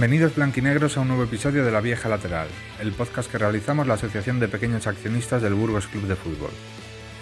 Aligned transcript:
Bienvenidos 0.00 0.34
blanquinegros 0.34 0.96
a 0.96 1.02
un 1.02 1.08
nuevo 1.08 1.24
episodio 1.24 1.62
de 1.62 1.70
La 1.70 1.82
Vieja 1.82 2.08
Lateral, 2.08 2.48
el 2.80 2.92
podcast 2.92 3.30
que 3.30 3.36
realizamos 3.36 3.86
la 3.86 3.94
Asociación 3.94 4.40
de 4.40 4.48
Pequeños 4.48 4.86
Accionistas 4.86 5.42
del 5.42 5.52
Burgos 5.52 5.88
Club 5.88 6.04
de 6.04 6.16
Fútbol. 6.16 6.48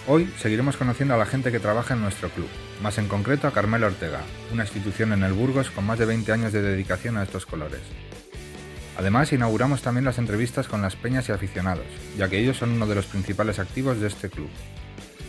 Hoy 0.06 0.32
seguiremos 0.38 0.76
conociendo 0.76 1.14
a 1.14 1.16
la 1.16 1.26
gente 1.26 1.50
que 1.50 1.58
trabaja 1.58 1.94
en 1.94 2.02
nuestro 2.02 2.28
club, 2.28 2.46
más 2.80 2.98
en 2.98 3.08
concreto 3.08 3.48
a 3.48 3.52
Carmelo 3.52 3.88
Ortega, 3.88 4.20
una 4.52 4.62
institución 4.62 5.12
en 5.12 5.24
el 5.24 5.32
Burgos 5.32 5.72
con 5.72 5.86
más 5.86 5.98
de 5.98 6.06
20 6.06 6.30
años 6.30 6.52
de 6.52 6.62
dedicación 6.62 7.16
a 7.16 7.24
estos 7.24 7.46
colores. 7.46 7.80
Además, 8.96 9.32
inauguramos 9.32 9.82
también 9.82 10.04
las 10.04 10.18
entrevistas 10.18 10.68
con 10.68 10.80
las 10.80 10.94
peñas 10.94 11.28
y 11.28 11.32
aficionados, 11.32 11.86
ya 12.16 12.28
que 12.28 12.38
ellos 12.38 12.58
son 12.58 12.70
uno 12.70 12.86
de 12.86 12.94
los 12.94 13.06
principales 13.06 13.58
activos 13.58 14.00
de 14.00 14.06
este 14.06 14.30
club. 14.30 14.50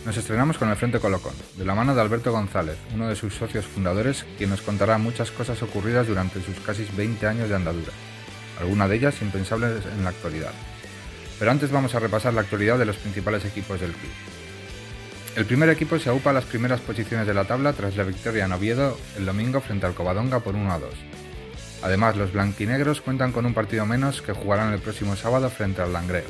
Nos 0.05 0.15
estrenamos 0.15 0.57
con 0.57 0.69
el 0.69 0.77
Frente 0.77 0.99
Colocón, 0.99 1.33
de 1.57 1.65
la 1.65 1.75
mano 1.75 1.93
de 1.93 2.01
Alberto 2.01 2.31
González, 2.31 2.77
uno 2.93 3.09
de 3.09 3.17
sus 3.17 3.35
socios 3.35 3.65
fundadores, 3.65 4.25
quien 4.37 4.49
nos 4.49 4.61
contará 4.61 4.97
muchas 4.97 5.29
cosas 5.29 5.61
ocurridas 5.61 6.07
durante 6.07 6.41
sus 6.41 6.57
casi 6.61 6.87
20 6.95 7.27
años 7.27 7.49
de 7.49 7.55
andadura, 7.55 7.91
algunas 8.59 8.89
de 8.89 8.95
ellas 8.95 9.21
impensables 9.21 9.83
en 9.85 10.03
la 10.03 10.11
actualidad. 10.11 10.53
Pero 11.37 11.51
antes 11.51 11.71
vamos 11.71 11.93
a 11.95 11.99
repasar 11.99 12.33
la 12.33 12.41
actualidad 12.41 12.79
de 12.79 12.85
los 12.85 12.95
principales 12.95 13.43
equipos 13.43 13.81
del 13.81 13.91
club. 13.91 14.11
El 15.35 15.45
primer 15.45 15.69
equipo 15.69 15.99
se 15.99 16.09
aupa 16.09 16.29
a 16.29 16.33
las 16.33 16.45
primeras 16.45 16.79
posiciones 16.79 17.27
de 17.27 17.33
la 17.33 17.45
tabla 17.45 17.73
tras 17.73 17.97
la 17.97 18.03
victoria 18.03 18.45
en 18.45 18.53
Oviedo 18.53 18.97
el 19.17 19.25
domingo 19.25 19.59
frente 19.59 19.85
al 19.85 19.93
Covadonga 19.93 20.39
por 20.39 20.55
1 20.55 20.71
a 20.71 20.79
2. 20.79 20.89
Además, 21.83 22.15
los 22.15 22.33
blanquinegros 22.33 23.01
cuentan 23.01 23.31
con 23.31 23.45
un 23.45 23.53
partido 23.53 23.85
menos 23.85 24.21
que 24.21 24.33
jugarán 24.33 24.73
el 24.73 24.79
próximo 24.79 25.15
sábado 25.15 25.49
frente 25.49 25.81
al 25.81 25.93
Langreo. 25.93 26.27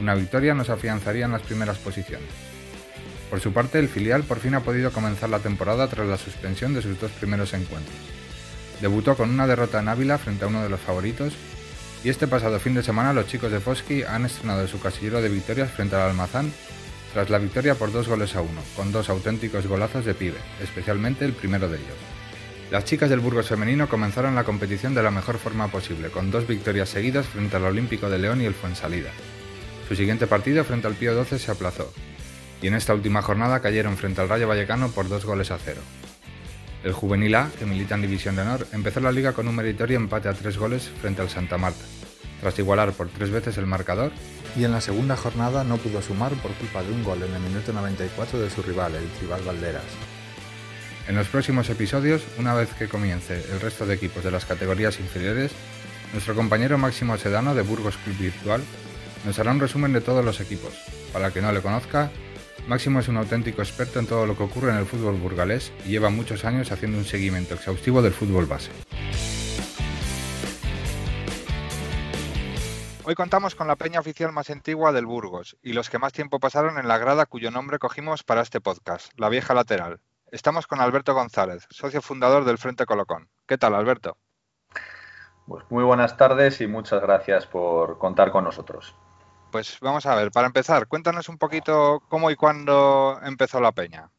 Una 0.00 0.14
victoria 0.14 0.54
nos 0.54 0.70
afianzaría 0.70 1.26
en 1.26 1.32
las 1.32 1.42
primeras 1.42 1.78
posiciones. 1.78 2.30
Por 3.32 3.40
su 3.40 3.50
parte, 3.54 3.78
el 3.78 3.88
filial 3.88 4.24
por 4.24 4.40
fin 4.40 4.54
ha 4.56 4.60
podido 4.60 4.92
comenzar 4.92 5.30
la 5.30 5.38
temporada 5.38 5.88
tras 5.88 6.06
la 6.06 6.18
suspensión 6.18 6.74
de 6.74 6.82
sus 6.82 7.00
dos 7.00 7.10
primeros 7.12 7.54
encuentros. 7.54 7.96
Debutó 8.82 9.16
con 9.16 9.30
una 9.30 9.46
derrota 9.46 9.80
en 9.80 9.88
Ávila 9.88 10.18
frente 10.18 10.44
a 10.44 10.48
uno 10.48 10.62
de 10.62 10.68
los 10.68 10.80
favoritos 10.80 11.32
y 12.04 12.10
este 12.10 12.26
pasado 12.26 12.60
fin 12.60 12.74
de 12.74 12.82
semana 12.82 13.14
los 13.14 13.26
chicos 13.28 13.50
de 13.50 13.58
Foski 13.58 14.02
han 14.02 14.26
estrenado 14.26 14.68
su 14.68 14.78
casillero 14.80 15.22
de 15.22 15.30
victorias 15.30 15.70
frente 15.70 15.96
al 15.96 16.10
Almazán 16.10 16.52
tras 17.14 17.30
la 17.30 17.38
victoria 17.38 17.74
por 17.74 17.90
dos 17.90 18.06
goles 18.06 18.36
a 18.36 18.42
uno, 18.42 18.60
con 18.76 18.92
dos 18.92 19.08
auténticos 19.08 19.66
golazos 19.66 20.04
de 20.04 20.12
pibe, 20.12 20.36
especialmente 20.62 21.24
el 21.24 21.32
primero 21.32 21.70
de 21.70 21.78
ellos. 21.78 21.96
Las 22.70 22.84
chicas 22.84 23.08
del 23.08 23.20
Burgos 23.20 23.48
femenino 23.48 23.88
comenzaron 23.88 24.34
la 24.34 24.44
competición 24.44 24.92
de 24.92 25.04
la 25.04 25.10
mejor 25.10 25.38
forma 25.38 25.68
posible, 25.68 26.10
con 26.10 26.30
dos 26.30 26.46
victorias 26.46 26.90
seguidas 26.90 27.28
frente 27.28 27.56
al 27.56 27.64
Olímpico 27.64 28.10
de 28.10 28.18
León 28.18 28.42
y 28.42 28.44
el 28.44 28.52
Fuensalida. 28.52 29.08
Su 29.88 29.96
siguiente 29.96 30.26
partido 30.26 30.64
frente 30.64 30.86
al 30.86 30.96
Pío 30.96 31.14
12 31.14 31.38
se 31.38 31.50
aplazó, 31.50 31.90
y 32.62 32.68
en 32.68 32.74
esta 32.74 32.94
última 32.94 33.20
jornada 33.20 33.60
cayeron 33.60 33.96
frente 33.96 34.20
al 34.20 34.28
Rayo 34.28 34.48
Vallecano 34.48 34.88
por 34.90 35.08
dos 35.08 35.26
goles 35.26 35.50
a 35.50 35.58
cero. 35.58 35.80
El 36.84 36.92
Juvenil 36.92 37.34
A, 37.34 37.50
que 37.58 37.66
milita 37.66 37.96
en 37.96 38.02
División 38.02 38.36
de 38.36 38.42
Honor, 38.42 38.66
empezó 38.72 39.00
la 39.00 39.12
liga 39.12 39.32
con 39.32 39.46
un 39.48 39.56
meritorio 39.56 39.96
empate 39.96 40.28
a 40.28 40.34
tres 40.34 40.56
goles 40.56 40.90
frente 41.00 41.20
al 41.20 41.28
Santa 41.28 41.58
Marta, 41.58 41.84
tras 42.40 42.58
igualar 42.58 42.92
por 42.92 43.08
tres 43.08 43.30
veces 43.30 43.58
el 43.58 43.66
marcador, 43.66 44.12
y 44.56 44.64
en 44.64 44.72
la 44.72 44.80
segunda 44.80 45.16
jornada 45.16 45.64
no 45.64 45.76
pudo 45.76 46.00
sumar 46.02 46.32
por 46.34 46.52
culpa 46.52 46.82
de 46.82 46.92
un 46.92 47.04
gol 47.04 47.22
en 47.22 47.34
el 47.34 47.40
minuto 47.40 47.72
94 47.72 48.40
de 48.40 48.50
su 48.50 48.62
rival, 48.62 48.94
el 48.94 49.08
Tribal 49.18 49.42
Valderas. 49.42 49.84
En 51.08 51.16
los 51.16 51.26
próximos 51.28 51.68
episodios, 51.68 52.22
una 52.38 52.54
vez 52.54 52.72
que 52.74 52.88
comience 52.88 53.44
el 53.52 53.60
resto 53.60 53.86
de 53.86 53.94
equipos 53.94 54.22
de 54.22 54.30
las 54.30 54.44
categorías 54.44 55.00
inferiores, 55.00 55.50
nuestro 56.12 56.34
compañero 56.34 56.78
Máximo 56.78 57.16
Sedano 57.16 57.54
de 57.54 57.62
Burgos 57.62 57.96
Club 57.98 58.16
Virtual 58.18 58.62
nos 59.24 59.38
hará 59.38 59.50
un 59.50 59.60
resumen 59.60 59.92
de 59.92 60.00
todos 60.00 60.24
los 60.24 60.40
equipos. 60.40 60.72
Para 61.12 61.28
el 61.28 61.32
que 61.32 61.42
no 61.42 61.52
le 61.52 61.60
conozca, 61.60 62.10
Máximo 62.66 63.00
es 63.00 63.08
un 63.08 63.16
auténtico 63.16 63.60
experto 63.60 63.98
en 63.98 64.06
todo 64.06 64.24
lo 64.24 64.36
que 64.36 64.44
ocurre 64.44 64.70
en 64.70 64.76
el 64.76 64.86
fútbol 64.86 65.16
burgalés 65.16 65.72
y 65.84 65.90
lleva 65.90 66.10
muchos 66.10 66.44
años 66.44 66.70
haciendo 66.70 66.96
un 66.96 67.04
seguimiento 67.04 67.54
exhaustivo 67.54 68.02
del 68.02 68.12
fútbol 68.12 68.46
base. 68.46 68.70
Hoy 73.04 73.16
contamos 73.16 73.56
con 73.56 73.66
la 73.66 73.74
peña 73.74 73.98
oficial 73.98 74.30
más 74.30 74.48
antigua 74.48 74.92
del 74.92 75.06
Burgos 75.06 75.56
y 75.60 75.72
los 75.72 75.90
que 75.90 75.98
más 75.98 76.12
tiempo 76.12 76.38
pasaron 76.38 76.78
en 76.78 76.86
la 76.86 76.98
grada 76.98 77.26
cuyo 77.26 77.50
nombre 77.50 77.80
cogimos 77.80 78.22
para 78.22 78.42
este 78.42 78.60
podcast, 78.60 79.12
La 79.16 79.28
Vieja 79.28 79.54
Lateral. 79.54 79.98
Estamos 80.30 80.68
con 80.68 80.80
Alberto 80.80 81.12
González, 81.12 81.66
socio 81.68 82.00
fundador 82.00 82.44
del 82.44 82.58
Frente 82.58 82.86
Colocón. 82.86 83.28
¿Qué 83.46 83.58
tal, 83.58 83.74
Alberto? 83.74 84.16
Pues 85.48 85.64
muy 85.68 85.82
buenas 85.82 86.16
tardes 86.16 86.60
y 86.60 86.68
muchas 86.68 87.02
gracias 87.02 87.46
por 87.46 87.98
contar 87.98 88.30
con 88.30 88.44
nosotros 88.44 88.94
pues 89.52 89.78
vamos 89.80 90.06
a 90.06 90.16
ver, 90.16 90.32
para 90.32 90.48
empezar, 90.48 90.88
cuéntanos 90.88 91.28
un 91.28 91.38
poquito 91.38 92.02
cómo 92.08 92.30
y 92.30 92.36
cuándo 92.36 93.20
empezó 93.22 93.60
la 93.60 93.70
peña. 93.70 94.10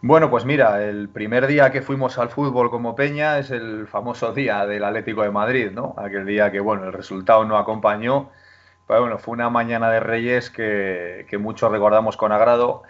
Bueno, 0.00 0.30
pues 0.30 0.44
mira, 0.44 0.84
el 0.84 1.08
primer 1.08 1.46
día 1.46 1.72
que 1.72 1.82
fuimos 1.82 2.18
al 2.18 2.28
fútbol 2.28 2.70
como 2.70 2.94
peña 2.94 3.38
es 3.38 3.50
el 3.50 3.86
famoso 3.86 4.32
día 4.32 4.66
del 4.66 4.84
Atlético 4.84 5.22
de 5.22 5.30
Madrid, 5.30 5.70
¿no? 5.72 5.94
Aquel 5.98 6.26
día 6.26 6.52
que, 6.52 6.60
bueno, 6.60 6.84
el 6.84 6.92
resultado 6.92 7.44
no 7.44 7.56
acompañó, 7.56 8.30
pero 8.86 9.00
bueno, 9.00 9.18
fue 9.18 9.32
una 9.32 9.50
mañana 9.50 9.90
de 9.90 10.00
Reyes 10.00 10.50
que, 10.50 11.26
muchos 11.40 11.70
recordamos 11.72 12.16
con 12.16 12.32
agrado. 12.32 12.82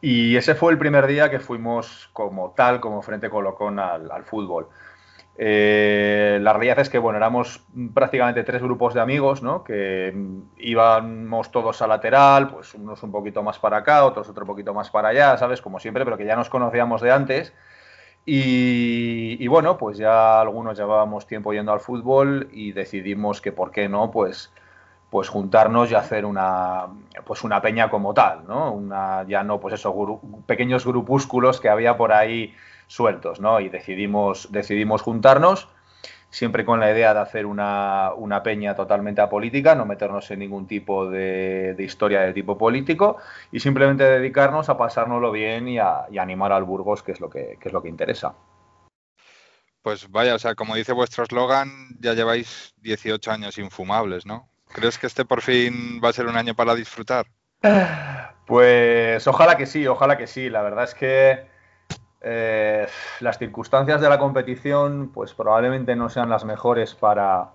Y 0.00 0.36
ese 0.36 0.54
fue 0.54 0.72
el 0.72 0.78
primer 0.78 1.06
día 1.06 1.30
que 1.30 1.40
fuimos 1.40 2.10
como 2.12 2.50
tal, 2.50 2.80
como 2.80 3.00
Frente 3.00 3.30
Colocón 3.30 3.78
al, 3.78 4.10
al 4.10 4.24
fútbol. 4.24 4.68
Eh, 5.38 6.38
la 6.40 6.52
realidad 6.54 6.78
es 6.78 6.88
que, 6.88 6.98
bueno, 6.98 7.18
éramos 7.18 7.62
prácticamente 7.92 8.42
tres 8.42 8.62
grupos 8.62 8.94
de 8.94 9.00
amigos, 9.00 9.42
¿no? 9.42 9.64
Que 9.64 10.14
íbamos 10.56 11.50
todos 11.50 11.82
a 11.82 11.86
lateral, 11.86 12.48
pues 12.48 12.74
unos 12.74 13.02
un 13.02 13.12
poquito 13.12 13.42
más 13.42 13.58
para 13.58 13.78
acá, 13.78 14.04
otros 14.04 14.28
otro 14.28 14.46
poquito 14.46 14.72
más 14.72 14.90
para 14.90 15.08
allá, 15.08 15.36
¿sabes? 15.36 15.60
Como 15.60 15.78
siempre, 15.78 16.04
pero 16.04 16.16
que 16.16 16.24
ya 16.24 16.36
nos 16.36 16.48
conocíamos 16.48 17.02
de 17.02 17.12
antes. 17.12 17.52
Y, 18.28 19.46
bueno, 19.46 19.78
pues 19.78 19.98
ya 19.98 20.40
algunos 20.40 20.76
llevábamos 20.76 21.28
tiempo 21.28 21.52
yendo 21.52 21.72
al 21.72 21.78
fútbol 21.78 22.48
y 22.52 22.72
decidimos 22.72 23.40
que, 23.40 23.52
¿por 23.52 23.70
qué 23.70 23.88
no? 23.88 24.10
Pues, 24.10 24.52
pues 25.10 25.28
juntarnos 25.28 25.92
y 25.92 25.94
hacer 25.94 26.24
una, 26.24 26.86
pues 27.24 27.44
una 27.44 27.62
peña 27.62 27.88
como 27.88 28.14
tal, 28.14 28.44
¿no? 28.48 28.72
Una, 28.72 29.24
ya 29.28 29.44
no, 29.44 29.60
pues 29.60 29.74
eso, 29.74 30.20
pequeños 30.46 30.84
grupúsculos 30.84 31.60
que 31.60 31.68
había 31.68 31.96
por 31.96 32.12
ahí 32.12 32.52
sueltos, 32.86 33.40
¿no? 33.40 33.60
Y 33.60 33.68
decidimos, 33.68 34.50
decidimos 34.52 35.02
juntarnos, 35.02 35.68
siempre 36.30 36.64
con 36.64 36.80
la 36.80 36.90
idea 36.90 37.14
de 37.14 37.20
hacer 37.20 37.46
una, 37.46 38.12
peña 38.44 38.74
totalmente 38.74 39.20
apolítica, 39.20 39.74
no 39.74 39.86
meternos 39.86 40.30
en 40.30 40.40
ningún 40.40 40.66
tipo 40.66 41.08
de, 41.08 41.74
historia 41.78 42.20
de 42.20 42.32
tipo 42.32 42.58
político 42.58 43.16
y 43.52 43.60
simplemente 43.60 44.04
dedicarnos 44.04 44.68
a 44.68 44.76
pasárnoslo 44.76 45.32
bien 45.32 45.68
y 45.68 45.78
a, 45.78 46.06
animar 46.18 46.52
al 46.52 46.64
Burgos, 46.64 47.02
que 47.02 47.12
es 47.12 47.20
lo 47.20 47.30
que, 47.30 47.58
es 47.60 47.72
lo 47.72 47.82
que 47.82 47.88
interesa. 47.88 48.34
Pues 49.82 50.10
vaya, 50.10 50.34
o 50.34 50.38
sea, 50.38 50.54
como 50.54 50.74
dice 50.74 50.92
vuestro 50.92 51.22
eslogan, 51.22 51.96
ya 52.00 52.12
lleváis 52.14 52.74
18 52.78 53.30
años 53.30 53.56
infumables, 53.56 54.26
¿no? 54.26 54.48
¿Crees 54.72 54.98
que 54.98 55.06
este 55.06 55.24
por 55.24 55.42
fin 55.42 56.00
va 56.04 56.08
a 56.08 56.12
ser 56.12 56.26
un 56.26 56.36
año 56.36 56.54
para 56.54 56.74
disfrutar? 56.74 57.26
Pues 58.46 59.26
ojalá 59.26 59.56
que 59.56 59.66
sí, 59.66 59.88
ojalá 59.88 60.16
que 60.16 60.28
sí. 60.28 60.48
La 60.48 60.62
verdad 60.62 60.84
es 60.84 60.94
que 60.94 61.48
eh, 62.28 62.88
las 63.20 63.38
circunstancias 63.38 64.00
de 64.00 64.08
la 64.08 64.18
competición 64.18 65.12
pues 65.14 65.32
probablemente 65.32 65.94
no 65.94 66.08
sean 66.08 66.28
las 66.28 66.44
mejores 66.44 66.94
para, 66.96 67.50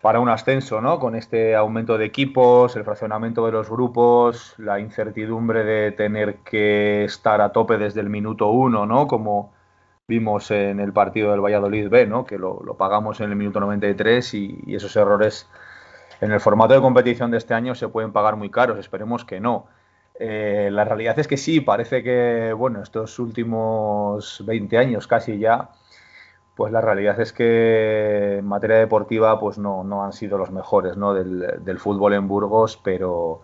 para 0.00 0.18
un 0.18 0.30
ascenso, 0.30 0.80
¿no? 0.80 0.98
Con 0.98 1.14
este 1.14 1.54
aumento 1.54 1.98
de 1.98 2.06
equipos, 2.06 2.74
el 2.76 2.84
fraccionamiento 2.84 3.44
de 3.44 3.52
los 3.52 3.68
grupos, 3.68 4.54
la 4.56 4.80
incertidumbre 4.80 5.64
de 5.64 5.92
tener 5.92 6.36
que 6.36 7.04
estar 7.04 7.42
a 7.42 7.52
tope 7.52 7.76
desde 7.76 8.00
el 8.00 8.08
minuto 8.08 8.48
uno, 8.48 8.86
¿no? 8.86 9.06
Como 9.06 9.52
vimos 10.08 10.50
en 10.50 10.80
el 10.80 10.94
partido 10.94 11.30
del 11.30 11.44
Valladolid 11.44 11.90
B, 11.90 12.06
¿no? 12.06 12.24
Que 12.24 12.38
lo, 12.38 12.58
pagamos 12.78 13.20
en 13.20 13.28
el 13.28 13.36
minuto 13.36 13.60
93 13.60 14.34
y, 14.34 14.58
y 14.66 14.74
esos 14.74 14.96
errores 14.96 15.46
en 16.22 16.32
el 16.32 16.40
formato 16.40 16.72
de 16.72 16.80
competición 16.80 17.30
de 17.30 17.36
este 17.36 17.52
año 17.52 17.74
se 17.74 17.88
pueden 17.88 18.12
pagar 18.12 18.36
muy 18.36 18.50
caros, 18.50 18.78
esperemos 18.78 19.26
que 19.26 19.38
no. 19.38 19.66
Eh, 20.22 20.68
la 20.70 20.84
realidad 20.84 21.18
es 21.18 21.26
que 21.26 21.38
sí, 21.38 21.62
parece 21.62 22.02
que, 22.02 22.52
bueno, 22.52 22.82
estos 22.82 23.18
últimos 23.18 24.44
20 24.44 24.76
años 24.76 25.06
casi 25.06 25.38
ya, 25.38 25.70
pues 26.54 26.70
la 26.72 26.82
realidad 26.82 27.18
es 27.20 27.32
que 27.32 28.36
en 28.36 28.46
materia 28.46 28.76
deportiva 28.76 29.40
pues 29.40 29.56
no, 29.56 29.82
no 29.82 30.04
han 30.04 30.12
sido 30.12 30.36
los 30.36 30.50
mejores 30.50 30.98
¿no? 30.98 31.14
del, 31.14 31.78
fútbol 31.78 32.12
en 32.12 32.28
Burgos, 32.28 32.78
pero, 32.84 33.40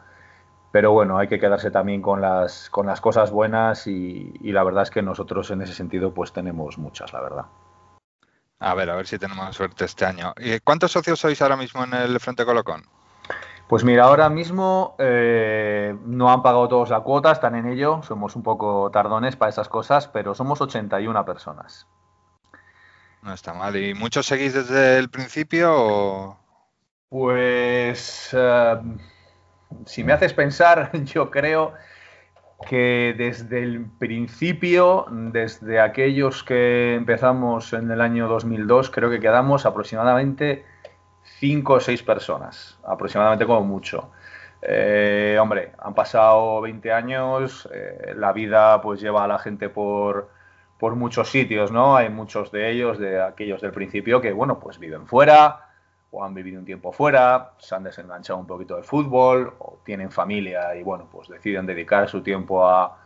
pero 0.70 0.92
bueno, 0.92 1.16
hay 1.16 1.28
que 1.28 1.40
quedarse 1.40 1.70
también 1.70 2.02
con 2.02 2.20
las, 2.20 2.68
con 2.68 2.86
las 2.86 3.00
cosas 3.00 3.30
buenas 3.30 3.86
y, 3.86 4.34
y, 4.42 4.52
la 4.52 4.62
verdad 4.62 4.82
es 4.82 4.90
que 4.90 5.00
nosotros 5.00 5.50
en 5.50 5.62
ese 5.62 5.72
sentido 5.72 6.12
pues 6.12 6.34
tenemos 6.34 6.76
muchas, 6.76 7.10
la 7.14 7.22
verdad. 7.22 7.46
A 8.58 8.74
ver, 8.74 8.90
a 8.90 8.96
ver 8.96 9.06
si 9.06 9.18
tenemos 9.18 9.56
suerte 9.56 9.86
este 9.86 10.04
año. 10.04 10.34
¿Y 10.36 10.60
¿Cuántos 10.60 10.92
socios 10.92 11.20
sois 11.20 11.40
ahora 11.40 11.56
mismo 11.56 11.84
en 11.84 11.94
el 11.94 12.20
Frente 12.20 12.44
Colocón? 12.44 12.82
Pues 13.68 13.82
mira, 13.82 14.04
ahora 14.04 14.28
mismo 14.30 14.94
eh, 14.98 15.96
no 16.04 16.30
han 16.30 16.42
pagado 16.42 16.68
todos 16.68 16.90
la 16.90 17.00
cuota, 17.00 17.32
están 17.32 17.56
en 17.56 17.66
ello, 17.66 18.00
somos 18.04 18.36
un 18.36 18.44
poco 18.44 18.90
tardones 18.92 19.34
para 19.34 19.50
esas 19.50 19.68
cosas, 19.68 20.06
pero 20.06 20.34
somos 20.34 20.60
81 20.60 21.24
personas. 21.24 21.88
No 23.22 23.32
está 23.32 23.54
mal. 23.54 23.74
¿Y 23.76 23.92
muchos 23.92 24.26
seguís 24.26 24.54
desde 24.54 24.98
el 24.98 25.10
principio? 25.10 26.38
Pues 27.08 28.30
eh, 28.32 28.76
si 29.84 30.04
me 30.04 30.12
haces 30.12 30.32
pensar, 30.32 30.92
yo 31.04 31.32
creo 31.32 31.74
que 32.68 33.14
desde 33.18 33.64
el 33.64 33.86
principio, 33.98 35.06
desde 35.10 35.80
aquellos 35.80 36.44
que 36.44 36.94
empezamos 36.94 37.72
en 37.72 37.90
el 37.90 38.00
año 38.00 38.28
2002, 38.28 38.90
creo 38.90 39.10
que 39.10 39.18
quedamos 39.18 39.66
aproximadamente 39.66 40.64
cinco 41.38 41.74
o 41.74 41.80
seis 41.80 42.02
personas, 42.02 42.78
aproximadamente 42.84 43.46
como 43.46 43.62
mucho. 43.62 44.10
Eh, 44.62 45.38
hombre, 45.40 45.72
han 45.78 45.94
pasado 45.94 46.60
20 46.60 46.92
años, 46.92 47.68
eh, 47.72 48.14
la 48.16 48.32
vida 48.32 48.80
pues 48.80 49.00
lleva 49.00 49.24
a 49.24 49.28
la 49.28 49.38
gente 49.38 49.68
por, 49.68 50.30
por 50.78 50.96
muchos 50.96 51.30
sitios, 51.30 51.70
¿no? 51.70 51.96
Hay 51.96 52.08
muchos 52.08 52.50
de 52.50 52.70
ellos, 52.70 52.98
de 52.98 53.22
aquellos 53.22 53.60
del 53.60 53.72
principio, 53.72 54.20
que 54.20 54.32
bueno, 54.32 54.58
pues 54.58 54.78
viven 54.78 55.06
fuera, 55.06 55.66
o 56.10 56.24
han 56.24 56.34
vivido 56.34 56.58
un 56.58 56.64
tiempo 56.64 56.92
fuera, 56.92 57.52
se 57.58 57.74
han 57.74 57.84
desenganchado 57.84 58.38
un 58.38 58.46
poquito 58.46 58.76
del 58.76 58.84
fútbol, 58.84 59.54
o 59.58 59.78
tienen 59.84 60.10
familia 60.10 60.74
y 60.74 60.82
bueno, 60.82 61.08
pues 61.10 61.28
deciden 61.28 61.66
dedicar 61.66 62.08
su 62.08 62.22
tiempo 62.22 62.66
a, 62.66 62.98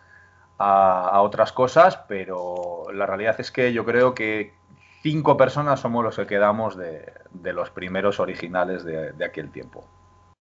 otras 1.23 1.53
cosas, 1.53 1.97
pero 2.07 2.85
la 2.93 3.07
realidad 3.07 3.41
es 3.41 3.51
que 3.51 3.73
yo 3.73 3.87
creo 3.87 4.15
que 4.15 4.53
cinco 5.03 5.37
personas 5.37 5.81
somos 5.81 6.05
los 6.05 6.17
que 6.17 6.27
quedamos 6.27 6.77
de, 6.77 7.13
los 7.53 7.71
primeros 7.71 8.21
originales 8.21 8.85
de, 8.85 9.25
aquel 9.25 9.51
tiempo. 9.51 9.89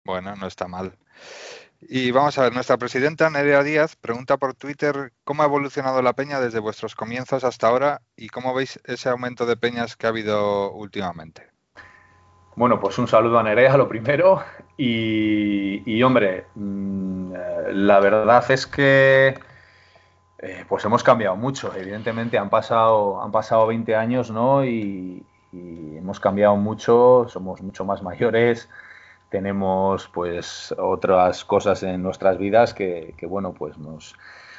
Bueno, 0.04 0.34
no 0.36 0.46
está 0.46 0.68
mal. 0.68 0.96
Y 1.80 2.10
vamos 2.10 2.38
a 2.38 2.42
ver, 2.42 2.54
nuestra 2.54 2.78
presidenta 2.78 3.28
Nerea 3.28 3.62
Díaz 3.62 3.96
pregunta 3.96 4.38
por 4.38 4.54
Twitter 4.54 5.12
cómo 5.24 5.42
ha 5.42 5.46
evolucionado 5.46 6.00
la 6.00 6.14
peña 6.14 6.40
desde 6.40 6.58
vuestros 6.58 6.94
comienzos 6.94 7.44
hasta 7.44 7.68
ahora 7.68 8.00
y 8.16 8.28
cómo 8.28 8.54
veis 8.54 8.80
ese 8.84 9.10
aumento 9.10 9.44
de 9.44 9.56
peñas 9.56 9.96
que 9.96 10.06
ha 10.06 10.10
habido 10.10 10.72
últimamente. 10.72 11.50
Bueno, 12.56 12.80
pues 12.80 12.96
un 12.96 13.06
saludo 13.06 13.38
a 13.38 13.42
Nerea, 13.42 13.76
lo 13.76 13.86
primero. 13.86 14.42
Y, 14.78 16.02
hombre, 16.02 16.46
mm, 16.54 17.32
la 17.72 18.00
verdad 18.00 18.50
es 18.50 18.66
que 18.66 19.38
eh, 20.38 20.64
pues 20.68 20.84
hemos 20.84 21.02
cambiado 21.02 21.36
mucho. 21.36 21.74
Evidentemente 21.74 22.38
han 22.38 22.50
pasado, 22.50 23.22
han 23.22 23.32
pasado 23.32 23.66
20 23.66 23.94
años, 23.96 24.30
¿no? 24.30 24.64
Y, 24.64 25.24
hemos 25.52 26.20
cambiado 26.20 26.54
mucho, 26.56 27.26
somos 27.28 27.62
mucho 27.62 27.84
más 27.86 28.02
mayores, 28.02 28.68
tenemos 29.30 30.06
pues 30.08 30.74
otras 30.76 31.46
cosas 31.46 31.82
en 31.82 32.02
nuestras 32.02 32.36
vidas 32.36 32.74
que, 32.74 33.14
bueno, 33.22 33.54
pues 33.54 33.78
nos, 33.78 34.14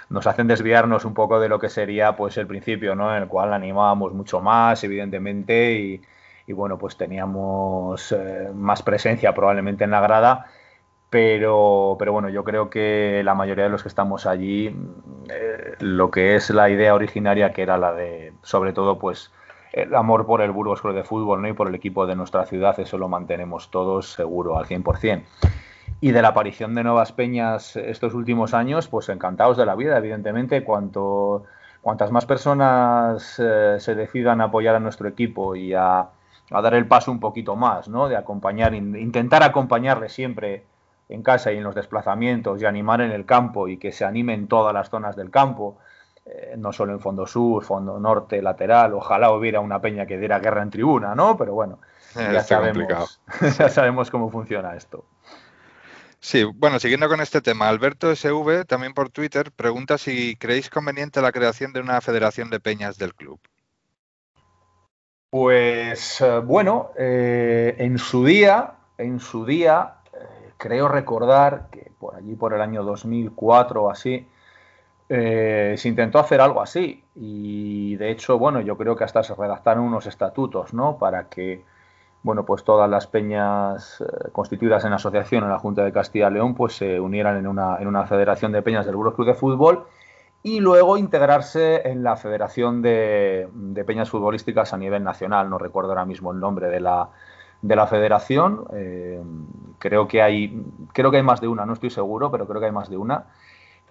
nos 0.09 0.25
hacen 0.25 0.47
desviarnos 0.47 1.05
un 1.05 1.13
poco 1.13 1.39
de 1.39 1.49
lo 1.49 1.59
que 1.59 1.69
sería 1.69 2.15
pues 2.15 2.37
el 2.37 2.47
principio, 2.47 2.95
¿no? 2.95 3.15
En 3.15 3.23
el 3.23 3.29
cual 3.29 3.53
animábamos 3.53 4.13
mucho 4.13 4.41
más, 4.41 4.83
evidentemente, 4.83 6.01
y 6.47 6.53
bueno, 6.53 6.77
pues 6.79 6.97
teníamos 6.97 8.11
eh, 8.11 8.49
más 8.55 8.81
presencia 8.81 9.35
probablemente 9.35 9.83
en 9.83 9.91
la 9.91 10.01
grada, 10.01 10.47
pero, 11.09 11.95
pero 11.97 12.11
bueno, 12.11 12.29
yo 12.29 12.43
creo 12.43 12.69
que 12.69 13.21
la 13.23 13.33
mayoría 13.33 13.65
de 13.65 13.69
los 13.69 13.81
que 13.81 13.87
estamos 13.87 14.25
allí, 14.25 14.75
eh, 15.29 15.75
lo 15.79 16.11
que 16.11 16.35
es 16.35 16.49
la 16.49 16.69
idea 16.69 16.93
originaria, 16.93 17.53
que 17.53 17.61
era 17.61 17.77
la 17.77 17.93
de, 17.93 18.33
sobre 18.41 18.73
todo, 18.73 18.99
pues 18.99 19.31
el 19.71 19.95
amor 19.95 20.25
por 20.25 20.41
el 20.41 20.51
Burgos 20.51 20.81
Club 20.81 20.95
de 20.95 21.03
Fútbol 21.03 21.41
¿no? 21.41 21.47
y 21.47 21.53
por 21.53 21.67
el 21.67 21.75
equipo 21.75 22.07
de 22.07 22.15
nuestra 22.15 22.45
ciudad, 22.45 22.77
eso 22.79 22.97
lo 22.97 23.07
mantenemos 23.07 23.71
todos 23.71 24.11
seguro 24.11 24.57
al 24.57 24.65
100%. 24.65 25.23
Y 25.99 26.11
de 26.11 26.21
la 26.21 26.29
aparición 26.29 26.75
de 26.75 26.83
nuevas 26.83 27.11
peñas 27.11 27.75
estos 27.75 28.13
últimos 28.13 28.53
años, 28.53 28.87
pues 28.87 29.09
encantados 29.09 29.57
de 29.57 29.65
la 29.65 29.75
vida, 29.75 29.97
evidentemente, 29.97 30.63
cuanto, 30.63 31.45
cuantas 31.81 32.11
más 32.11 32.25
personas 32.25 33.39
eh, 33.39 33.77
se 33.79 33.95
decidan 33.95 34.41
a 34.41 34.45
apoyar 34.45 34.75
a 34.75 34.79
nuestro 34.79 35.07
equipo 35.07 35.55
y 35.55 35.73
a, 35.73 36.09
a 36.51 36.61
dar 36.61 36.73
el 36.75 36.85
paso 36.85 37.11
un 37.11 37.19
poquito 37.19 37.55
más, 37.55 37.87
¿no? 37.87 38.09
De 38.09 38.15
acompañar, 38.15 38.75
intentar 38.75 39.41
acompañarle 39.41 40.09
siempre 40.09 40.65
en 41.09 41.23
casa 41.23 41.51
y 41.51 41.57
en 41.57 41.63
los 41.63 41.75
desplazamientos 41.75 42.61
y 42.61 42.65
animar 42.65 43.01
en 43.01 43.11
el 43.11 43.25
campo 43.25 43.67
y 43.67 43.77
que 43.77 43.91
se 43.91 44.05
anime 44.05 44.33
en 44.33 44.47
todas 44.47 44.73
las 44.73 44.89
zonas 44.89 45.15
del 45.15 45.31
campo, 45.31 45.77
eh, 46.25 46.55
no 46.57 46.73
solo 46.73 46.93
en 46.93 46.99
fondo 46.99 47.25
sur, 47.25 47.63
fondo 47.63 47.99
norte, 47.99 48.41
lateral, 48.41 48.93
ojalá 48.93 49.31
hubiera 49.31 49.59
una 49.59 49.79
peña 49.79 50.05
que 50.05 50.17
diera 50.17 50.39
guerra 50.39 50.61
en 50.61 50.69
tribuna, 50.69 51.15
¿no? 51.15 51.37
Pero 51.37 51.53
bueno, 51.53 51.79
eh, 52.15 52.29
ya, 52.33 52.43
sabemos, 52.43 53.21
ya 53.57 53.69
sabemos 53.69 54.11
cómo 54.11 54.29
funciona 54.29 54.75
esto. 54.75 55.05
Sí, 56.19 56.43
bueno, 56.43 56.79
siguiendo 56.79 57.07
con 57.07 57.21
este 57.21 57.41
tema, 57.41 57.69
Alberto 57.69 58.13
SV, 58.13 58.65
también 58.65 58.93
por 58.93 59.09
Twitter, 59.09 59.51
pregunta 59.51 59.97
si 59.97 60.35
creéis 60.35 60.69
conveniente 60.69 61.21
la 61.21 61.31
creación 61.31 61.73
de 61.73 61.79
una 61.79 62.01
federación 62.01 62.49
de 62.49 62.59
peñas 62.59 62.97
del 62.97 63.13
club. 63.13 63.39
Pues 65.29 66.21
eh, 66.21 66.39
bueno, 66.39 66.91
eh, 66.97 67.75
en 67.77 67.97
su 67.99 68.25
día, 68.25 68.73
en 68.97 69.19
su 69.19 69.45
día, 69.45 69.96
creo 70.57 70.87
recordar 70.87 71.69
que 71.71 71.91
por 71.99 72.15
allí 72.15 72.35
por 72.35 72.53
el 72.53 72.61
año 72.61 72.83
2004 72.83 73.83
o 73.83 73.89
así, 73.89 74.27
se 75.07 75.81
intentó 75.85 76.19
hacer 76.19 76.41
algo 76.41 76.61
así. 76.61 77.03
Y 77.15 77.95
de 77.95 78.11
hecho, 78.11 78.37
bueno, 78.37 78.61
yo 78.61 78.77
creo 78.77 78.95
que 78.95 79.03
hasta 79.03 79.23
se 79.23 79.35
redactaron 79.35 79.83
unos 79.83 80.05
estatutos, 80.05 80.73
¿no? 80.73 80.97
Para 80.97 81.29
que, 81.29 81.63
bueno, 82.23 82.45
pues 82.45 82.63
todas 82.63 82.89
las 82.89 83.07
peñas 83.07 84.03
constituidas 84.31 84.83
en 84.85 84.93
asociación 84.93 85.43
en 85.43 85.49
la 85.49 85.59
Junta 85.59 85.83
de 85.83 85.93
Castilla 85.93 86.29
y 86.29 86.33
León, 86.33 86.55
pues 86.55 86.75
se 86.75 86.99
unieran 86.99 87.37
en 87.37 87.47
una, 87.47 87.77
en 87.79 87.87
una 87.87 88.05
federación 88.05 88.51
de 88.51 88.61
peñas 88.61 88.85
del 88.85 88.95
Burgos 88.95 89.15
Club 89.15 89.27
de 89.27 89.33
Fútbol 89.33 89.87
y 90.43 90.59
luego 90.59 90.97
integrarse 90.97 91.87
en 91.89 92.03
la 92.03 92.15
Federación 92.15 92.81
de, 92.81 93.49
Peñas 93.85 94.09
Futbolísticas 94.09 94.73
a 94.73 94.77
nivel 94.77 95.03
nacional. 95.03 95.49
No 95.49 95.57
recuerdo 95.57 95.89
ahora 95.89 96.05
mismo 96.05 96.31
el 96.31 96.39
nombre 96.39 96.69
de 96.69 96.79
la, 96.79 97.09
de 97.61 97.75
la 97.75 97.87
federación. 97.87 98.65
Eh, 98.73 99.21
creo, 99.79 100.07
que 100.07 100.21
hay, 100.21 100.63
creo 100.93 101.11
que 101.11 101.17
hay 101.17 101.23
más 101.23 101.41
de 101.41 101.47
una, 101.47 101.65
no 101.65 101.73
estoy 101.73 101.89
seguro, 101.89 102.31
pero 102.31 102.47
creo 102.47 102.59
que 102.59 102.67
hay 102.67 102.71
más 102.71 102.89
de 102.89 102.97
una. 102.97 103.25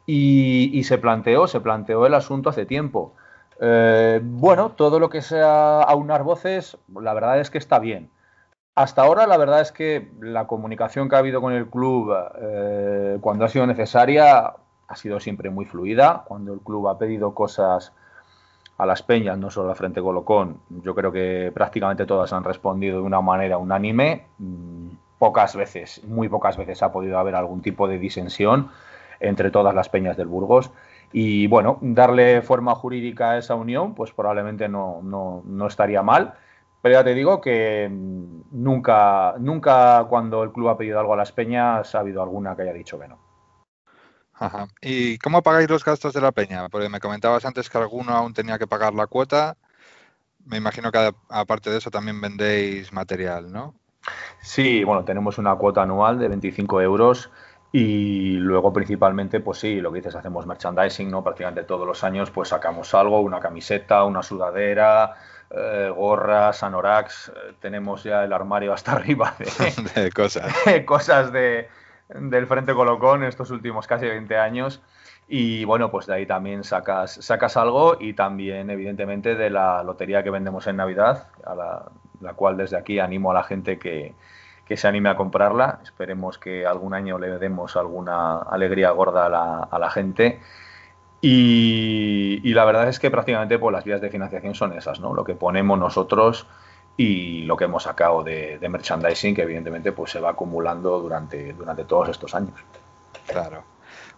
Y, 0.07 0.85
se 0.85 0.99
planteó, 0.99 1.49
se 1.49 1.61
planteó 1.61 2.07
el 2.07 2.15
asunto 2.15 2.51
hace 2.51 2.65
tiempo. 2.65 3.15
Eh, 3.61 4.21
bueno, 4.23 4.71
todo 4.71 5.01
lo 5.01 5.11
que 5.11 5.23
sea 5.23 5.83
aunar 5.83 6.23
voces, 6.23 6.79
la 6.95 7.13
verdad 7.15 7.41
es 7.41 7.51
que 7.51 7.59
está 7.59 7.79
bien. 7.81 8.11
Hasta 8.77 9.03
ahora, 9.03 9.27
la 9.27 9.37
verdad 9.39 9.63
es 9.63 9.73
que 9.73 10.13
la 10.21 10.47
comunicación 10.47 11.09
que 11.09 11.17
ha 11.17 11.21
habido 11.21 11.41
con 11.41 11.55
el 11.55 11.67
club 11.67 12.15
eh, 12.41 13.19
cuando 13.21 13.45
ha 13.47 13.49
sido 13.49 13.67
necesaria 13.67 14.55
ha 14.89 14.97
sido 14.97 15.19
siempre 15.19 15.51
muy 15.51 15.65
fluida. 15.65 16.25
Cuando 16.27 16.53
el 16.53 16.61
club 16.61 16.89
ha 16.89 16.99
pedido 16.99 17.35
cosas 17.35 17.93
a 18.79 18.87
las 18.87 19.03
peñas, 19.03 19.39
no 19.39 19.51
solo 19.51 19.71
a 19.71 19.75
Frente 19.75 20.03
Colocón, 20.03 20.61
yo 20.69 20.95
creo 20.95 21.11
que 21.11 21.51
prácticamente 21.55 22.05
todas 22.05 22.33
han 22.33 22.45
respondido 22.45 22.99
de 22.99 23.03
una 23.05 23.21
manera 23.21 23.59
unánime. 23.59 24.27
Mm, 24.39 24.89
pocas 25.19 25.57
veces, 25.57 26.03
muy 26.05 26.29
pocas 26.29 26.57
veces 26.57 26.83
ha 26.83 26.93
podido 26.93 27.19
haber 27.19 27.35
algún 27.35 27.63
tipo 27.63 27.89
de 27.89 27.99
disensión 27.99 28.71
entre 29.19 29.51
todas 29.51 29.75
las 29.75 29.89
peñas 29.89 30.17
del 30.17 30.27
Burgos. 30.27 30.71
Y 31.13 31.47
bueno, 31.47 31.79
darle 31.81 32.43
forma 32.43 32.75
jurídica 32.75 33.33
a 33.33 33.39
esa 33.39 33.55
unión, 33.55 33.95
pues 33.95 34.13
probablemente 34.13 34.69
no, 34.69 35.01
no, 35.03 35.43
no 35.47 35.67
estaría 35.67 36.03
mal. 36.03 36.35
Pero 36.83 36.99
ya 36.99 37.05
te 37.05 37.15
digo 37.15 37.41
que 37.41 37.89
mm, 37.91 38.63
nunca, 38.63 39.35
nunca 39.39 40.05
cuando 40.09 40.43
el 40.43 40.53
club 40.53 40.69
ha 40.69 40.77
pedido 40.77 41.01
algo 41.01 41.15
a 41.15 41.17
las 41.17 41.33
peñas 41.33 41.95
ha 41.95 42.01
habido 42.01 42.23
alguna 42.23 42.55
que 42.55 42.63
haya 42.63 42.73
dicho 42.73 42.99
que 42.99 43.09
no. 43.09 43.26
Ajá. 44.39 44.69
¿Y 44.83 45.19
cómo 45.19 45.43
pagáis 45.43 45.71
los 45.71 45.85
gastos 45.85 46.13
de 46.13 46.21
la 46.21 46.33
peña? 46.33 46.69
Porque 46.69 46.89
me 46.89 47.01
comentabas 47.01 47.45
antes 47.45 47.71
que 47.71 47.79
alguno 47.79 48.13
aún 48.13 48.35
tenía 48.35 48.59
que 48.59 48.67
pagar 48.67 48.95
la 48.95 49.07
cuota. 49.07 49.57
Me 50.45 50.59
imagino 50.59 50.93
que 50.93 51.13
aparte 51.29 51.71
de 51.71 51.79
eso 51.79 51.91
también 51.91 52.21
vendéis 52.21 52.93
material, 52.93 53.51
¿no? 53.51 53.75
Sí, 54.41 54.85
bueno, 54.85 55.05
tenemos 55.05 55.39
una 55.39 55.57
cuota 55.57 55.83
anual 55.83 56.19
de 56.19 56.29
25 56.29 56.81
euros 56.81 57.31
y 57.73 58.35
luego 58.37 58.73
principalmente, 58.73 59.41
pues 59.41 59.59
sí, 59.59 59.81
lo 59.81 59.91
que 59.91 59.99
dices, 59.99 60.15
hacemos 60.15 60.47
merchandising, 60.47 61.11
¿no? 61.11 61.25
Prácticamente 61.25 61.65
todos 61.65 61.87
los 61.87 62.05
años 62.05 62.31
pues 62.31 62.51
sacamos 62.51 62.95
algo, 62.95 63.21
una 63.21 63.41
camiseta, 63.41 64.05
una 64.05 64.23
sudadera, 64.23 65.17
eh, 65.51 65.93
gorras, 65.95 66.63
anoraks, 66.63 67.29
eh, 67.29 67.55
tenemos 67.61 68.05
ya 68.05 68.25
el 68.25 68.33
armario 68.33 68.73
hasta 68.73 68.93
arriba 68.97 69.35
de, 69.39 70.01
de 70.03 70.13
cosas. 70.13 70.55
cosas 70.87 71.33
de, 71.33 71.69
del 72.09 72.47
Frente 72.47 72.75
Colocón 72.75 73.25
estos 73.25 73.51
últimos 73.51 73.87
casi 73.87 74.07
20 74.07 74.37
años. 74.37 74.83
Y 75.29 75.65
bueno, 75.65 75.91
pues 75.91 76.07
de 76.07 76.15
ahí 76.15 76.27
también 76.27 76.63
sacas, 76.63 77.15
sacas 77.15 77.57
algo 77.57 77.97
y 77.99 78.13
también, 78.13 78.71
evidentemente, 78.71 79.35
de 79.35 79.51
la 79.51 79.83
lotería 79.83 80.23
que 80.23 80.31
vendemos 80.31 80.67
en 80.69 80.77
Navidad, 80.77 81.29
a 81.45 81.55
la, 82.21 82.35
cual 82.35 82.57
desde 82.57 82.77
aquí 82.77 83.01
animo 83.01 83.33
a 83.33 83.35
la 83.35 83.43
gente 83.43 83.79
que, 83.79 84.15
se 84.69 84.89
anime 84.89 85.09
a 85.09 85.17
comprarla. 85.17 85.81
Esperemos 85.83 86.39
que 86.39 86.65
algún 86.65 86.95
año 86.95 87.19
le 87.19 87.39
demos 87.39 87.77
alguna 87.77 88.39
alegría 88.39 88.91
gorda 88.91 89.27
a 89.27 89.79
la, 89.79 89.91
gente. 89.91 90.41
Y, 91.21 92.41
y, 92.45 92.55
la 92.55 92.65
verdad 92.65 92.89
es 92.89 93.01
que 93.01 93.11
prácticamente 93.11 93.59
pues, 93.59 93.73
las 93.73 93.85
vías 93.85 94.01
de 94.01 94.11
financiación 94.11 94.55
son 94.55 94.75
esas, 94.75 95.01
¿no? 95.01 95.13
Lo 95.13 95.25
que 95.25 95.35
ponemos 95.35 95.77
nosotros 95.77 96.47
y 96.97 97.43
lo 97.43 97.57
que 97.57 97.65
hemos 97.65 97.83
sacado 97.83 98.23
de, 98.23 98.59
merchandising 98.69 99.35
que 99.35 99.43
evidentemente 99.43 99.93
pues 99.93 100.11
se 100.13 100.21
va 100.21 100.31
acumulando 100.31 100.99
durante, 101.01 101.53
durante 101.53 101.85
todos 101.85 102.09
estos 102.09 102.35
años. 102.35 102.55
Claro. 103.27 103.65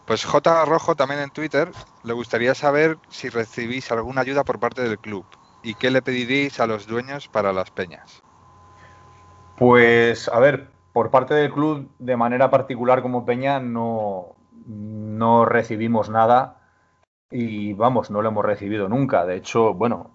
Pues 0.07 0.25
J. 0.25 0.65
Rojo 0.65 0.95
también 0.95 1.21
en 1.21 1.31
Twitter 1.31 1.71
le 2.05 2.13
gustaría 2.13 2.55
saber 2.55 2.99
si 3.09 3.29
recibís 3.29 3.91
alguna 3.93 4.23
ayuda 4.23 4.45
por 4.45 4.59
parte 4.59 4.83
del 4.83 4.99
club 4.99 5.27
y 5.63 5.75
qué 5.75 5.91
le 5.91 6.03
pediréis 6.03 6.61
a 6.61 6.67
los 6.67 6.87
dueños 6.87 7.29
para 7.29 7.53
las 7.53 7.71
peñas. 7.71 8.23
Pues 9.57 10.29
a 10.29 10.39
ver, 10.39 10.71
por 10.93 11.11
parte 11.11 11.35
del 11.35 11.53
club 11.53 11.91
de 11.99 12.17
manera 12.17 12.49
particular 12.49 13.03
como 13.03 13.27
peña 13.27 13.61
no, 13.61 14.37
no 14.67 15.45
recibimos 15.45 16.09
nada 16.09 16.59
y 17.31 17.75
vamos, 17.75 18.11
no 18.11 18.23
lo 18.23 18.29
hemos 18.29 18.45
recibido 18.45 18.89
nunca. 18.89 19.27
De 19.27 19.37
hecho, 19.37 19.75
bueno, 19.75 20.13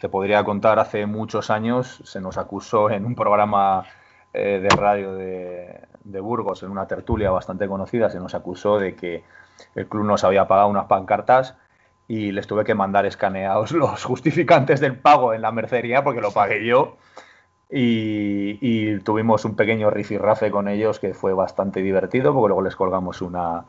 te 0.00 0.08
podría 0.08 0.44
contar, 0.44 0.78
hace 0.78 1.06
muchos 1.06 1.50
años 1.50 2.02
se 2.04 2.20
nos 2.20 2.38
acusó 2.38 2.90
en 2.90 3.04
un 3.04 3.14
programa 3.14 3.84
eh, 4.32 4.60
de 4.62 4.68
radio 4.76 5.14
de, 5.14 5.80
de, 6.04 6.20
Burgos, 6.20 6.62
en 6.62 6.70
una 6.70 6.86
tertulia 6.86 7.30
bastante 7.30 7.68
conocida, 7.68 8.10
se 8.10 8.18
nos 8.18 8.34
acusó 8.34 8.78
de 8.78 8.94
que 8.94 9.24
el 9.74 9.86
club 9.88 10.04
nos 10.04 10.24
había 10.24 10.48
pagado 10.48 10.68
unas 10.68 10.86
pancartas 10.86 11.56
y 12.08 12.32
les 12.32 12.46
tuve 12.46 12.64
que 12.64 12.74
mandar 12.74 13.06
escaneados 13.06 13.72
los 13.72 14.04
justificantes 14.04 14.80
del 14.80 14.98
pago 14.98 15.34
en 15.34 15.42
la 15.42 15.52
mercería 15.52 16.04
porque 16.04 16.20
lo 16.20 16.32
pagué 16.32 16.66
yo. 16.66 16.96
Y, 17.74 18.98
tuvimos 18.98 19.46
un 19.46 19.56
pequeño 19.56 19.88
rifirrafe 19.88 20.50
con 20.50 20.68
ellos 20.68 20.98
que 20.98 21.14
fue 21.14 21.32
bastante 21.32 21.80
divertido 21.80 22.34
porque 22.34 22.48
luego 22.48 22.60
les 22.62 22.76
colgamos 22.76 23.22
una, 23.22 23.64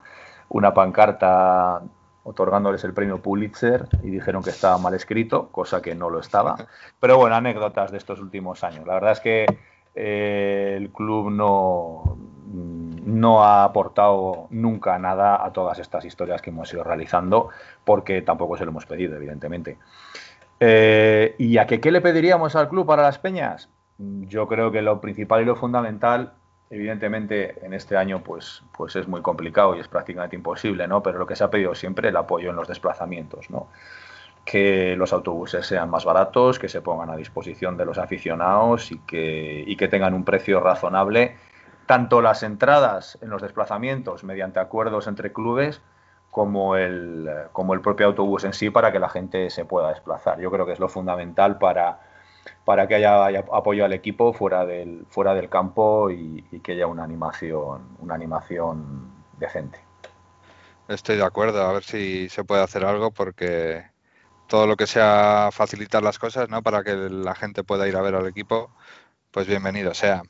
una 0.50 0.74
pancarta 0.74 1.82
otorgándoles 2.24 2.84
el 2.84 2.94
premio 2.94 3.22
Pulitzer 3.22 3.88
y 4.02 4.10
dijeron 4.10 4.44
que 4.44 4.50
estaba 4.50 4.78
mal 4.78 4.94
escrito, 4.94 5.50
cosa 5.50 5.82
que 5.82 5.94
no 5.94 6.10
lo 6.10 6.20
estaba. 6.20 6.56
Pero 7.00 7.18
bueno, 7.18 7.36
anécdotas 7.36 7.92
de 7.92 7.98
estos 7.98 8.20
últimos 8.20 8.64
años. 8.64 8.88
La 8.88 8.96
verdad 8.96 9.12
es 9.12 9.20
que 9.20 9.46
eh, 9.96 10.76
el 10.78 10.90
club 10.90 11.30
no, 11.30 12.18
no 13.06 13.44
ha 13.44 13.64
aportado 13.64 14.48
nunca 14.50 14.98
nada 15.00 15.46
a 15.46 15.52
todas 15.52 15.80
estas 15.80 16.06
historias 16.06 16.42
que 16.42 16.50
hemos 16.50 16.74
ido 16.74 16.84
realizando, 16.84 17.50
porque 17.84 18.22
tampoco 18.22 18.58
se 18.58 18.66
lo 18.66 18.72
hemos 18.72 18.86
pedido, 18.86 19.16
evidentemente. 19.16 19.78
Eh, 20.60 21.36
¿Y 21.38 21.58
a 21.58 21.68
qué 21.68 21.92
le 21.92 22.02
pediríamos 22.02 22.56
al 22.56 22.70
club 22.70 22.86
para 22.86 23.04
las 23.04 23.20
peñas? 23.20 23.70
Yo 23.98 24.48
creo 24.48 24.72
que 24.72 24.82
lo 24.82 25.02
principal 25.02 25.42
y 25.42 25.46
lo 25.46 25.56
fundamental 25.56 26.34
Evidentemente, 26.74 27.64
en 27.64 27.72
este 27.76 27.96
año 27.96 28.24
pues, 28.24 28.64
pues 28.76 28.96
es 28.96 29.08
muy 29.08 29.22
complicado 29.22 29.76
y 29.76 29.80
es 29.80 29.88
prácticamente 29.88 30.36
imposible, 30.36 30.88
¿no? 30.88 31.04
Pero 31.04 31.20
lo 31.20 31.28
que 31.28 31.36
se 31.36 31.44
ha 31.44 31.52
pedido 31.52 31.76
siempre 31.76 32.10
el 32.10 32.16
apoyo 32.16 32.50
en 32.50 32.56
los 32.56 32.68
desplazamientos, 32.68 33.52
¿no? 33.52 33.68
Que 34.44 34.96
los 34.96 35.14
autobuses 35.14 35.68
sean 35.68 35.92
más 35.92 36.04
baratos, 36.04 36.58
que 36.58 36.68
se 36.68 36.82
pongan 36.82 37.12
a 37.12 37.16
disposición 37.16 37.78
de 37.78 37.86
los 37.86 38.00
aficionados 38.00 38.92
y 38.92 38.98
que, 39.02 39.64
y 39.68 39.76
que 39.76 39.88
tengan 39.88 40.16
un 40.16 40.26
precio 40.26 40.62
razonable, 40.62 41.38
tanto 41.86 42.24
las 42.24 42.42
entradas 42.42 43.20
en 43.22 43.30
los 43.30 43.44
desplazamientos 43.44 44.24
mediante 44.24 44.60
acuerdos 44.60 45.06
entre 45.06 45.32
clubes, 45.32 45.80
como 46.32 46.76
el, 46.76 47.30
como 47.52 47.76
el 47.76 47.82
propio 47.82 48.08
autobús 48.08 48.46
en 48.46 48.54
sí 48.54 48.72
para 48.72 48.92
que 48.92 48.98
la 48.98 49.10
gente 49.10 49.52
se 49.52 49.64
pueda 49.64 49.90
desplazar. 49.90 50.40
Yo 50.40 50.50
creo 50.50 50.66
que 50.66 50.72
es 50.72 50.80
lo 50.80 50.90
fundamental 50.90 51.60
para, 51.60 52.00
para 52.66 52.88
que 52.88 52.96
haya, 52.96 53.26
apoyo 53.52 53.86
al 53.86 53.94
equipo 53.94 54.34
fuera 54.34 54.66
del, 54.66 55.06
fuera 55.10 55.34
del 55.34 55.50
campo 55.50 56.10
y, 56.10 56.44
que 56.64 56.74
haya 56.74 56.88
una 56.88 57.04
animación, 57.04 57.98
una 58.00 58.16
animación 58.16 59.12
decente. 59.38 59.80
Estoy 60.88 61.18
de 61.18 61.26
acuerdo, 61.26 61.62
a 61.64 61.74
ver 61.74 61.84
si 61.84 62.30
se 62.30 62.44
puede 62.44 62.62
hacer 62.62 62.86
algo 62.86 63.12
porque 63.12 63.84
todo 64.48 64.68
lo 64.68 64.76
que 64.76 64.88
sea 64.88 65.50
facilitar 65.52 66.04
las 66.04 66.20
cosas, 66.20 66.50
¿no? 66.50 66.62
Para 66.62 66.84
que 66.84 66.94
la 66.94 67.36
gente 67.36 67.64
pueda 67.64 67.88
ir 67.88 67.96
a 67.96 68.02
ver 68.02 68.16
al 68.16 68.28
equipo, 68.28 68.70
pues 69.32 69.48
bienvenido 69.48 69.94
sea. 69.94 70.24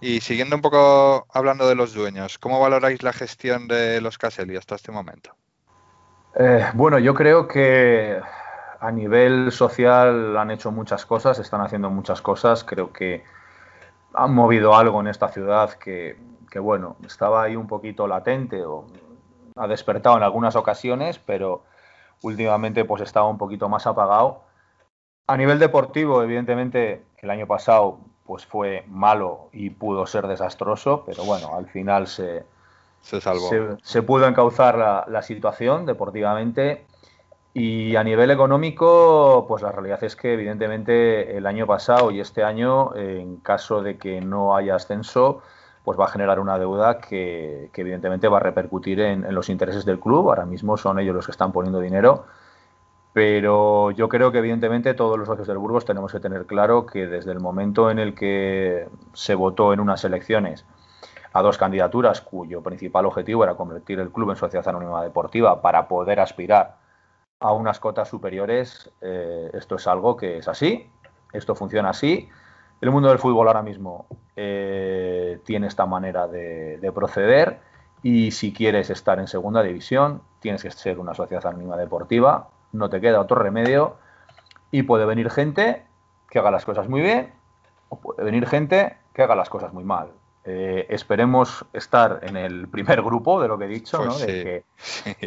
Y 0.00 0.20
siguiendo 0.20 0.56
un 0.56 0.62
poco 0.62 1.26
hablando 1.32 1.68
de 1.68 1.74
los 1.74 1.94
dueños, 1.94 2.38
¿cómo 2.38 2.60
valoráis 2.60 3.02
la 3.02 3.12
gestión 3.12 3.66
de 3.66 4.00
los 4.00 4.18
Caselli 4.18 4.56
hasta 4.56 4.74
este 4.74 4.92
momento? 4.92 5.34
Eh, 6.38 6.66
bueno, 6.74 6.98
yo 6.98 7.14
creo 7.14 7.48
que 7.48 8.20
a 8.86 8.92
nivel 8.92 9.50
social 9.50 10.36
han 10.36 10.52
hecho 10.52 10.70
muchas 10.70 11.04
cosas, 11.04 11.40
están 11.40 11.60
haciendo 11.60 11.90
muchas 11.90 12.22
cosas. 12.22 12.62
Creo 12.62 12.92
que 12.92 13.24
han 14.14 14.32
movido 14.32 14.76
algo 14.76 15.00
en 15.00 15.08
esta 15.08 15.26
ciudad 15.28 15.72
que, 15.72 16.16
bueno, 16.60 16.96
estaba 17.04 17.42
ahí 17.42 17.56
un 17.56 17.66
poquito 17.66 18.06
latente 18.06 18.64
o 18.64 18.86
ha 19.56 19.66
despertado 19.66 20.16
en 20.16 20.22
algunas 20.22 20.54
ocasiones, 20.54 21.18
pero 21.18 21.64
últimamente 22.22 22.84
pues 22.84 23.02
estaba 23.02 23.28
un 23.28 23.38
poquito 23.38 23.68
más 23.68 23.88
apagado. 23.88 24.42
A 25.26 25.36
nivel 25.36 25.58
deportivo, 25.58 26.22
evidentemente, 26.22 27.04
el 27.18 27.30
año 27.30 27.48
pasado 27.48 27.98
pues 28.24 28.46
fue 28.46 28.84
malo 28.86 29.48
y 29.52 29.70
pudo 29.70 30.06
ser 30.06 30.28
desastroso, 30.28 31.02
pero 31.04 31.24
bueno, 31.24 31.56
al 31.56 31.66
final 31.66 32.06
se, 32.06 32.46
se 33.00 33.20
salvó. 33.20 33.50
Se, 33.82 34.02
pudo 34.02 34.28
encauzar 34.28 34.78
la, 34.78 35.04
la 35.08 35.22
situación 35.22 35.86
deportivamente 35.86 36.86
y 37.58 37.96
a 37.96 38.04
nivel 38.04 38.30
económico, 38.30 39.46
pues 39.48 39.62
la 39.62 39.72
realidad 39.72 40.04
es 40.04 40.14
que 40.14 40.34
evidentemente 40.34 41.38
el 41.38 41.46
año 41.46 41.66
pasado 41.66 42.10
y 42.10 42.20
este 42.20 42.44
año, 42.44 42.94
en 42.94 43.38
caso 43.38 43.82
de 43.82 43.96
que 43.96 44.20
no 44.20 44.54
haya 44.54 44.74
ascenso, 44.74 45.40
pues 45.82 45.98
va 45.98 46.04
a 46.04 46.08
generar 46.08 46.38
una 46.38 46.58
deuda 46.58 46.98
que, 46.98 47.70
evidentemente 47.74 48.28
va 48.28 48.36
a 48.36 48.40
repercutir 48.40 49.00
en, 49.00 49.34
los 49.34 49.48
intereses 49.48 49.86
del 49.86 49.98
club. 49.98 50.28
Ahora 50.28 50.44
mismo 50.44 50.76
son 50.76 50.98
ellos 50.98 51.14
los 51.14 51.24
que 51.24 51.32
están 51.32 51.52
poniendo 51.52 51.80
dinero. 51.80 52.26
Pero 53.14 53.90
yo 53.92 54.10
creo 54.10 54.30
que 54.30 54.38
evidentemente 54.40 54.92
todos 54.92 55.18
los 55.18 55.26
socios 55.26 55.48
del 55.48 55.56
Burgos 55.56 55.86
tenemos 55.86 56.12
que 56.12 56.20
tener 56.20 56.44
claro 56.44 56.84
que 56.84 57.06
desde 57.06 57.32
el 57.32 57.40
momento 57.40 57.90
en 57.90 57.98
el 57.98 58.14
que 58.14 58.86
se 59.14 59.34
votó 59.34 59.72
en 59.72 59.80
unas 59.80 60.04
elecciones 60.04 60.66
a 61.32 61.40
dos 61.40 61.56
candidaturas 61.56 62.20
cuyo 62.20 62.62
principal 62.62 63.06
objetivo 63.06 63.44
era 63.44 63.54
convertir 63.54 63.98
el 63.98 64.10
club 64.10 64.32
en 64.32 64.36
sociedad 64.36 64.68
anónima 64.68 65.02
deportiva 65.02 65.62
para 65.62 65.88
poder 65.88 66.20
aspirar 66.20 66.84
a 67.40 67.52
unas 67.52 67.80
cotas 67.80 68.08
superiores, 68.08 68.90
eh, 69.00 69.50
esto 69.54 69.76
es 69.76 69.86
algo 69.86 70.16
que 70.16 70.38
es 70.38 70.48
así, 70.48 70.90
esto 71.32 71.54
funciona 71.54 71.90
así. 71.90 72.28
El 72.80 72.90
mundo 72.90 73.08
del 73.08 73.18
fútbol 73.18 73.48
ahora 73.48 73.62
mismo 73.62 74.06
eh, 74.36 75.40
tiene 75.44 75.66
esta 75.66 75.86
manera 75.86 76.28
de, 76.28 76.92
proceder 76.94 77.60
y 78.02 78.30
si 78.30 78.52
quieres 78.52 78.90
estar 78.90 79.18
en 79.18 79.26
segunda 79.26 79.62
división, 79.62 80.22
tienes 80.40 80.62
que 80.62 80.70
ser 80.70 80.98
una 80.98 81.14
sociedad 81.14 81.46
anónima 81.46 81.76
deportiva, 81.76 82.48
no 82.72 82.88
te 82.88 83.00
queda 83.00 83.20
otro 83.20 83.36
remedio 83.36 83.96
y 84.70 84.82
puede 84.82 85.04
venir 85.06 85.30
gente 85.30 85.86
que 86.30 86.38
haga 86.38 86.50
las 86.50 86.64
cosas 86.64 86.88
muy 86.88 87.00
bien 87.00 87.32
o 87.88 88.00
puede 88.00 88.24
venir 88.24 88.46
gente 88.46 88.96
que 89.12 89.22
haga 89.22 89.34
las 89.34 89.48
cosas 89.48 89.72
muy 89.72 89.84
mal. 89.84 90.10
Eh, 90.48 90.86
esperemos 90.90 91.64
estar 91.72 92.20
en 92.22 92.36
el 92.36 92.68
primer 92.68 93.02
grupo 93.02 93.42
de 93.42 93.48
lo 93.48 93.58
que 93.58 93.64
he 93.64 93.68
dicho, 93.68 93.98
pues 93.98 94.62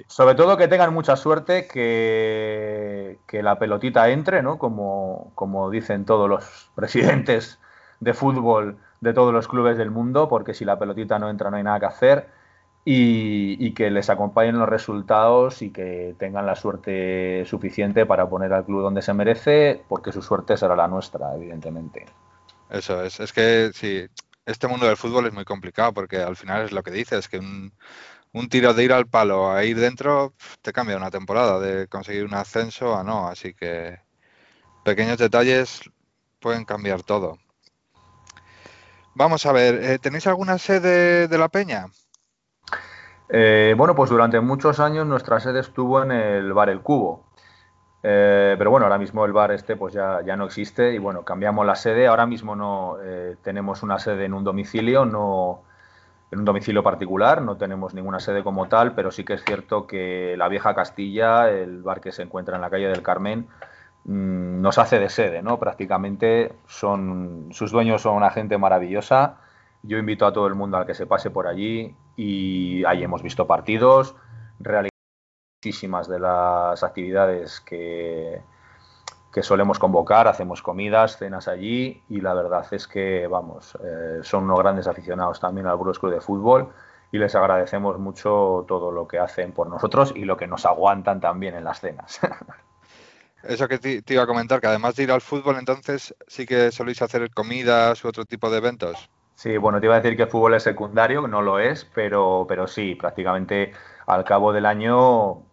sobre 0.07 0.35
todo 0.35 0.55
que 0.55 0.69
tengan 0.69 0.93
mucha 0.93 1.17
suerte, 1.17 1.67
que, 1.67 3.19
que 3.27 3.43
la 3.43 3.59
pelotita 3.59 4.07
entre, 4.07 4.41
¿no? 4.41 4.57
Como, 4.57 5.33
como 5.35 5.69
dicen 5.69 6.05
todos 6.05 6.29
los 6.29 6.71
presidentes 6.73 7.59
de 7.99 8.13
fútbol 8.13 8.77
de 9.01 9.13
todos 9.13 9.33
los 9.33 9.49
clubes 9.49 9.77
del 9.77 9.91
mundo, 9.91 10.29
porque 10.29 10.53
si 10.53 10.63
la 10.63 10.79
pelotita 10.79 11.19
no 11.19 11.29
entra 11.29 11.51
no 11.51 11.57
hay 11.57 11.63
nada 11.63 11.81
que 11.81 11.85
hacer. 11.85 12.39
Y, 12.85 13.57
y, 13.59 13.73
que 13.73 13.91
les 13.91 14.09
acompañen 14.09 14.57
los 14.57 14.67
resultados 14.67 15.61
y 15.61 15.69
que 15.69 16.15
tengan 16.17 16.45
la 16.45 16.55
suerte 16.55 17.43
suficiente 17.45 18.05
para 18.05 18.29
poner 18.29 18.53
al 18.53 18.65
club 18.65 18.81
donde 18.81 19.01
se 19.01 19.13
merece, 19.13 19.83
porque 19.89 20.13
su 20.13 20.21
suerte 20.21 20.55
será 20.55 20.77
la 20.77 20.87
nuestra, 20.87 21.35
evidentemente. 21.35 22.05
Eso 22.69 23.03
es, 23.03 23.19
es 23.19 23.33
que 23.33 23.71
sí, 23.73 24.07
este 24.49 24.67
mundo 24.67 24.87
del 24.87 24.97
fútbol 24.97 25.27
es 25.27 25.33
muy 25.33 25.45
complicado 25.45 25.93
porque 25.93 26.17
al 26.17 26.35
final 26.35 26.65
es 26.65 26.71
lo 26.71 26.81
que 26.81 26.91
dices, 26.91 27.27
que 27.27 27.37
un, 27.37 27.71
tiro 28.49 28.73
de 28.73 28.83
ir 28.83 28.93
al 28.93 29.07
palo 29.07 29.51
a 29.51 29.63
ir 29.63 29.79
dentro 29.79 30.33
te 30.61 30.73
cambia 30.73 30.97
una 30.97 31.11
temporada, 31.11 31.59
de 31.59 31.87
conseguir 31.87 32.25
un 32.25 32.33
ascenso 32.33 32.95
a 32.95 33.03
no, 33.03 33.27
así 33.27 33.53
que 33.53 33.99
pequeños 34.83 35.19
detalles 35.19 35.81
pueden 36.39 36.65
cambiar 36.65 37.03
todo. 37.03 37.37
Vamos 39.13 39.45
a 39.45 39.51
ver, 39.51 39.83
eh, 39.83 39.99
¿tenéis 39.99 40.25
alguna 40.27 40.57
sede 40.57 41.27
de 41.27 41.37
la 41.37 41.49
Peña? 41.49 41.87
Eh, 43.29 43.75
bueno, 43.77 43.93
pues 43.95 44.09
durante 44.09 44.39
muchos 44.39 44.79
años 44.79 45.05
nuestra 45.05 45.39
sede 45.39 45.59
estuvo 45.59 46.01
en 46.01 46.11
el 46.11 46.53
Bar 46.53 46.69
El 46.69 46.81
Cubo. 46.81 47.28
Eh, 48.01 48.55
pero 48.57 48.71
bueno, 48.71 48.85
ahora 48.85 48.97
mismo 48.97 49.25
el 49.25 49.33
bar 49.33 49.51
este 49.51 49.75
pues 49.75 49.93
ya, 49.93 50.21
ya 50.25 50.37
no 50.37 50.45
existe 50.45 50.93
y 50.93 50.97
bueno, 50.97 51.23
cambiamos 51.23 51.65
la 51.65 51.75
sede. 51.75 52.07
Ahora 52.07 52.25
mismo 52.25 52.55
no 52.55 52.97
eh, 53.01 53.35
tenemos 53.43 53.83
una 53.83 53.99
sede 53.99 54.25
en 54.25 54.33
un 54.33 54.43
domicilio, 54.43 55.05
no 55.05 55.61
en 56.31 56.39
un 56.39 56.45
domicilio 56.45 56.83
particular, 56.83 57.41
no 57.41 57.57
tenemos 57.57 57.93
ninguna 57.93 58.19
sede 58.19 58.43
como 58.43 58.67
tal, 58.67 58.93
pero 58.93 59.11
sí 59.11 59.23
que 59.23 59.33
es 59.33 59.43
cierto 59.43 59.87
que 59.87 60.35
la 60.37 60.47
vieja 60.47 60.75
Castilla, 60.75 61.49
el 61.49 61.81
bar 61.81 62.01
que 62.01 62.11
se 62.11 62.21
encuentra 62.21 62.55
en 62.55 62.61
la 62.61 62.69
calle 62.69 62.87
del 62.87 63.01
Carmen, 63.01 63.47
mm, 64.05 64.61
nos 64.61 64.77
hace 64.77 64.99
de 64.99 65.09
sede, 65.09 65.41
¿no? 65.41 65.59
Prácticamente 65.59 66.53
son 66.67 67.49
sus 67.51 67.71
dueños 67.71 68.03
son 68.03 68.15
una 68.15 68.29
gente 68.31 68.57
maravillosa. 68.57 69.37
Yo 69.83 69.97
invito 69.97 70.25
a 70.25 70.33
todo 70.33 70.47
el 70.47 70.55
mundo 70.55 70.77
a 70.77 70.85
que 70.85 70.93
se 70.93 71.07
pase 71.07 71.31
por 71.31 71.47
allí 71.47 71.95
y 72.15 72.83
ahí 72.85 73.03
hemos 73.03 73.23
visto 73.23 73.47
partidos, 73.47 74.15
muchísimas 75.59 76.07
de 76.07 76.19
las 76.19 76.81
actividades 76.83 77.59
que, 77.59 78.41
que 79.33 79.43
solemos 79.43 79.77
convocar, 79.77 80.29
hacemos 80.29 80.61
comidas, 80.61 81.17
cenas 81.17 81.49
allí 81.49 82.01
y 82.07 82.21
la 82.21 82.33
verdad 82.33 82.65
es 82.71 82.87
que, 82.87 83.27
vamos, 83.27 83.77
eh, 83.83 84.19
son 84.23 84.45
unos 84.45 84.59
grandes 84.59 84.87
aficionados 84.87 85.41
también 85.41 85.67
al 85.67 85.75
Burgos 85.75 85.99
Club 85.99 86.13
de 86.13 86.21
Fútbol 86.21 86.69
y 87.11 87.17
les 87.17 87.35
agradecemos 87.35 87.99
mucho 87.99 88.63
todo 88.69 88.89
lo 88.91 89.05
que 89.05 89.19
hacen 89.19 89.51
por 89.51 89.67
nosotros 89.67 90.13
y 90.15 90.23
lo 90.23 90.37
que 90.37 90.47
nos 90.47 90.65
aguantan 90.65 91.19
también 91.19 91.55
en 91.55 91.65
las 91.65 91.81
cenas. 91.81 92.21
Eso 93.43 93.67
que 93.67 93.79
te, 93.79 94.13
iba 94.13 94.23
a 94.23 94.27
comentar, 94.27 94.61
que 94.61 94.67
además 94.67 94.95
de 94.95 95.03
ir 95.03 95.11
al 95.11 95.21
fútbol, 95.21 95.57
entonces 95.57 96.15
sí 96.27 96.45
que 96.45 96.71
soléis 96.71 97.01
hacer 97.01 97.29
comidas 97.31 98.01
u 98.05 98.07
otro 98.07 98.23
tipo 98.23 98.49
de 98.49 98.59
eventos. 98.59 99.09
Sí, 99.35 99.55
bueno, 99.57 99.79
te 99.79 99.85
iba 99.85 99.95
a 99.95 100.01
decir 100.01 100.17
que 100.17 100.23
el 100.23 100.29
fútbol 100.29 100.55
es 100.55 100.63
secundario, 100.63 101.25
no 101.25 101.41
lo 101.41 101.59
es, 101.59 101.85
pero, 101.93 102.45
pero 102.47 102.67
sí, 102.67 102.95
prácticamente 102.95 103.71
al 104.09 104.23
cabo 104.23 104.51
del 104.51 104.65
año, 104.65 105.43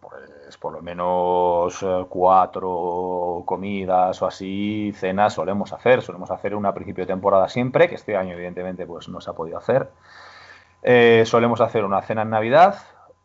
pues 0.47 0.55
por 0.55 0.71
lo 0.71 0.81
menos 0.81 1.83
eh, 1.83 2.05
cuatro 2.07 3.43
comidas 3.45 4.21
o 4.21 4.27
así, 4.27 4.93
cenas 4.95 5.33
solemos 5.33 5.73
hacer. 5.73 6.01
Solemos 6.01 6.31
hacer 6.31 6.55
una 6.55 6.69
a 6.69 6.73
principio 6.73 7.03
de 7.03 7.07
temporada 7.07 7.49
siempre, 7.49 7.89
que 7.89 7.95
este 7.95 8.15
año 8.15 8.31
evidentemente 8.31 8.85
pues 8.85 9.09
no 9.09 9.19
se 9.19 9.29
ha 9.29 9.33
podido 9.33 9.57
hacer. 9.57 9.89
Eh, 10.83 11.23
solemos 11.25 11.59
hacer 11.59 11.83
una 11.83 12.01
cena 12.01 12.21
en 12.21 12.29
Navidad, 12.29 12.77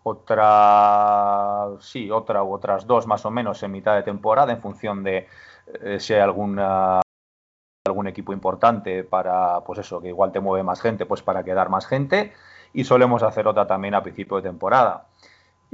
otra, 0.03 1.69
sí, 1.79 2.11
otra 2.11 2.43
u 2.43 2.53
otras 2.53 2.89
dos 2.89 3.07
más 3.07 3.25
o 3.25 3.31
menos 3.31 3.63
en 3.63 3.71
mitad 3.71 3.95
de 3.95 4.03
temporada, 4.03 4.53
en 4.53 4.61
función 4.61 5.05
de 5.05 5.29
eh, 5.81 6.01
si 6.01 6.15
hay 6.15 6.21
alguna 6.23 7.03
algún 7.87 8.09
equipo 8.09 8.33
importante 8.33 9.05
para, 9.05 9.61
pues 9.61 9.79
eso, 9.79 10.01
que 10.01 10.09
igual 10.09 10.33
te 10.33 10.41
mueve 10.41 10.65
más 10.65 10.81
gente, 10.81 11.07
pues 11.07 11.23
para 11.23 11.45
quedar 11.45 11.69
más 11.69 11.87
gente. 11.87 12.33
Y 12.73 12.83
solemos 12.83 13.23
hacer 13.23 13.47
otra 13.47 13.69
también 13.69 13.95
a 13.95 14.03
principio 14.03 14.39
de 14.39 14.43
temporada. 14.43 15.07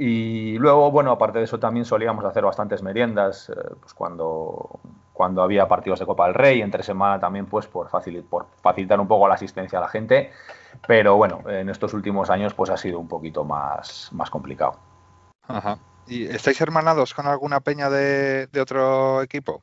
Y 0.01 0.57
luego, 0.59 0.91
bueno, 0.91 1.11
aparte 1.11 1.39
de 1.39 1.43
eso 1.43 1.59
también 1.59 1.83
solíamos 1.83 2.23
hacer 2.23 2.45
bastantes 2.45 2.81
meriendas, 2.81 3.49
eh, 3.49 3.53
pues 3.81 3.93
cuando, 3.93 4.79
cuando 5.11 5.43
había 5.43 5.67
partidos 5.67 5.99
de 5.99 6.05
Copa 6.05 6.25
del 6.27 6.35
Rey, 6.35 6.61
entre 6.61 6.83
semana 6.83 7.19
también, 7.19 7.47
pues 7.47 7.67
por, 7.67 7.89
por 8.29 8.47
facilitar 8.61 8.97
un 9.01 9.09
poco 9.09 9.27
la 9.27 9.33
asistencia 9.33 9.77
a 9.77 9.81
la 9.81 9.89
gente. 9.89 10.31
Pero 10.87 11.17
bueno, 11.17 11.41
en 11.49 11.67
estos 11.67 11.93
últimos 11.93 12.29
años, 12.29 12.53
pues 12.53 12.69
ha 12.69 12.77
sido 12.77 12.97
un 12.97 13.09
poquito 13.09 13.43
más, 13.43 14.07
más 14.13 14.29
complicado. 14.29 14.79
Ajá. 15.49 15.77
¿Y 16.07 16.23
estáis 16.27 16.61
hermanados 16.61 17.13
con 17.13 17.27
alguna 17.27 17.59
peña 17.59 17.89
de, 17.89 18.47
de 18.47 18.61
otro 18.61 19.21
equipo? 19.21 19.61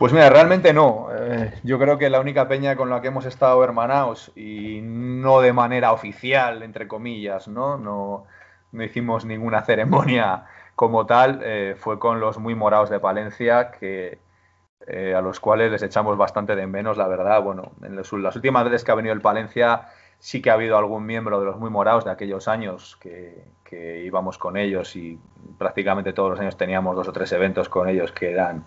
Pues 0.00 0.14
mira, 0.14 0.30
realmente 0.30 0.72
no. 0.72 1.08
Eh, 1.12 1.52
yo 1.62 1.78
creo 1.78 1.98
que 1.98 2.08
la 2.08 2.20
única 2.20 2.48
peña 2.48 2.74
con 2.74 2.88
la 2.88 3.02
que 3.02 3.08
hemos 3.08 3.26
estado 3.26 3.62
hermanados 3.62 4.32
y 4.34 4.80
no 4.82 5.42
de 5.42 5.52
manera 5.52 5.92
oficial, 5.92 6.62
entre 6.62 6.88
comillas, 6.88 7.48
¿no? 7.48 7.76
No, 7.76 8.24
hicimos 8.82 9.26
ninguna 9.26 9.60
ceremonia 9.66 10.46
como 10.74 11.04
tal, 11.04 11.42
eh, 11.44 11.76
fue 11.78 11.98
con 11.98 12.18
los 12.18 12.38
muy 12.38 12.54
morados 12.54 12.88
de 12.88 12.98
Palencia, 12.98 13.72
que, 13.72 14.18
eh, 14.86 15.14
a 15.14 15.20
los 15.20 15.38
cuales 15.38 15.70
les 15.70 15.82
echamos 15.82 16.16
bastante 16.16 16.56
de 16.56 16.66
menos, 16.66 16.96
la 16.96 17.06
verdad. 17.06 17.42
Bueno, 17.42 17.72
en 17.82 17.94
las 17.94 18.10
últimas 18.36 18.64
veces 18.64 18.84
que 18.84 18.92
ha 18.92 18.94
venido 18.94 19.12
el 19.12 19.20
Palencia 19.20 19.88
sí 20.18 20.40
que 20.40 20.48
ha 20.48 20.54
habido 20.54 20.78
algún 20.78 21.04
miembro 21.04 21.40
de 21.40 21.44
los 21.44 21.58
muy 21.58 21.68
morados 21.68 22.06
de 22.06 22.10
aquellos 22.10 22.48
años 22.48 22.96
que, 23.02 23.44
que 23.64 24.02
íbamos 24.02 24.38
con 24.38 24.56
ellos 24.56 24.96
y 24.96 25.18
prácticamente 25.58 26.14
todos 26.14 26.30
los 26.30 26.40
años 26.40 26.56
teníamos 26.56 26.96
dos 26.96 27.08
o 27.08 27.12
tres 27.12 27.32
eventos 27.32 27.68
con 27.68 27.86
ellos 27.86 28.12
que 28.12 28.30
eran 28.32 28.64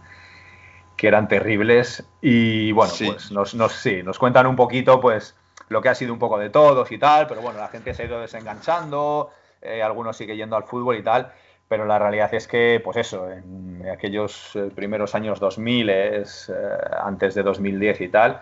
que 0.96 1.08
eran 1.08 1.28
terribles 1.28 2.04
y 2.22 2.72
bueno, 2.72 2.94
pues 3.06 3.32
nos, 3.32 3.56
nos, 3.56 3.74
sí, 3.74 4.04
nos 4.04 4.20
cuentan 4.20 4.48
un 4.48 4.56
poquito 4.56 5.00
pues 5.00 5.36
lo 5.70 5.82
que 5.82 5.90
ha 5.90 5.96
sido 5.96 6.14
un 6.14 6.20
poco 6.20 6.38
de 6.38 6.50
todos 6.50 6.92
y 6.92 6.98
tal, 6.98 7.28
pero 7.28 7.42
bueno, 7.42 7.60
la 7.60 7.68
gente 7.68 7.94
se 7.94 8.04
ha 8.04 8.06
ido 8.06 8.20
desenganchando, 8.20 9.32
eh, 9.62 9.82
algunos 9.82 10.18
sigue 10.18 10.36
yendo 10.36 10.56
al 10.56 10.64
fútbol 10.64 10.98
y 10.98 11.04
tal, 11.04 11.32
pero 11.68 11.86
la 11.86 11.98
realidad 11.98 12.34
es 12.34 12.48
que, 12.48 12.82
pues 12.84 12.98
eso, 12.98 13.30
en 13.32 13.84
aquellos 13.92 14.56
eh, 14.56 14.70
primeros 14.76 15.16
años 15.16 15.40
2000, 15.40 15.90
es, 15.90 16.50
eh, 16.50 16.54
antes 17.02 17.34
de 17.34 17.44
2010 17.44 18.02
y 18.02 18.08
tal, 18.10 18.42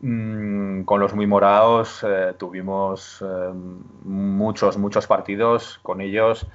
mm, 0.00 0.82
con 0.82 1.00
los 1.00 1.14
muy 1.14 1.26
morados 1.26 2.04
tuvimos 2.38 3.24
muchos, 4.04 4.76
muchos 4.76 5.06
partidos 5.06 5.80
con 5.82 6.00
ellos 6.00 6.46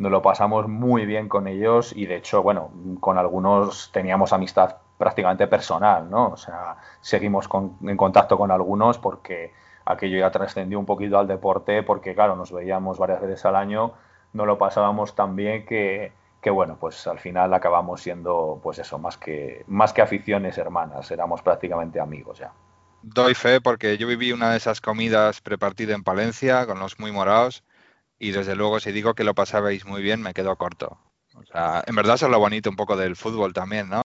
nos 0.00 0.10
lo 0.10 0.22
pasamos 0.22 0.66
muy 0.66 1.04
bien 1.04 1.28
con 1.28 1.46
ellos 1.46 1.92
y 1.94 2.06
de 2.06 2.16
hecho, 2.16 2.42
bueno, 2.42 2.70
con 3.00 3.18
algunos 3.18 3.90
teníamos 3.92 4.32
amistad 4.32 4.76
prácticamente 4.96 5.46
personal, 5.46 6.08
¿no? 6.08 6.28
O 6.28 6.36
sea, 6.38 6.78
seguimos 7.02 7.50
en 7.82 7.96
contacto 7.98 8.38
con 8.38 8.50
algunos 8.50 8.96
porque 8.96 9.52
aquello 9.84 10.18
ya 10.18 10.30
trascendió 10.30 10.78
un 10.78 10.86
poquito 10.86 11.18
al 11.18 11.26
deporte 11.28 11.82
porque, 11.82 12.14
claro, 12.14 12.34
nos 12.34 12.50
veíamos 12.50 12.98
varias 12.98 13.20
veces 13.20 13.44
al 13.44 13.56
año, 13.56 13.92
no 14.32 14.46
lo 14.46 14.56
pasábamos 14.56 15.14
tan 15.14 15.36
bien 15.36 15.66
que, 15.66 16.12
que 16.40 16.48
bueno, 16.48 16.78
pues 16.80 17.06
al 17.06 17.18
final 17.18 17.52
acabamos 17.52 18.00
siendo, 18.00 18.58
pues 18.62 18.78
eso, 18.78 18.98
más 18.98 19.18
que, 19.18 19.66
más 19.66 19.92
que 19.92 20.00
aficiones 20.00 20.56
hermanas, 20.56 21.10
éramos 21.10 21.42
prácticamente 21.42 22.00
amigos 22.00 22.38
ya. 22.38 22.52
Doy 23.02 23.34
fe 23.34 23.60
porque 23.60 23.98
yo 23.98 24.06
viví 24.06 24.32
una 24.32 24.52
de 24.52 24.56
esas 24.56 24.80
comidas 24.80 25.42
prepartida 25.42 25.94
en 25.94 26.02
Palencia 26.04 26.64
con 26.64 26.78
los 26.78 26.98
muy 26.98 27.12
morados 27.12 27.62
y 28.20 28.30
desde 28.30 28.54
luego 28.54 28.78
si 28.78 28.92
digo 28.92 29.14
que 29.14 29.24
lo 29.24 29.34
pasabais 29.34 29.84
muy 29.84 30.02
bien 30.02 30.22
me 30.22 30.34
quedo 30.34 30.54
corto. 30.56 31.00
O 31.34 31.44
sea, 31.44 31.82
en 31.86 31.96
verdad 31.96 32.14
eso 32.16 32.26
es 32.26 32.32
lo 32.32 32.38
bonito 32.38 32.70
un 32.70 32.76
poco 32.76 32.96
del 32.96 33.16
fútbol 33.16 33.52
también, 33.52 33.88
¿no? 33.88 34.02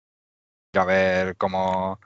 a 0.75 0.85
ver 0.85 1.37
cómo 1.37 1.99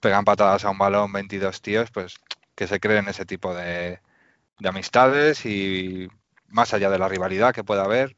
pegan 0.00 0.24
patadas 0.24 0.64
a 0.64 0.70
un 0.70 0.78
balón 0.78 1.12
22 1.12 1.62
tíos, 1.62 1.90
pues 1.90 2.16
que 2.54 2.66
se 2.66 2.78
creen 2.78 3.08
ese 3.08 3.24
tipo 3.24 3.54
de, 3.54 4.00
amistades 4.64 5.44
y 5.46 6.08
más 6.48 6.74
allá 6.74 6.90
de 6.90 6.98
la 6.98 7.08
rivalidad 7.08 7.54
que 7.54 7.64
pueda 7.64 7.84
haber, 7.84 8.16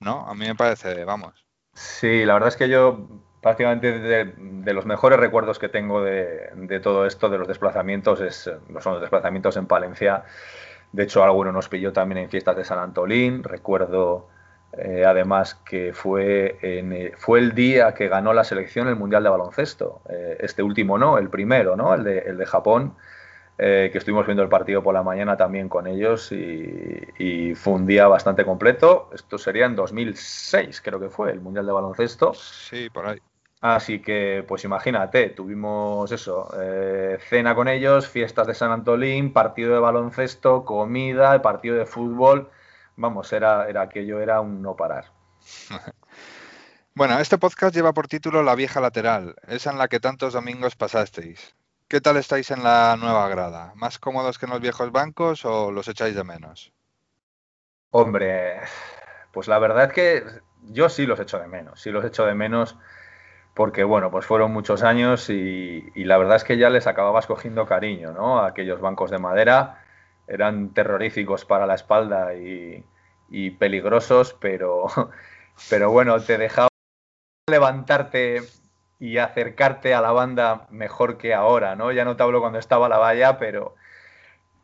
¿no? 0.00 0.26
A 0.28 0.34
mí 0.34 0.46
me 0.46 0.54
parece, 0.54 1.04
vamos. 1.04 1.46
Sí, 1.74 2.24
la 2.24 2.34
verdad 2.34 2.48
es 2.48 2.56
que 2.56 2.68
yo 2.68 3.06
prácticamente 3.40 3.98
de, 4.00 4.72
los 4.74 4.86
mejores 4.86 5.20
recuerdos 5.20 5.58
que 5.58 5.68
tengo 5.68 6.02
de, 6.02 6.50
de, 6.54 6.80
todo 6.80 7.06
esto, 7.06 7.28
de 7.28 7.38
los 7.38 7.46
desplazamientos, 7.46 8.20
es, 8.20 8.50
son 8.80 8.92
los 8.94 9.00
desplazamientos 9.00 9.56
en 9.56 9.66
Palencia. 9.66 10.24
De 10.96 11.02
hecho, 11.02 11.22
alguno 11.22 11.52
nos 11.52 11.68
pilló 11.68 11.92
también 11.92 12.22
en 12.22 12.30
fiestas 12.30 12.56
de 12.56 12.64
San 12.64 12.78
Antolín. 12.78 13.42
Recuerdo 13.42 14.28
eh, 14.72 15.04
además 15.06 15.54
que 15.54 15.92
fue, 15.92 16.58
eh, 16.62 17.12
fue 17.18 17.38
el 17.40 17.54
día 17.54 17.92
que 17.92 18.08
ganó 18.08 18.32
la 18.32 18.44
selección 18.44 18.88
el 18.88 18.96
Mundial 18.96 19.22
de 19.22 19.28
Baloncesto. 19.28 20.00
Eh, 20.08 20.38
este 20.40 20.62
último 20.62 20.96
no, 20.96 21.18
el 21.18 21.28
primero, 21.28 21.76
¿no? 21.76 21.92
El 21.92 22.02
de, 22.02 22.18
el 22.20 22.38
de 22.38 22.46
Japón. 22.46 22.94
que 23.58 23.92
estuvimos 23.92 24.24
viendo 24.24 24.42
el 24.42 24.48
partido 24.48 24.82
por 24.82 24.94
la 24.94 25.02
mañana 25.02 25.36
también 25.36 25.68
con 25.68 25.86
ellos 25.86 26.32
y, 26.32 26.98
y, 27.18 27.54
fue 27.54 27.74
un 27.74 27.86
día 27.86 28.08
bastante 28.08 28.46
completo. 28.46 29.10
Esto 29.12 29.36
sería 29.36 29.66
en 29.66 29.76
2006, 29.76 30.80
creo 30.80 30.98
que 30.98 31.10
fue, 31.10 31.30
el 31.30 31.40
Mundial 31.42 31.66
de 31.66 31.72
Baloncesto. 31.72 32.32
Sí, 32.32 32.88
por 32.88 33.06
ahí. 33.06 33.20
Así 33.60 34.00
que, 34.00 34.44
pues 34.46 34.64
imagínate, 34.64 35.30
tuvimos 35.30 36.12
eso, 36.12 36.48
eh, 36.60 37.18
cena 37.28 37.54
con 37.54 37.68
ellos, 37.68 38.06
fiestas 38.08 38.46
de 38.46 38.54
San 38.54 38.70
Antolín, 38.70 39.32
partido 39.32 39.72
de 39.72 39.80
baloncesto, 39.80 40.64
comida, 40.64 41.40
partido 41.42 41.76
de 41.76 41.86
fútbol. 41.86 42.50
Vamos, 42.96 43.32
era, 43.32 43.68
era 43.68 43.82
aquello, 43.82 44.20
era 44.20 44.40
un 44.40 44.62
no 44.62 44.76
parar. 44.76 45.06
Bueno, 46.96 47.18
este 47.18 47.36
podcast 47.36 47.74
lleva 47.74 47.92
por 47.92 48.08
título 48.08 48.42
La 48.42 48.54
vieja 48.54 48.80
lateral, 48.80 49.36
esa 49.48 49.70
en 49.70 49.76
la 49.76 49.86
que 49.86 50.00
tantos 50.00 50.32
domingos 50.32 50.76
pasasteis. 50.76 51.54
¿Qué 51.88 52.00
tal 52.00 52.16
estáis 52.16 52.50
en 52.50 52.62
la 52.62 52.96
nueva 52.98 53.28
grada? 53.28 53.74
¿Más 53.74 53.98
cómodos 53.98 54.38
que 54.38 54.46
en 54.46 54.52
los 54.52 54.62
viejos 54.62 54.90
bancos 54.90 55.44
o 55.44 55.70
los 55.70 55.88
echáis 55.88 56.14
de 56.14 56.24
menos? 56.24 56.72
Hombre, 57.90 58.62
pues 59.30 59.46
la 59.46 59.58
verdad 59.58 59.84
es 59.84 59.92
que 59.92 60.24
yo 60.62 60.88
sí 60.88 61.04
los 61.04 61.20
echo 61.20 61.38
de 61.38 61.46
menos, 61.48 61.82
sí 61.82 61.90
los 61.90 62.02
echo 62.02 62.24
de 62.24 62.34
menos 62.34 62.78
porque 63.56 63.84
bueno, 63.84 64.10
pues 64.10 64.26
fueron 64.26 64.52
muchos 64.52 64.82
años 64.82 65.30
y, 65.30 65.90
la 65.96 66.18
verdad 66.18 66.36
es 66.36 66.44
que 66.44 66.58
ya 66.58 66.68
les 66.68 66.86
acababas 66.86 67.26
cogiendo 67.26 67.64
cariño, 67.64 68.12
¿no? 68.12 68.40
Aquellos 68.40 68.82
bancos 68.82 69.10
de 69.10 69.18
madera 69.18 69.82
eran 70.28 70.74
terroríficos 70.74 71.46
para 71.46 71.66
la 71.66 71.74
espalda 71.74 72.34
y, 72.34 73.50
peligrosos, 73.52 74.36
pero, 74.38 74.84
pero 75.70 75.90
bueno, 75.90 76.20
te 76.20 76.36
dejaba 76.36 76.68
levantarte 77.48 78.42
y 79.00 79.16
acercarte 79.16 79.94
a 79.94 80.02
la 80.02 80.12
banda 80.12 80.66
mejor 80.68 81.16
que 81.16 81.32
ahora, 81.32 81.76
¿no? 81.76 81.92
Ya 81.92 82.04
no 82.04 82.14
te 82.14 82.24
hablo 82.24 82.40
cuando 82.40 82.58
estaba 82.58 82.90
la 82.90 82.98
valla, 82.98 83.38
pero, 83.38 83.74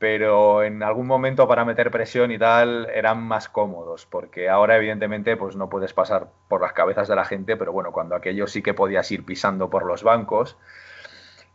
pero 0.03 0.65
en 0.65 0.83
algún 0.83 1.07
momento 1.07 1.47
para 1.47 1.65
meter 1.65 1.93
presión 1.93 2.33
y 2.33 2.37
tal 2.37 2.91
eran 2.93 3.23
más 3.23 3.49
cómodos, 3.49 4.05
porque 4.05 4.49
ahora 4.49 4.77
evidentemente 4.77 5.37
pues 5.37 5.55
no 5.55 5.69
puedes 5.69 5.93
pasar 5.93 6.27
por 6.49 6.61
las 6.61 6.73
cabezas 6.73 7.07
de 7.07 7.15
la 7.15 7.25
gente, 7.25 7.57
pero 7.57 7.71
bueno, 7.71 7.93
cuando 7.93 8.17
aquello 8.17 8.49
sí 8.49 8.63
que 8.63 8.75
podías 8.75 9.09
ir 9.13 9.25
pisando 9.25 9.71
por 9.71 9.87
los 9.87 10.03
bancos. 10.03 10.57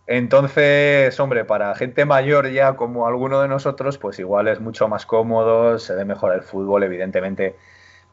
Entonces, 0.06 1.20
hombre, 1.20 1.44
para 1.44 1.76
gente 1.76 2.06
mayor 2.06 2.50
ya 2.50 2.78
como 2.78 3.06
alguno 3.06 3.42
de 3.42 3.50
nosotros, 3.50 3.98
pues 3.98 4.18
igual 4.18 4.48
es 4.48 4.62
mucho 4.62 4.88
más 4.88 5.06
cómodo, 5.06 5.78
se 5.78 5.94
ve 5.96 6.06
mejor 6.06 6.34
el 6.34 6.42
fútbol, 6.42 6.84
evidentemente 6.84 7.58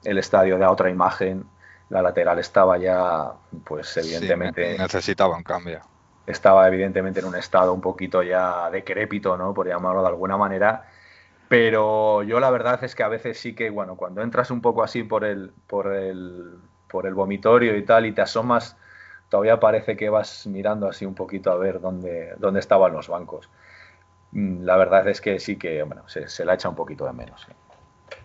el 0.03 0.19
estadio 0.19 0.59
da 0.59 0.73
otra 0.73 0.91
imagen, 0.91 1.45
la 1.91 2.03
lateral 2.03 2.41
estaba 2.41 2.77
ya, 2.77 3.35
pues 3.63 3.97
evidentemente... 3.99 4.79
necesitaba 4.79 5.37
un 5.37 5.45
cambio 5.45 5.94
estaba 6.27 6.67
evidentemente 6.69 7.21
en 7.21 7.27
un 7.27 7.37
estado 7.37 7.73
un 7.73 7.81
poquito 7.81 8.23
ya 8.23 8.71
decrépito, 8.71 9.37
¿no? 9.37 9.53
Por 9.53 9.69
llamarlo 9.69 10.03
de 10.03 10.09
alguna 10.09 10.37
manera. 10.37 10.87
Pero 11.49 12.23
yo 12.23 12.41
la 12.41 12.51
verdad 12.51 12.83
es 12.85 12.95
que 12.95 13.03
a 13.03 13.09
veces 13.09 13.39
sí 13.39 13.55
que, 13.55 13.71
bueno, 13.71 13.97
cuando 13.97 14.23
entras 14.23 14.51
un 14.51 14.61
poco 14.61 14.83
así 14.83 15.03
por 15.03 15.25
el, 15.25 15.53
por 15.67 15.93
el, 15.95 16.59
por 16.89 17.07
el 17.07 17.15
vomitorio 17.15 17.77
y 17.77 17.85
tal 17.85 18.07
y 18.07 18.13
te 18.13 18.23
asomas, 18.23 18.77
todavía 19.29 19.61
parece 19.61 19.97
que 19.97 20.09
vas 20.09 20.47
mirando 20.47 20.89
así 20.89 21.05
un 21.05 21.15
poquito 21.15 21.53
a 21.53 21.57
ver 21.57 21.81
dónde, 21.81 22.35
dónde 22.39 22.61
estaban 22.61 22.93
los 22.93 23.09
bancos. 23.09 23.51
Mm, 24.33 24.65
la 24.65 24.77
verdad 24.77 25.07
es 25.09 25.21
que 25.21 25.39
sí 25.39 25.57
que, 25.57 25.83
bueno, 25.83 26.09
se, 26.09 26.29
se 26.29 26.45
la 26.45 26.55
echa 26.55 26.69
un 26.69 26.75
poquito 26.75 27.05
de 27.05 27.13
menos. 27.13 27.47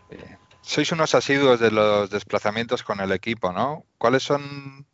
Eh, 0.09 0.37
sois 0.61 0.91
unos 0.91 1.13
asiduos 1.13 1.59
de 1.59 1.71
los 1.71 2.09
desplazamientos 2.09 2.83
con 2.83 2.99
el 2.99 3.11
equipo, 3.11 3.51
¿no? 3.51 3.83
¿Cuáles 3.97 4.23
son 4.23 4.85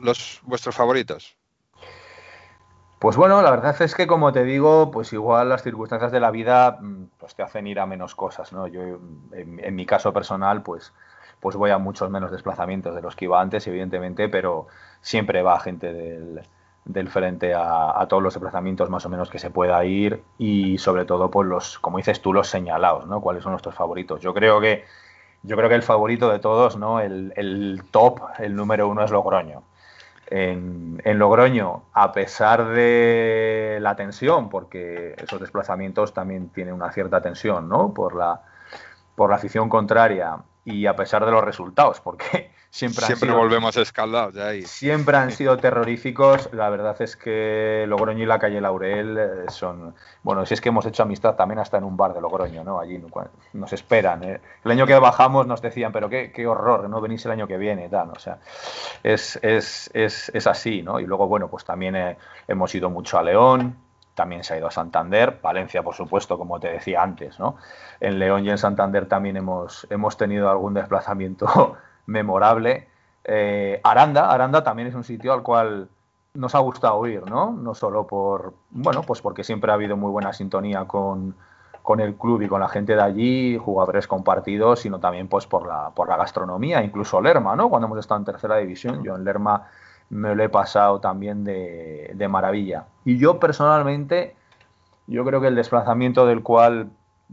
los 0.00 0.40
vuestros 0.42 0.74
favoritos? 0.74 1.36
Pues 3.04 3.18
bueno, 3.18 3.42
la 3.42 3.50
verdad 3.50 3.82
es 3.82 3.94
que 3.94 4.06
como 4.06 4.32
te 4.32 4.44
digo, 4.44 4.90
pues 4.90 5.12
igual 5.12 5.50
las 5.50 5.62
circunstancias 5.62 6.10
de 6.10 6.20
la 6.20 6.30
vida 6.30 6.78
mm, 6.80 7.08
pues 7.18 7.34
te 7.34 7.42
hacen 7.42 7.66
ir 7.66 7.78
a 7.78 7.84
menos 7.84 8.14
cosas, 8.14 8.50
¿no? 8.54 8.66
Yo 8.66 8.80
en, 9.32 9.76
mi 9.76 9.84
caso 9.84 10.14
personal, 10.14 10.62
pues, 10.62 10.94
pues 11.38 11.54
voy 11.54 11.70
a 11.70 11.76
muchos 11.76 12.08
menos 12.08 12.30
desplazamientos 12.30 12.94
de 12.94 13.02
los 13.02 13.14
que 13.14 13.26
iba 13.26 13.42
antes, 13.42 13.66
evidentemente, 13.66 14.30
pero 14.30 14.68
siempre 15.02 15.42
va 15.42 15.60
gente 15.60 15.92
del, 15.92 17.08
frente 17.10 17.52
a, 17.52 18.00
a, 18.00 18.08
todos 18.08 18.22
los 18.22 18.32
desplazamientos 18.32 18.88
más 18.88 19.04
o 19.04 19.10
menos 19.10 19.28
que 19.28 19.38
se 19.38 19.50
pueda 19.50 19.84
ir 19.84 20.22
y 20.38 20.78
sobre 20.78 21.04
todo, 21.04 21.30
pues 21.30 21.46
los, 21.46 21.78
como 21.80 21.98
dices 21.98 22.22
tú, 22.22 22.32
los 22.32 22.48
señalados, 22.48 23.06
¿no? 23.06 23.20
¿Cuáles 23.20 23.42
son 23.42 23.52
nuestros 23.52 23.74
favoritos? 23.74 24.22
Yo 24.22 24.32
creo 24.32 24.62
que 24.62 24.82
yo 25.42 25.56
creo 25.58 25.68
que 25.68 25.74
el 25.74 25.82
favorito 25.82 26.30
de 26.30 26.38
todos, 26.38 26.78
¿no? 26.78 27.00
El, 27.00 27.34
el 27.36 27.82
top, 27.90 28.20
el 28.38 28.56
número 28.56 28.88
uno 28.88 29.04
es 29.04 29.10
Logroño 29.10 29.62
en, 30.26 31.18
Logroño, 31.18 31.84
a 31.92 32.12
pesar 32.12 32.68
de 32.68 33.78
la 33.80 33.96
tensión, 33.96 34.48
porque 34.48 35.14
esos 35.18 35.40
desplazamientos 35.40 36.14
también 36.14 36.48
tienen 36.48 36.74
una 36.74 36.92
cierta 36.92 37.20
tensión, 37.20 37.68
¿no? 37.68 37.92
Por 37.92 38.14
la, 38.14 38.42
por 39.14 39.30
la 39.30 39.36
afición 39.36 39.68
contraria 39.68 40.38
y 40.64 40.86
a 40.86 40.96
pesar 40.96 41.24
de 41.24 41.32
los 41.32 41.44
resultados, 41.44 42.00
porque 42.00 42.53
siempre, 42.74 43.06
siempre 43.06 43.30
volvemos 43.30 43.76
escaldados 43.76 44.34
de 44.34 44.42
ahí. 44.42 44.62
Siempre 44.62 45.16
han 45.16 45.30
sido 45.30 45.56
terroríficos. 45.58 46.48
La 46.52 46.68
verdad 46.70 47.00
es 47.00 47.16
que 47.16 47.84
Logroño 47.86 48.24
y 48.24 48.26
la 48.26 48.40
calle 48.40 48.60
Laurel 48.60 49.16
eh, 49.16 49.30
son. 49.48 49.94
Bueno, 50.24 50.44
si 50.44 50.54
es 50.54 50.60
que 50.60 50.70
hemos 50.70 50.84
hecho 50.84 51.04
amistad 51.04 51.36
también 51.36 51.60
hasta 51.60 51.78
en 51.78 51.84
un 51.84 51.96
bar 51.96 52.14
de 52.14 52.20
Logroño, 52.20 52.64
¿no? 52.64 52.80
Allí 52.80 53.00
nos 53.52 53.72
esperan. 53.72 54.24
¿eh? 54.24 54.40
El 54.64 54.72
año 54.72 54.86
que 54.86 54.98
bajamos 54.98 55.46
nos 55.46 55.62
decían, 55.62 55.92
pero 55.92 56.08
qué, 56.08 56.32
qué 56.32 56.48
horror, 56.48 56.88
no 56.88 57.00
venís 57.00 57.24
el 57.26 57.30
año 57.30 57.46
que 57.46 57.58
viene, 57.58 57.88
tal. 57.88 58.10
O 58.10 58.18
sea, 58.18 58.38
es, 59.04 59.38
es, 59.42 59.90
es, 59.94 60.32
es 60.34 60.46
así, 60.48 60.82
¿no? 60.82 60.98
Y 60.98 61.06
luego, 61.06 61.28
bueno, 61.28 61.48
pues 61.48 61.64
también 61.64 61.94
eh, 61.94 62.16
hemos 62.48 62.74
ido 62.74 62.90
mucho 62.90 63.18
a 63.18 63.22
León, 63.22 63.76
también 64.14 64.42
se 64.42 64.54
ha 64.54 64.58
ido 64.58 64.66
a 64.66 64.72
Santander, 64.72 65.38
Valencia, 65.40 65.82
por 65.82 65.94
supuesto, 65.94 66.36
como 66.38 66.58
te 66.58 66.68
decía 66.68 67.02
antes, 67.02 67.38
¿no? 67.38 67.56
En 68.00 68.18
León 68.18 68.44
y 68.44 68.50
en 68.50 68.58
Santander 68.58 69.06
también 69.06 69.36
hemos, 69.36 69.86
hemos 69.90 70.16
tenido 70.16 70.50
algún 70.50 70.74
desplazamiento 70.74 71.76
memorable. 72.06 72.88
Eh, 73.24 73.80
Aranda, 73.82 74.30
Aranda 74.30 74.62
también 74.62 74.88
es 74.88 74.94
un 74.94 75.04
sitio 75.04 75.32
al 75.32 75.42
cual 75.42 75.88
nos 76.34 76.54
ha 76.54 76.58
gustado 76.58 77.06
ir, 77.06 77.28
¿no? 77.30 77.52
No 77.52 77.74
solo 77.74 78.06
por, 78.06 78.54
bueno, 78.70 79.02
pues 79.02 79.20
porque 79.20 79.44
siempre 79.44 79.70
ha 79.70 79.74
habido 79.74 79.96
muy 79.96 80.10
buena 80.10 80.32
sintonía 80.32 80.84
con, 80.84 81.34
con 81.84 82.00
el 82.00 82.14
club 82.16 82.42
y 82.42 82.48
con 82.48 82.60
la 82.60 82.68
gente 82.68 82.96
de 82.96 83.02
allí, 83.02 83.58
jugadores 83.58 84.08
compartidos, 84.08 84.80
sino 84.80 84.98
también 84.98 85.28
pues 85.28 85.46
por 85.46 85.66
la, 85.66 85.90
por 85.90 86.08
la 86.08 86.16
gastronomía, 86.16 86.82
incluso 86.82 87.20
Lerma, 87.20 87.54
¿no? 87.56 87.68
Cuando 87.68 87.86
hemos 87.86 87.98
estado 87.98 88.18
en 88.18 88.24
tercera 88.24 88.56
división, 88.56 89.04
yo 89.04 89.14
en 89.14 89.22
Lerma 89.22 89.68
me 90.08 90.34
lo 90.34 90.42
he 90.42 90.48
pasado 90.48 91.00
también 91.00 91.44
de, 91.44 92.26
maravilla. 92.28 92.86
Y 93.04 93.18
yo 93.18 93.38
personalmente, 93.38 94.34
yo 95.06 95.24
creo 95.24 95.40
que 95.40 95.48
el 95.48 95.54
desplazamiento 95.54 96.26
del 96.26 96.42
cual 96.42 96.90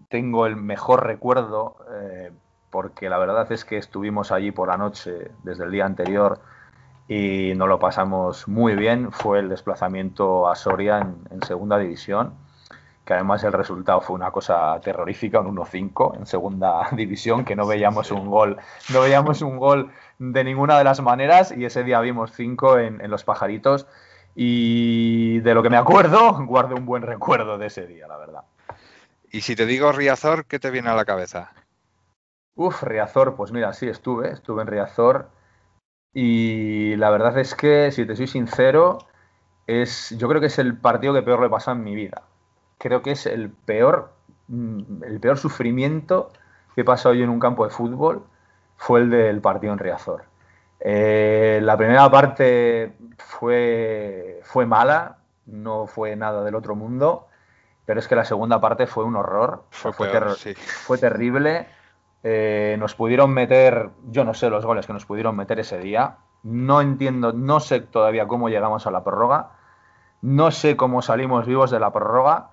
tengo 0.10 0.45
el 0.45 0.55
mejor 0.55 1.05
recuerdo, 1.05 1.77
eh, 1.93 2.31
porque 2.71 3.10
la 3.10 3.19
verdad 3.19 3.51
es 3.51 3.65
que 3.65 3.77
estuvimos 3.77 4.31
allí 4.31 4.51
por 4.51 4.69
la 4.69 4.77
noche 4.77 5.29
desde 5.43 5.65
el 5.65 5.71
día 5.71 5.86
anterior 5.86 6.39
y 7.07 7.53
nos 7.55 7.67
lo 7.67 7.77
pasamos 7.77 8.47
muy 8.47 8.75
bien, 8.75 9.12
fue 9.12 9.39
el 9.39 9.49
desplazamiento 9.49 10.49
a 10.49 10.55
Soria 10.55 11.07
en 11.29 11.43
segunda 11.43 11.77
división 11.77 12.34
que 13.05 13.13
además 13.13 13.43
el 13.43 13.53
resultado 13.53 13.99
fue 14.01 14.15
una 14.15 14.31
cosa 14.31 14.79
terrorífica, 14.81 15.39
un 15.39 15.55
1-5 15.55 16.17
en 16.17 16.25
segunda 16.25 16.88
división, 16.91 17.45
que 17.45 17.55
no 17.55 17.65
veíamos 17.65 18.12
un 18.12 18.29
gol, 18.29 18.57
no 18.93 19.01
veíamos 19.01 19.41
un 19.41 19.57
gol 19.57 19.91
de 20.19 20.43
ninguna 20.43 20.77
de 20.77 20.84
las 20.84 21.01
maneras 21.01 21.53
y 21.55 21.65
ese 21.65 21.84
día 21.84 21.99
vimos 21.99 22.31
5 22.34 22.79
en, 22.79 23.12
Los 23.12 23.23
Pajaritos 23.23 23.88
y 24.36 25.39
de 25.39 25.53
lo 25.53 25.63
que 25.63 25.69
me 25.69 25.77
acuerdo, 25.77 26.34
guardo 26.45 26.75
un 26.75 26.86
buen 26.86 27.03
recuerdo 27.03 27.57
de 27.57 27.67
ese 27.67 27.88
día, 27.88 28.07
la 28.07 28.17
verdad. 28.17 28.43
Y 29.31 29.41
si 29.41 29.55
te 29.55 29.65
digo 29.65 29.91
Riazor, 29.91 30.45
¿qué 30.45 30.60
te 30.60 30.71
viene 30.71 30.89
a 30.89 30.95
la 30.95 31.05
cabeza? 31.05 31.51
Uf, 32.55 32.83
Riazor, 32.83 33.35
pues 33.35 33.51
mira, 33.51 33.73
sí, 33.73 33.87
estuve, 33.87 34.31
estuve 34.31 34.61
en 34.61 34.67
Riazor 34.67 35.29
y 36.13 36.95
la 36.97 37.09
verdad 37.09 37.37
es 37.39 37.55
que, 37.55 37.91
si 37.91 38.05
te 38.05 38.15
soy 38.15 38.27
sincero, 38.27 38.99
es, 39.67 40.15
yo 40.17 40.27
creo 40.27 40.41
que 40.41 40.47
es 40.47 40.59
el 40.59 40.77
partido 40.77 41.13
que 41.13 41.21
peor 41.21 41.41
le 41.41 41.49
pasa 41.49 41.71
en 41.71 41.83
mi 41.83 41.95
vida 41.95 42.23
creo 42.81 43.01
que 43.03 43.11
es 43.11 43.25
el 43.27 43.51
peor, 43.51 44.11
mm, 44.47 45.03
el 45.03 45.19
peor 45.19 45.37
sufrimiento 45.37 46.31
que 46.73 46.81
he 46.81 46.83
pasado 46.83 47.13
yo 47.13 47.23
en 47.23 47.29
un 47.29 47.39
campo 47.39 47.63
de 47.63 47.69
fútbol 47.69 48.23
fue 48.77 49.01
el 49.01 49.09
del 49.11 49.39
partido 49.39 49.71
en 49.73 49.79
Riazor. 49.79 50.23
Eh, 50.79 51.59
la 51.61 51.77
primera 51.77 52.09
parte 52.09 52.93
fue, 53.19 54.41
fue 54.43 54.65
mala, 54.65 55.17
no 55.45 55.85
fue 55.85 56.15
nada 56.15 56.43
del 56.43 56.55
otro 56.55 56.75
mundo, 56.75 57.27
pero 57.85 57.99
es 57.99 58.07
que 58.07 58.15
la 58.15 58.25
segunda 58.25 58.59
parte 58.59 58.87
fue 58.87 59.03
un 59.03 59.15
horror, 59.15 59.63
fue, 59.69 59.93
fue, 59.93 60.97
terrible. 60.97 61.67
Eh, 62.23 62.75
nos 62.79 62.95
pudieron 62.95 63.31
meter, 63.31 63.89
yo 64.10 64.23
no 64.23 64.34
sé 64.34 64.49
los 64.49 64.65
goles 64.65 64.86
que 64.86 64.93
nos 64.93 65.05
pudieron 65.05 65.36
meter 65.36 65.60
ese 65.60 65.79
día, 65.79 66.17
no 66.43 66.81
entiendo, 66.81 67.34
no 67.34 67.60
sé 67.60 67.81
todavía 67.81 68.27
cómo 68.27 68.49
llegamos 68.49 68.86
a 68.86 68.91
la 68.91 69.03
prórroga, 69.03 69.51
no 70.21 70.51
sé 70.51 70.77
cómo 70.77 71.01
salimos 71.01 71.47
vivos 71.47 71.71
de 71.71 71.79
la 71.79 71.91
prórroga, 71.91 72.51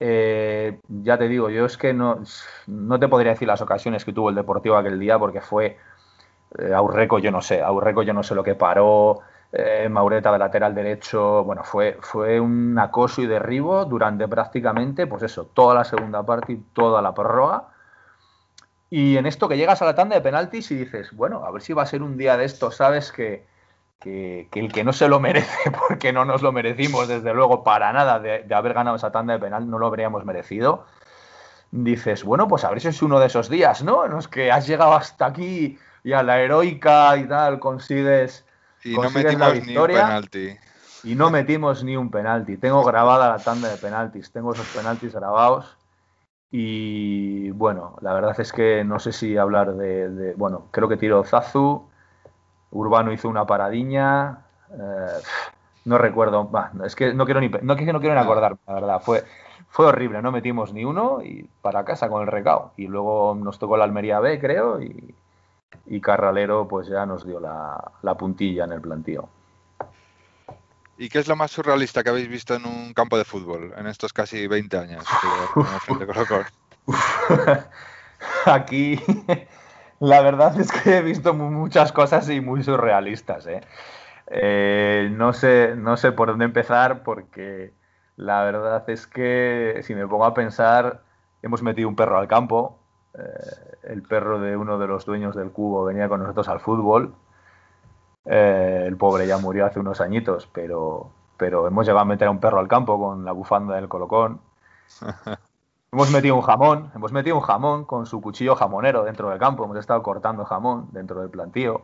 eh, 0.00 0.80
ya 0.88 1.18
te 1.18 1.28
digo, 1.28 1.50
yo 1.50 1.66
es 1.66 1.76
que 1.76 1.92
no, 1.92 2.20
no 2.66 2.98
te 2.98 3.08
podría 3.08 3.32
decir 3.32 3.48
las 3.48 3.60
ocasiones 3.62 4.04
que 4.04 4.12
tuvo 4.12 4.30
el 4.30 4.34
Deportivo 4.34 4.76
aquel 4.76 4.98
día 4.98 5.18
porque 5.18 5.40
fue 5.40 5.76
eh, 6.58 6.72
Aurreco, 6.74 7.18
yo 7.18 7.30
no 7.30 7.40
sé, 7.40 7.62
Aurreco 7.62 8.02
yo 8.02 8.12
no 8.12 8.22
sé 8.22 8.34
lo 8.34 8.42
que 8.42 8.54
paró, 8.54 9.20
eh, 9.52 9.88
Maureta 9.90 10.32
de 10.32 10.38
lateral 10.38 10.74
derecho, 10.74 11.44
bueno, 11.44 11.62
fue, 11.64 11.98
fue 12.00 12.40
un 12.40 12.78
acoso 12.78 13.22
y 13.22 13.26
derribo 13.26 13.84
durante 13.84 14.26
prácticamente, 14.28 15.06
pues 15.06 15.22
eso, 15.22 15.46
toda 15.52 15.74
la 15.74 15.84
segunda 15.84 16.22
parte 16.24 16.54
y 16.54 16.56
toda 16.72 17.02
la 17.02 17.14
prórroga. 17.14 17.68
Y 18.94 19.16
en 19.16 19.24
esto 19.24 19.48
que 19.48 19.56
llegas 19.56 19.80
a 19.80 19.86
la 19.86 19.94
tanda 19.94 20.16
de 20.16 20.20
penaltis 20.20 20.70
y 20.70 20.74
dices, 20.74 21.12
bueno, 21.12 21.46
a 21.46 21.50
ver 21.50 21.62
si 21.62 21.72
va 21.72 21.82
a 21.82 21.86
ser 21.86 22.02
un 22.02 22.18
día 22.18 22.36
de 22.36 22.44
esto, 22.44 22.70
¿sabes? 22.70 23.10
Que, 23.10 23.46
que, 23.98 24.50
el 24.52 24.70
que 24.70 24.84
no 24.84 24.92
se 24.92 25.08
lo 25.08 25.18
merece, 25.28 25.70
porque 25.88 26.12
no 26.12 26.26
nos 26.26 26.42
lo 26.42 26.52
merecimos, 26.52 27.08
desde 27.08 27.32
luego, 27.32 27.64
para 27.64 27.90
nada, 27.94 28.20
de, 28.20 28.44
haber 28.54 28.74
ganado 28.74 28.96
esa 28.96 29.10
tanda 29.10 29.32
de 29.32 29.38
penal, 29.38 29.70
no 29.70 29.78
lo 29.78 29.86
habríamos 29.86 30.26
merecido. 30.26 30.84
Dices, 31.70 32.22
bueno, 32.22 32.48
pues 32.48 32.64
a 32.64 32.68
ver 32.70 32.82
si 32.82 32.88
es 32.88 33.00
uno 33.00 33.18
de 33.18 33.28
esos 33.28 33.48
días, 33.48 33.82
¿no? 33.82 34.04
En 34.04 34.12
los 34.12 34.28
que 34.28 34.52
has 34.52 34.66
llegado 34.66 34.92
hasta 34.92 35.24
aquí 35.24 35.78
y 36.04 36.12
a 36.12 36.22
la 36.22 36.42
heroica 36.42 37.16
y 37.16 37.26
tal, 37.26 37.60
consigues, 37.60 38.44
y 38.84 38.94
no 38.94 39.08
metimos 39.08 39.38
la 39.38 39.50
victoria. 39.52 39.96
Ni 39.96 40.02
un 40.02 40.28
penalti. 40.28 40.56
Y 41.04 41.14
no 41.14 41.30
metimos 41.30 41.82
ni 41.82 41.96
un 41.96 42.10
penalti. 42.10 42.58
Tengo 42.58 42.84
grabada 42.84 43.30
la 43.30 43.42
tanda 43.42 43.70
de 43.70 43.78
penaltis, 43.78 44.30
tengo 44.30 44.52
esos 44.52 44.66
penaltis 44.66 45.14
grabados. 45.14 45.78
Y 46.52 47.50
bueno, 47.50 47.96
la 48.02 48.12
verdad 48.12 48.38
es 48.38 48.52
que 48.52 48.84
no 48.84 48.98
sé 49.00 49.12
si 49.12 49.36
hablar 49.36 49.74
de, 49.74 50.08
de 50.10 50.34
bueno, 50.34 50.66
creo 50.70 50.88
que 50.88 50.98
tiro 50.98 51.24
Zazu, 51.24 51.88
Urbano 52.72 53.12
hizo 53.12 53.28
una 53.28 53.46
paradiña. 53.46 54.44
Eh, 54.70 55.20
no 55.84 55.98
recuerdo, 55.98 56.50
es 56.84 56.94
que 56.94 57.14
no 57.14 57.24
quiero 57.24 57.40
ni 57.40 57.48
no, 57.48 57.76
que 57.76 57.92
no 57.92 58.00
quiero 58.00 58.14
ni 58.14 58.20
acordarme, 58.20 58.58
la 58.66 58.74
verdad. 58.74 59.02
Fue, 59.02 59.24
fue 59.68 59.86
horrible, 59.86 60.22
no 60.22 60.32
metimos 60.32 60.72
ni 60.72 60.84
uno 60.84 61.22
y 61.22 61.48
para 61.60 61.84
casa 61.84 62.08
con 62.08 62.22
el 62.22 62.28
recao. 62.28 62.72
Y 62.76 62.86
luego 62.86 63.34
nos 63.34 63.58
tocó 63.58 63.76
la 63.76 63.84
Almería 63.84 64.20
B, 64.20 64.38
creo, 64.38 64.80
y, 64.80 65.14
Carralero 66.00 66.68
pues 66.68 66.88
ya 66.88 67.04
nos 67.04 67.26
dio 67.26 67.40
la, 67.40 68.14
puntilla 68.18 68.64
en 68.64 68.72
el 68.72 68.80
plantío. 68.80 69.28
¿Y 71.02 71.08
qué 71.08 71.18
es 71.18 71.26
lo 71.26 71.34
más 71.34 71.50
surrealista 71.50 72.04
que 72.04 72.10
habéis 72.10 72.28
visto 72.28 72.54
en 72.54 72.64
un 72.64 72.94
campo 72.94 73.18
de 73.18 73.24
fútbol 73.24 73.74
en 73.76 73.88
estos 73.88 74.12
casi 74.12 74.46
20 74.46 74.78
años? 74.78 75.04
Aquí 78.46 79.00
la 79.98 80.20
verdad 80.20 80.60
es 80.60 80.70
que 80.70 80.98
he 80.98 81.02
visto 81.02 81.34
muchas 81.34 81.90
cosas 81.90 82.30
y 82.30 82.40
muy 82.40 82.62
surrealistas. 82.62 83.48
¿eh? 83.48 83.62
¿eh? 84.28 85.08
no, 85.10 85.32
sé, 85.32 85.74
no 85.76 85.96
sé 85.96 86.12
por 86.12 86.28
dónde 86.28 86.44
empezar 86.44 87.02
porque 87.02 87.74
la 88.14 88.44
verdad 88.44 88.88
es 88.88 89.08
que 89.08 89.80
si 89.82 89.96
me 89.96 90.06
pongo 90.06 90.24
a 90.24 90.34
pensar, 90.34 91.02
hemos 91.42 91.64
metido 91.64 91.88
un 91.88 91.96
perro 91.96 92.16
al 92.16 92.28
campo. 92.28 92.78
Eh, 93.18 93.88
el 93.88 94.02
perro 94.02 94.38
de 94.38 94.56
uno 94.56 94.78
de 94.78 94.86
los 94.86 95.04
dueños 95.04 95.34
del 95.34 95.50
cubo 95.50 95.84
venía 95.84 96.08
con 96.08 96.20
nosotros 96.20 96.46
al 96.46 96.60
fútbol. 96.60 97.12
Eh, 98.24 98.84
el 98.86 98.96
pobre 98.96 99.26
ya 99.26 99.38
murió 99.38 99.66
hace 99.66 99.80
unos 99.80 100.00
añitos, 100.00 100.48
pero, 100.52 101.10
pero 101.36 101.66
hemos 101.66 101.86
llegado 101.86 102.02
a 102.02 102.04
meter 102.04 102.28
a 102.28 102.30
un 102.30 102.40
perro 102.40 102.58
al 102.58 102.68
campo 102.68 102.98
con 102.98 103.24
la 103.24 103.32
bufanda 103.32 103.76
del 103.76 103.88
colocón. 103.88 104.40
Hemos 105.94 106.10
metido 106.10 106.36
un 106.36 106.40
jamón, 106.40 106.90
hemos 106.94 107.12
metido 107.12 107.36
un 107.36 107.42
jamón 107.42 107.84
con 107.84 108.06
su 108.06 108.22
cuchillo 108.22 108.54
jamonero 108.54 109.04
dentro 109.04 109.28
del 109.28 109.38
campo, 109.38 109.64
hemos 109.64 109.76
estado 109.76 110.02
cortando 110.02 110.42
jamón 110.46 110.88
dentro 110.90 111.20
del 111.20 111.28
plantío. 111.28 111.82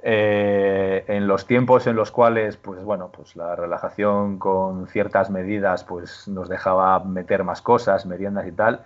Eh, 0.00 1.04
en 1.08 1.26
los 1.26 1.44
tiempos 1.44 1.88
en 1.88 1.96
los 1.96 2.12
cuales, 2.12 2.56
pues 2.56 2.84
bueno, 2.84 3.10
pues 3.10 3.34
la 3.34 3.56
relajación 3.56 4.38
con 4.38 4.86
ciertas 4.86 5.28
medidas, 5.28 5.82
pues 5.82 6.28
nos 6.28 6.48
dejaba 6.48 7.00
meter 7.00 7.42
más 7.42 7.60
cosas, 7.60 8.06
meriendas 8.06 8.46
y 8.46 8.52
tal, 8.52 8.84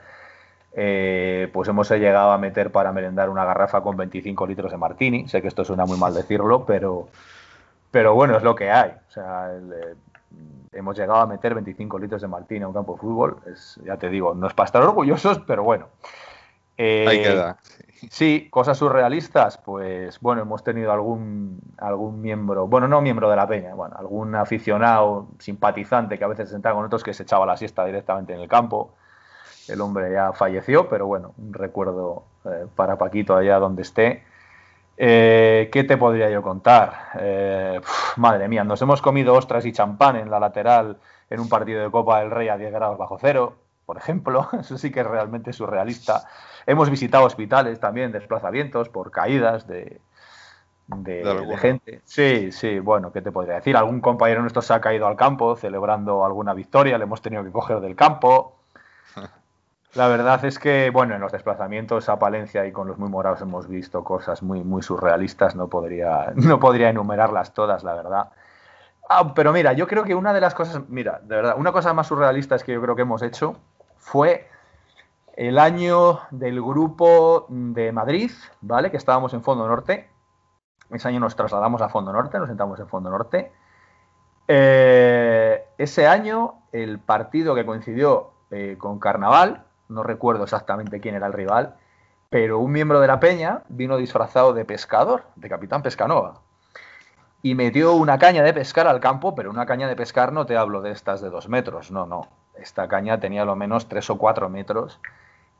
eh, 0.77 1.49
pues 1.53 1.69
hemos 1.69 1.89
llegado 1.91 2.33
a 2.33 2.39
meter 2.39 2.73
para 2.73 2.93
merendar 2.93 3.31
una 3.31 3.45
garrafa 3.45 3.81
con 3.81 3.97
25 3.97 4.47
litros 4.47 4.73
de 4.73 4.77
martini. 4.77 5.29
Sé 5.29 5.41
que 5.41 5.49
esto 5.49 5.65
suena 5.65 5.87
muy 5.87 5.99
mal 5.99 6.13
decirlo, 6.15 6.65
pero, 6.67 7.09
pero 7.91 8.15
bueno, 8.15 8.37
es 8.37 8.43
lo 8.43 8.55
que 8.55 8.71
hay. 8.71 8.91
O 8.91 9.11
sea, 9.11 9.53
hemos 10.73 10.97
llegado 10.97 11.21
a 11.21 11.27
meter 11.27 11.55
25 11.55 11.99
litros 11.99 12.23
de 12.23 12.29
maltín 12.29 12.59
en 12.59 12.67
un 12.67 12.75
campo 12.75 12.95
de 12.95 13.01
fútbol. 13.01 13.37
Es, 13.53 13.81
ya 13.85 13.97
te 13.97 14.09
digo, 14.09 14.35
no 14.35 14.49
es 14.49 14.55
para 14.55 14.67
estar 14.67 14.83
orgullosos, 14.83 15.41
pero 15.47 15.63
bueno. 15.63 15.87
Eh, 16.77 17.07
Ahí 17.09 17.23
queda. 17.23 17.59
Sí, 18.11 18.49
cosas 18.51 18.77
surrealistas, 18.77 19.59
pues 19.59 20.21
bueno, 20.21 20.43
hemos 20.43 20.63
tenido 20.63 20.93
algún, 20.93 21.61
algún 21.79 22.21
miembro, 22.21 22.67
bueno, 22.67 22.87
no 22.89 23.01
miembro 23.01 23.31
de 23.31 23.37
la 23.37 23.47
peña, 23.47 23.75
bueno, 23.75 23.95
algún 23.97 24.35
aficionado 24.35 25.29
simpatizante 25.39 26.19
que 26.19 26.25
a 26.25 26.29
veces 26.29 26.49
se 26.49 26.55
sentaba 26.55 26.75
con 26.75 26.85
otros 26.85 27.03
que 27.03 27.15
se 27.15 27.23
echaba 27.23 27.47
la 27.47 27.57
siesta 27.57 27.85
directamente 27.85 28.35
en 28.35 28.41
el 28.41 28.49
campo. 28.49 28.93
El 29.69 29.81
hombre 29.81 30.13
ya 30.13 30.33
falleció, 30.33 30.89
pero 30.89 31.07
bueno, 31.07 31.35
un 31.39 31.53
recuerdo 31.53 32.25
eh, 32.45 32.67
para 32.75 32.97
Paquito 32.99 33.37
allá 33.37 33.59
donde 33.59 33.83
esté. 33.83 34.25
Eh, 34.97 35.71
¿Qué 35.73 35.85
te 35.85 35.97
podría 35.97 36.31
yo 36.31 36.43
contar? 36.43 37.11
Eh, 37.19 37.81
madre 38.17 38.49
mía, 38.49 38.65
nos 38.65 38.81
hemos 38.83 39.03
comido 39.03 39.35
ostras 39.35 39.65
y 39.67 39.73
champán 39.73 40.17
en 40.17 40.31
la 40.31 40.39
lateral 40.39 40.99
en 41.31 41.41
un 41.41 41.49
partido 41.49 41.83
de 41.83 41.91
Copa 41.91 42.21
del 42.21 42.31
Rey 42.31 42.49
a 42.49 42.57
10 42.57 42.73
grados 42.73 42.99
bajo 42.99 43.19
cero, 43.21 43.57
por 43.87 43.97
ejemplo. 43.97 44.49
Eso 44.61 44.79
sí 44.79 44.93
que 44.93 45.01
es 45.01 45.07
realmente 45.07 45.53
surrealista. 45.53 46.29
Hemos 46.67 46.91
visitado 46.91 47.25
hospitales 47.25 47.81
también, 47.81 48.13
desplazamientos 48.13 48.89
por 48.89 49.11
caídas 49.11 49.67
de, 49.67 50.01
de, 50.87 51.57
gente. 51.59 52.01
Sí, 52.05 52.53
sí, 52.53 52.79
bueno, 52.79 53.13
¿qué 53.13 53.23
te 53.23 53.33
podría 53.33 53.57
decir? 53.57 53.77
Algún 53.77 54.01
compañero 54.01 54.43
nuestro 54.43 54.63
se 54.63 54.75
ha 54.75 54.81
caído 54.81 55.07
al 55.07 55.17
campo 55.17 55.57
celebrando 55.57 56.25
alguna 56.25 56.55
victoria, 56.55 56.99
le 56.99 57.05
hemos 57.05 57.23
tenido 57.23 57.43
que 57.43 57.51
coger 57.51 57.81
del 57.81 57.97
campo. 57.97 58.57
La 59.95 60.09
verdad 60.09 60.45
es 60.45 60.59
que, 60.59 60.91
bueno, 60.91 61.15
en 61.15 61.21
los 61.21 61.31
desplazamientos 61.31 62.09
a 62.09 62.19
Palencia 62.19 62.67
y 62.67 62.73
con 62.73 62.89
los 62.89 62.99
muy 62.99 63.09
morados 63.09 63.41
hemos 63.43 63.69
visto 63.69 64.03
cosas 64.03 64.43
muy, 64.43 64.65
muy 64.65 64.83
surrealistas, 64.83 65.55
no 65.55 65.69
podría, 65.69 66.33
no 66.37 66.59
podría 66.59 66.91
enumerarlas 66.91 67.55
todas, 67.55 67.85
la 67.85 67.95
verdad. 67.95 68.31
Ah, 69.09 69.33
pero 69.35 69.53
mira, 69.53 69.73
yo 69.73 69.87
creo 69.87 70.03
que 70.03 70.15
una 70.15 70.33
de 70.33 70.41
las 70.41 70.55
cosas, 70.55 70.83
mira, 70.89 71.21
de 71.23 71.37
verdad, 71.37 71.55
una 71.57 71.71
cosa 71.71 71.93
más 71.93 72.09
surrealista 72.09 72.57
es 72.57 72.65
que 72.65 72.73
yo 72.73 72.83
creo 72.83 72.97
que 72.97 73.03
hemos 73.03 73.23
hecho 73.23 73.57
fue 73.99 74.49
el 75.37 75.59
año 75.59 76.21
del 76.31 76.61
grupo 76.61 77.47
de 77.49 77.93
Madrid, 77.93 78.33
¿vale? 78.61 78.91
Que 78.91 78.97
estábamos 78.97 79.33
en 79.35 79.43
Fondo 79.43 79.69
Norte. 79.69 80.11
Ese 80.91 81.09
año 81.09 81.21
nos 81.21 81.37
trasladamos 81.37 81.83
a 81.83 81.89
Fondo 81.89 82.13
Norte, 82.13 82.39
nos 82.39 82.49
sentamos 82.49 82.81
en 82.81 82.89
Fondo 82.89 83.11
Norte. 83.11 83.53
Eh, 84.49 85.65
ese 85.79 86.07
año, 86.07 86.63
el 86.73 86.99
partido 86.99 87.55
que 87.55 87.65
coincidió 87.65 88.33
eh, 88.51 88.77
con 88.79 88.99
Carnaval, 88.99 89.64
no 89.89 90.03
recuerdo 90.03 90.45
exactamente 90.45 91.01
quién 91.01 91.15
era 91.15 91.27
el 91.27 91.33
rival, 91.33 91.77
pero 92.31 92.59
un 92.59 92.73
miembro 92.73 93.01
de 93.01 93.07
la 93.07 93.21
peña 93.21 93.63
vino 93.69 93.97
disfrazado 93.97 94.53
de 94.53 94.65
pescador, 94.65 95.25
de 95.37 95.49
capitán 95.49 95.83
Pescanova, 95.83 96.41
y 97.43 97.55
metió 97.55 97.93
una 97.93 98.19
caña 98.19 98.43
de 98.43 98.55
pescar 98.55 98.87
al 98.87 99.01
campo, 99.01 99.35
pero 99.35 99.51
una 99.51 99.67
caña 99.67 99.87
de 99.87 99.95
pescar 99.95 100.33
no 100.33 100.47
te 100.47 100.57
hablo 100.57 100.81
de 100.81 100.93
estas 100.93 101.21
de 101.21 101.29
dos 101.29 101.49
metros, 101.49 101.91
no, 101.91 102.07
no. 102.07 102.29
Esta 102.55 102.89
caña 102.89 103.21
tenía 103.21 103.45
lo 103.45 103.55
menos 103.55 103.89
tres 103.89 104.09
o 104.09 104.17
cuatro 104.17 104.49
metros 104.49 104.99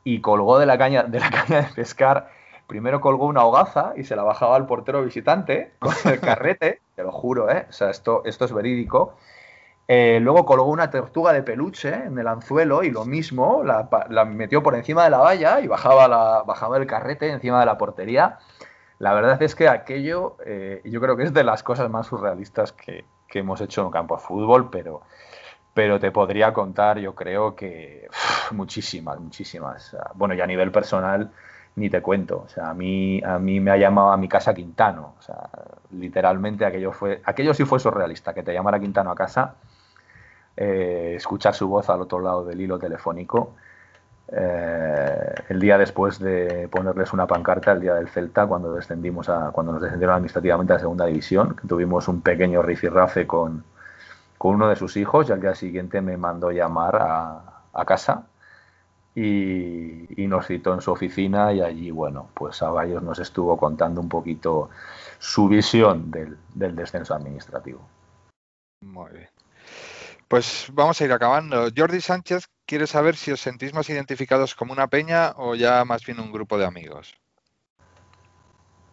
y 0.03 0.21
colgó 0.21 0.59
de 0.59 0.67
la 0.67 0.79
caña 0.79 1.03
de, 1.03 1.21
la 1.21 1.31
caña 1.47 1.63
de 1.63 1.75
pescar. 1.75 2.31
Primero 2.67 3.01
colgó 3.01 3.27
una 3.27 3.45
hogaza 3.45 3.93
y 3.97 4.05
se 4.05 4.17
la 4.17 4.23
bajaba 4.23 4.57
al 4.57 4.67
portero 4.67 5.03
visitante 5.03 5.75
con 5.79 5.95
el 6.05 6.21
carrete, 6.21 6.81
te 6.97 7.03
lo 7.03 7.13
juro, 7.13 7.51
¿eh? 7.51 7.67
O 7.69 7.73
sea, 7.73 7.91
esto, 7.91 8.23
esto 8.25 8.47
es 8.47 8.53
verídico. 8.53 9.17
Eh, 9.87 10.19
luego 10.21 10.47
colgó 10.47 10.65
una 10.67 10.91
tortuga 10.91 11.33
de 11.33 11.43
peluche 11.43 11.93
en 11.93 12.19
el 12.19 12.27
anzuelo 12.27 12.83
y 12.85 12.91
lo 12.91 13.05
mismo, 13.05 13.63
la, 13.63 14.25
metió 14.25 14.63
por 14.63 14.75
encima 14.75 15.05
de 15.05 15.11
la 15.11 15.19
valla 15.19 15.61
y 15.61 15.67
bajaba, 15.67 16.09
la, 16.09 16.43
bajaba 16.47 16.79
el 16.79 16.87
carrete 16.87 17.31
encima 17.31 17.61
de 17.61 17.67
la 17.67 17.77
portería. 17.77 18.39
La 18.99 19.13
verdad 19.13 19.43
es 19.43 19.55
que 19.55 19.69
aquello 19.69 20.37
eh, 20.47 20.81
yo 20.85 21.01
creo 21.01 21.17
que 21.17 21.25
es 21.25 21.35
de 21.35 21.45
las 21.45 21.63
cosas 21.63 21.91
más 21.91 22.07
surrealistas 22.07 22.73
que, 22.73 23.05
hemos 23.35 23.61
hecho 23.61 23.81
en 23.81 23.89
un 23.89 23.93
campo 23.93 24.15
de 24.15 24.23
fútbol, 24.23 24.71
pero, 24.71 25.03
pero 25.75 25.99
te 25.99 26.13
podría 26.13 26.53
contar 26.53 27.01
yo 27.01 27.17
creo 27.17 27.57
que 27.57 28.07
muchísimas, 28.53 29.19
muchísimas. 29.19 29.97
Bueno, 30.15 30.35
y 30.35 30.41
a 30.41 30.47
nivel 30.47 30.71
personal 30.71 31.33
ni 31.75 31.91
te 31.91 32.01
cuento. 32.01 32.45
O 32.47 32.49
sea, 32.49 32.71
a 32.71 32.75
mí, 32.75 33.21
a 33.25 33.41
mí 33.41 33.59
me 33.59 33.73
ha 33.73 33.77
llamado 33.77 34.13
a 34.13 34.17
mi 34.17 34.29
casa 34.29 34.55
Quintano. 34.55 35.17
O 35.19 35.23
sea, 35.23 35.51
literalmente 35.91 36.65
aquello 36.65 36.93
fue, 36.93 37.21
aquello 37.25 37.55
sí 37.55 37.65
fue 37.65 37.81
surrealista, 37.81 38.33
que 38.35 38.45
te 38.45 38.55
llamara 38.55 38.79
Quintano 38.79 39.11
a 39.11 39.17
casa 39.17 39.57
eh, 40.57 41.15
escuchar 41.17 41.55
su 41.55 41.69
voz 41.69 41.89
al 41.91 42.01
otro 42.03 42.21
lado 42.21 42.45
del 42.45 42.61
hilo 42.61 42.79
telefónico. 42.79 43.55
Eh, 44.29 45.35
el 45.49 45.61
día 45.61 45.77
después 45.77 46.19
de 46.19 46.69
ponerles 46.69 47.13
una 47.13 47.27
pancarta, 47.27 47.73
el 47.73 47.81
día 47.81 47.95
del 47.95 48.09
Celta, 48.09 48.47
cuando 48.47 48.75
descendimos 48.75 49.29
a, 49.29 49.51
cuando 49.53 49.73
nos 49.73 49.83
descendieron 49.83 50.17
administrativamente 50.17 50.73
a 50.73 50.79
segunda 50.79 51.07
división, 51.07 51.57
tuvimos 51.69 52.09
un 52.09 52.23
pequeño 52.23 52.63
rifirrafe 52.63 53.27
con, 53.27 53.65
con 54.39 54.55
uno 54.57 54.69
de 54.69 54.77
sus 54.77 54.97
hijos 54.97 55.29
y 55.29 55.33
al 55.33 55.41
día 55.41 55.55
siguiente 55.55 56.01
me 56.01 56.17
mandó 56.17 56.51
llamar 56.51 56.97
a, 57.01 57.85
casa 57.87 58.27
y, 59.15 60.27
nos 60.27 60.47
citó 60.47 60.75
en 60.75 60.81
su 60.81 60.91
oficina 60.91 61.53
y 61.53 61.61
allí, 61.61 61.91
bueno, 61.91 62.29
pues 62.35 62.63
a 62.63 62.71
varios 62.71 63.03
nos 63.03 63.19
estuvo 63.19 63.57
contando 63.57 64.01
un 64.01 64.09
poquito 64.09 64.71
su 65.19 65.49
visión 65.49 66.11
del, 66.11 66.39
del 66.55 66.75
descenso 66.75 67.15
administrativo. 67.15 67.81
Muy 68.81 69.13
bien. 69.13 69.34
Pues 70.35 70.67
vamos 70.73 71.01
a 71.01 71.05
ir 71.05 71.13
acabando. 71.13 71.69
Jordi 71.77 72.01
Sánchez 72.01 72.49
quiere 72.67 72.89
saber 72.89 73.15
si 73.15 73.31
os 73.31 73.41
sentís 73.41 73.73
más 73.73 73.89
identificados 73.89 74.57
como 74.57 74.73
una 74.73 74.89
peña 74.89 75.33
o 75.37 75.55
ya 75.55 75.85
más 75.85 76.05
bien 76.05 76.19
un 76.19 76.33
grupo 76.33 76.59
de 76.59 76.67
amigos. 76.67 77.15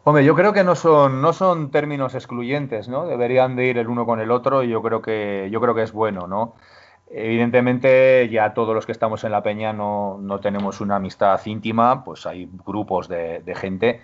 Hombre, 0.04 0.24
yo 0.24 0.36
creo 0.36 0.54
que 0.54 0.64
no 0.64 0.76
son, 0.76 1.20
no 1.20 1.34
son 1.34 1.72
términos 1.72 2.14
excluyentes, 2.14 2.90
¿no? 2.90 3.08
Deberían 3.08 3.56
de 3.56 3.66
ir 3.66 3.80
el 3.80 3.88
uno 3.88 4.06
con 4.06 4.20
el 4.20 4.30
otro 4.30 4.62
y 4.62 4.70
yo 4.70 4.84
creo 4.84 5.02
que, 5.02 5.50
yo 5.52 5.60
creo 5.60 5.74
que 5.74 5.82
es 5.82 5.92
bueno, 5.92 6.28
¿no? 6.28 6.54
Evidentemente, 7.10 8.30
ya 8.30 8.54
todos 8.54 8.76
los 8.76 8.86
que 8.86 8.92
estamos 8.92 9.24
en 9.24 9.32
la 9.32 9.42
peña 9.42 9.74
no, 9.74 10.20
no 10.22 10.40
tenemos 10.42 10.80
una 10.80 10.98
amistad 10.98 11.44
íntima, 11.46 12.04
pues 12.04 12.28
hay 12.28 12.48
grupos 12.64 13.08
de, 13.08 13.40
de 13.40 13.56
gente 13.56 14.02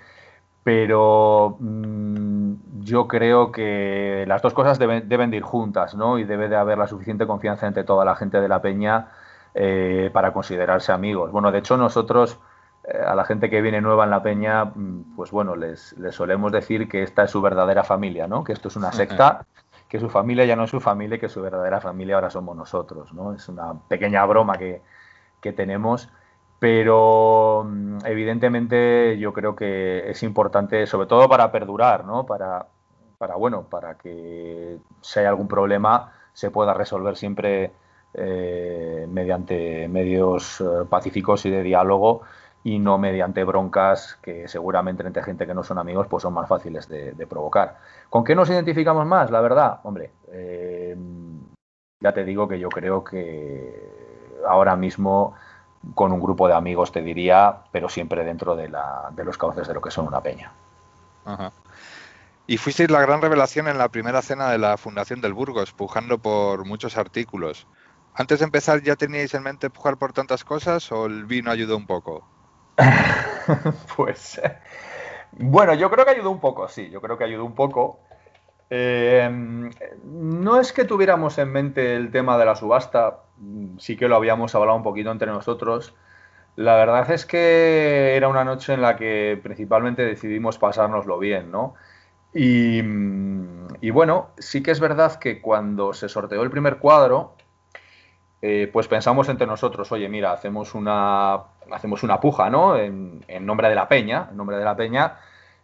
pero 0.68 1.56
mm, 1.62 2.82
yo 2.82 3.08
creo 3.08 3.54
que 3.54 4.26
las 4.28 4.42
dos 4.42 4.54
cosas 4.54 4.78
deben, 4.78 5.08
de 5.08 5.38
ir 5.38 5.42
juntas, 5.42 5.96
¿no? 5.96 6.20
Y 6.20 6.26
debe 6.26 6.50
de 6.50 6.58
haber 6.58 6.78
la 6.78 6.88
suficiente 6.88 7.26
confianza 7.26 7.68
entre 7.68 7.86
toda 7.86 8.04
la 8.04 8.18
gente 8.18 8.42
de 8.42 8.50
la 8.50 8.62
peña 8.62 9.08
eh, 9.56 10.10
para 10.12 10.34
considerarse 10.34 10.92
amigos. 10.92 11.32
Bueno, 11.32 11.54
de 11.54 11.60
hecho 11.60 11.78
nosotros 11.78 12.38
eh, 12.84 12.98
a 12.98 13.16
la 13.16 13.24
gente 13.24 13.50
que 13.50 13.62
viene 13.62 13.80
nueva 13.80 14.04
en 14.04 14.10
la 14.10 14.22
peña, 14.22 14.66
mm, 14.66 15.16
pues 15.16 15.32
bueno, 15.32 15.56
les, 15.56 15.96
solemos 16.12 16.52
decir 16.52 16.90
que 16.90 17.02
esta 17.02 17.24
es 17.24 17.32
su 17.32 17.42
verdadera 17.42 17.86
familia, 17.86 18.28
¿no? 18.28 18.44
Que 18.44 18.52
esto 18.52 18.68
es 18.68 18.76
una 18.76 18.92
secta, 18.92 19.46
que 19.88 20.02
su 20.02 20.10
familia 20.10 20.44
ya 20.44 20.58
no 20.58 20.66
es 20.66 20.70
su 20.70 20.82
familia, 20.82 21.18
que 21.18 21.30
su 21.30 21.42
verdadera 21.42 21.80
familia 21.80 22.16
ahora 22.16 22.30
somos 22.30 22.58
nosotros, 22.58 23.14
¿no? 23.14 23.32
Es 23.32 23.48
una 23.48 23.74
pequeña 23.88 24.26
broma 24.26 24.58
que, 24.58 24.82
que 25.40 25.54
tenemos 25.54 26.10
pero 26.60 27.66
mm, 27.68 28.00
evidentemente 28.06 29.18
yo 29.18 29.34
creo 29.34 29.56
que 29.56 30.10
es 30.10 30.24
importante, 30.24 30.88
sobre 30.88 31.08
todo 31.08 31.30
para 31.30 31.52
perdurar, 31.52 32.06
¿no? 32.06 32.26
Para, 32.26 32.68
para 33.18 33.36
bueno, 33.36 33.64
para 33.64 33.98
que 33.98 34.78
si 35.02 35.20
hay 35.20 35.26
algún 35.26 35.48
problema 35.48 36.14
se 36.34 36.52
pueda 36.52 36.74
resolver 36.74 37.18
siempre 37.18 37.72
eh, 38.14 39.08
mediante 39.10 39.88
medios 39.88 40.62
eh, 40.62 40.86
pacíficos 40.90 41.46
y 41.46 41.50
de 41.50 41.64
diálogo 41.64 42.22
y 42.64 42.80
no 42.80 42.98
mediante 42.98 43.44
broncas 43.44 44.18
que 44.22 44.48
seguramente 44.48 45.06
entre 45.06 45.24
gente 45.24 45.46
que 45.48 45.54
no 45.54 45.64
son 45.64 45.78
amigos 45.78 46.08
pues 46.08 46.24
son 46.24 46.34
más 46.34 46.48
fáciles 46.48 46.88
de, 46.88 47.28
provocar. 47.28 47.78
¿Con 48.10 48.24
qué 48.24 48.36
nos 48.36 48.50
identificamos 48.50 49.06
más? 49.06 49.32
La 49.32 49.42
verdad, 49.42 49.80
hombre, 49.84 50.12
eh, 50.32 50.96
ya 52.00 52.14
te 52.14 52.24
digo 52.24 52.48
que 52.48 52.60
yo 52.60 52.70
creo 52.70 53.04
que 53.04 54.38
ahora 54.48 54.76
mismo 54.76 55.34
con 55.94 56.12
un 56.12 56.20
grupo 56.20 56.48
de 56.48 56.54
amigos, 56.54 56.92
te 56.92 57.02
diría, 57.02 57.64
pero 57.72 57.90
siempre 57.90 58.24
dentro 58.24 58.56
de, 58.56 58.70
la, 58.70 59.10
de 59.12 59.24
los 59.24 59.38
cauces 59.38 59.68
de 59.68 59.74
lo 59.74 59.82
que 59.82 59.92
son 59.92 60.08
una 60.08 60.22
peña. 60.22 60.52
Y 62.48 62.58
fuisteis 62.58 62.90
la 62.90 63.02
gran 63.02 63.22
revelación 63.22 63.68
en 63.68 63.78
la 63.78 63.90
primera 63.90 64.22
cena 64.22 64.50
de 64.50 64.58
la 64.58 64.78
Fundación 64.78 65.20
del 65.20 65.34
Burgos, 65.34 65.74
pujando 65.74 66.18
por 66.18 66.66
muchos 66.66 66.98
artículos. 66.98 67.68
¿Antes 68.14 68.40
de 68.40 68.46
empezar 68.46 68.82
ya 68.82 68.96
teníais 68.96 69.34
en 69.34 69.44
mente 69.44 69.70
pujar 69.70 69.98
por 69.98 70.14
tantas 70.14 70.44
cosas 70.44 70.92
o 70.92 71.06
el 71.06 71.26
vino 71.26 71.52
ayudó 71.52 71.78
un 71.78 71.86
poco? 71.86 72.28
pues 73.96 74.40
bueno, 75.32 75.74
yo 75.74 75.92
creo 75.92 76.06
que 76.06 76.12
ayudó 76.12 76.32
un 76.32 76.40
poco, 76.40 76.68
sí, 76.68 76.90
yo 76.90 77.02
creo 77.02 77.18
que 77.18 77.24
ayudó 77.24 77.46
un 77.46 77.56
poco. 77.56 78.00
Eh, 78.70 79.30
no 80.04 80.60
es 80.60 80.74
que 80.74 80.86
tuviéramos 80.86 81.38
en 81.38 81.52
mente 81.52 81.96
el 81.96 82.12
tema 82.12 82.38
de 82.38 82.46
la 82.46 82.56
subasta, 82.56 83.20
sí 83.78 83.96
que 83.96 84.08
lo 84.08 84.16
habíamos 84.16 84.56
hablado 84.56 84.78
un 84.78 84.84
poquito 84.84 85.12
entre 85.12 85.32
nosotros. 85.32 85.96
La 86.56 86.76
verdad 86.76 87.10
es 87.12 87.26
que 87.26 88.16
era 88.16 88.28
una 88.28 88.44
noche 88.44 88.74
en 88.74 88.82
la 88.82 88.96
que 88.96 89.40
principalmente 89.42 90.04
decidimos 90.04 90.58
pasárnoslo 90.58 91.20
bien, 91.20 91.52
¿no? 91.52 91.76
Y, 92.34 92.82
bueno, 93.92 94.30
sí 94.38 94.62
que 94.62 94.72
es 94.72 94.80
verdad 94.80 95.16
que 95.20 95.42
cuando 95.42 95.94
se 95.94 96.10
sorteó 96.10 96.44
el 96.44 96.52
primer 96.52 96.78
cuadro, 96.78 97.36
eh, 98.42 98.70
pues 98.72 98.88
pensamos 98.88 99.30
entre 99.30 99.48
nosotros, 99.48 99.92
oye, 99.92 100.10
mira, 100.10 100.32
hacemos 100.34 100.76
una, 100.76 101.36
hacemos 101.72 102.04
una 102.04 102.20
puja, 102.20 102.50
¿no? 102.50 102.78
En, 102.78 103.24
nombre 103.42 103.70
de 103.70 103.76
la 103.76 103.88
peña, 103.88 104.30
nombre 104.34 104.58
de 104.58 104.66
la 104.66 104.76
peña, 104.76 105.20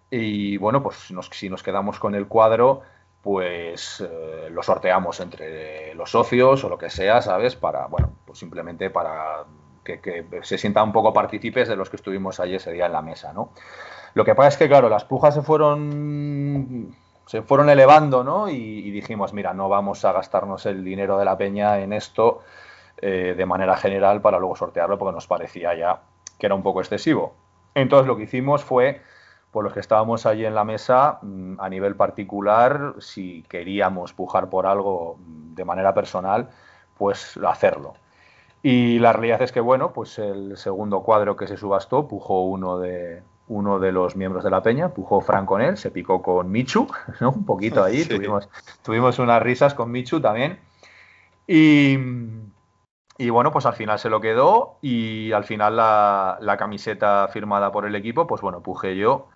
y 0.10 0.58
bueno, 0.58 0.82
pues 0.84 0.98
si 1.32 1.50
nos 1.50 1.64
quedamos 1.64 2.00
con 2.00 2.16
el 2.16 2.28
cuadro, 2.28 2.82
pues 3.24 4.02
eh, 4.02 4.50
lo 4.52 4.62
sorteamos 4.62 5.22
entre 5.22 5.96
los 5.96 6.12
socios 6.12 6.62
o 6.66 6.70
lo 6.70 6.78
que 6.78 6.90
sea, 6.90 7.22
¿sabes? 7.22 7.56
Para, 7.56 7.88
bueno, 7.88 8.12
pues 8.26 8.38
simplemente 8.38 8.90
para 8.90 9.46
que, 9.84 10.26
se 10.44 10.58
sientan 10.58 10.84
un 10.88 10.92
poco 10.92 11.14
partícipes 11.14 11.70
de 11.70 11.78
los 11.78 11.90
que 11.90 11.96
estuvimos 11.96 12.42
allí 12.42 12.56
ese 12.56 12.74
día 12.74 12.86
en 12.86 12.92
la 12.92 13.02
mesa, 13.02 13.32
¿no? 13.32 13.52
Lo 14.14 14.26
que 14.26 14.36
pasa 14.36 14.50
es 14.50 14.58
que, 14.58 14.68
claro, 14.68 14.90
las 14.90 15.06
pujas 15.06 15.34
se 15.34 15.42
fueron 15.42 16.94
se 17.26 17.42
fueron 17.42 17.70
elevando, 17.70 18.26
¿no? 18.26 18.50
Y, 18.50 18.92
dijimos, 18.92 19.34
mira, 19.34 19.54
no 19.54 19.70
vamos 19.70 20.04
a 20.04 20.12
gastarnos 20.12 20.66
el 20.66 20.84
dinero 20.84 21.18
de 21.18 21.26
la 21.26 21.38
peña 21.38 21.80
en 21.80 21.94
esto 21.94 22.42
eh, 23.02 23.34
de 23.38 23.46
manera 23.46 23.78
general 23.78 24.22
para 24.22 24.38
luego 24.38 24.58
sortearlo 24.58 24.98
porque 24.98 25.16
nos 25.16 25.28
parecía 25.28 25.74
ya 25.74 26.02
que 26.38 26.46
era 26.46 26.56
un 26.56 26.64
poco 26.64 26.82
excesivo. 26.82 27.34
Entonces 27.74 28.06
lo 28.06 28.18
que 28.18 28.24
hicimos 28.24 28.64
fue, 28.64 29.02
por 29.54 29.64
los 29.64 29.72
que 29.72 29.80
estábamos 29.80 30.26
allí 30.26 30.46
en 30.46 30.56
la 30.56 30.64
mesa, 30.66 31.20
mm, 31.22 31.60
a 31.60 31.70
nivel 31.70 31.96
particular, 31.96 32.96
si 32.98 33.44
queríamos 33.44 34.12
pujar 34.12 34.50
por 34.50 34.66
algo 34.66 35.18
de 35.20 35.64
manera 35.64 35.94
personal, 35.94 36.50
pues 36.98 37.38
hacerlo. 37.38 37.94
Y 38.64 38.98
la 38.98 39.14
realidad 39.14 39.44
es 39.44 39.52
que, 39.52 39.60
bueno, 39.60 39.94
pues 39.94 40.18
el 40.18 40.58
segundo 40.58 41.04
cuadro 41.04 41.36
que 41.36 41.48
se 41.48 41.56
subastó 41.56 42.08
pujó 42.08 42.44
uno 42.46 42.80
de, 42.80 43.22
uno 43.48 43.78
de 43.80 43.92
los 43.92 44.16
miembros 44.16 44.44
de 44.44 44.50
la 44.50 44.64
peña, 44.64 44.90
pujó 44.90 45.22
Frank 45.22 45.46
con 45.46 45.62
él, 45.62 45.78
se 45.78 45.92
picó 45.92 46.24
con 46.24 46.50
Michu, 46.50 46.88
¿no? 47.22 47.30
Un 47.30 47.46
poquito 47.46 47.84
ahí, 47.84 48.06
tuvimos, 48.06 48.50
tuvimos 48.82 49.20
unas 49.20 49.42
risas 49.42 49.76
con 49.76 49.92
Michu 49.92 50.20
también. 50.20 50.60
Y, 51.46 51.96
y, 53.20 53.30
bueno, 53.30 53.52
pues 53.52 53.68
al 53.68 53.74
final 53.74 54.00
se 54.00 54.10
lo 54.10 54.20
quedó 54.20 54.78
y 54.82 55.32
al 55.32 55.44
final 55.44 55.76
la, 55.76 56.40
la, 56.42 56.58
camiseta 56.58 57.28
firmada 57.28 57.72
por 57.72 57.86
el 57.86 57.96
equipo, 57.96 58.26
pues 58.26 58.42
bueno, 58.42 58.62
pujé 58.62 58.96
yo 58.96 59.28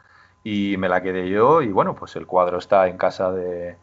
y 0.49 0.77
me 0.77 0.87
la 0.87 1.01
quedé 1.01 1.29
yo 1.29 1.61
y 1.61 1.73
bueno, 1.73 1.93
pues 1.93 2.15
el 2.15 2.25
cuadro 2.25 2.57
está 2.57 2.87
en 2.87 2.97
casa 2.97 3.33
de, 3.33 3.75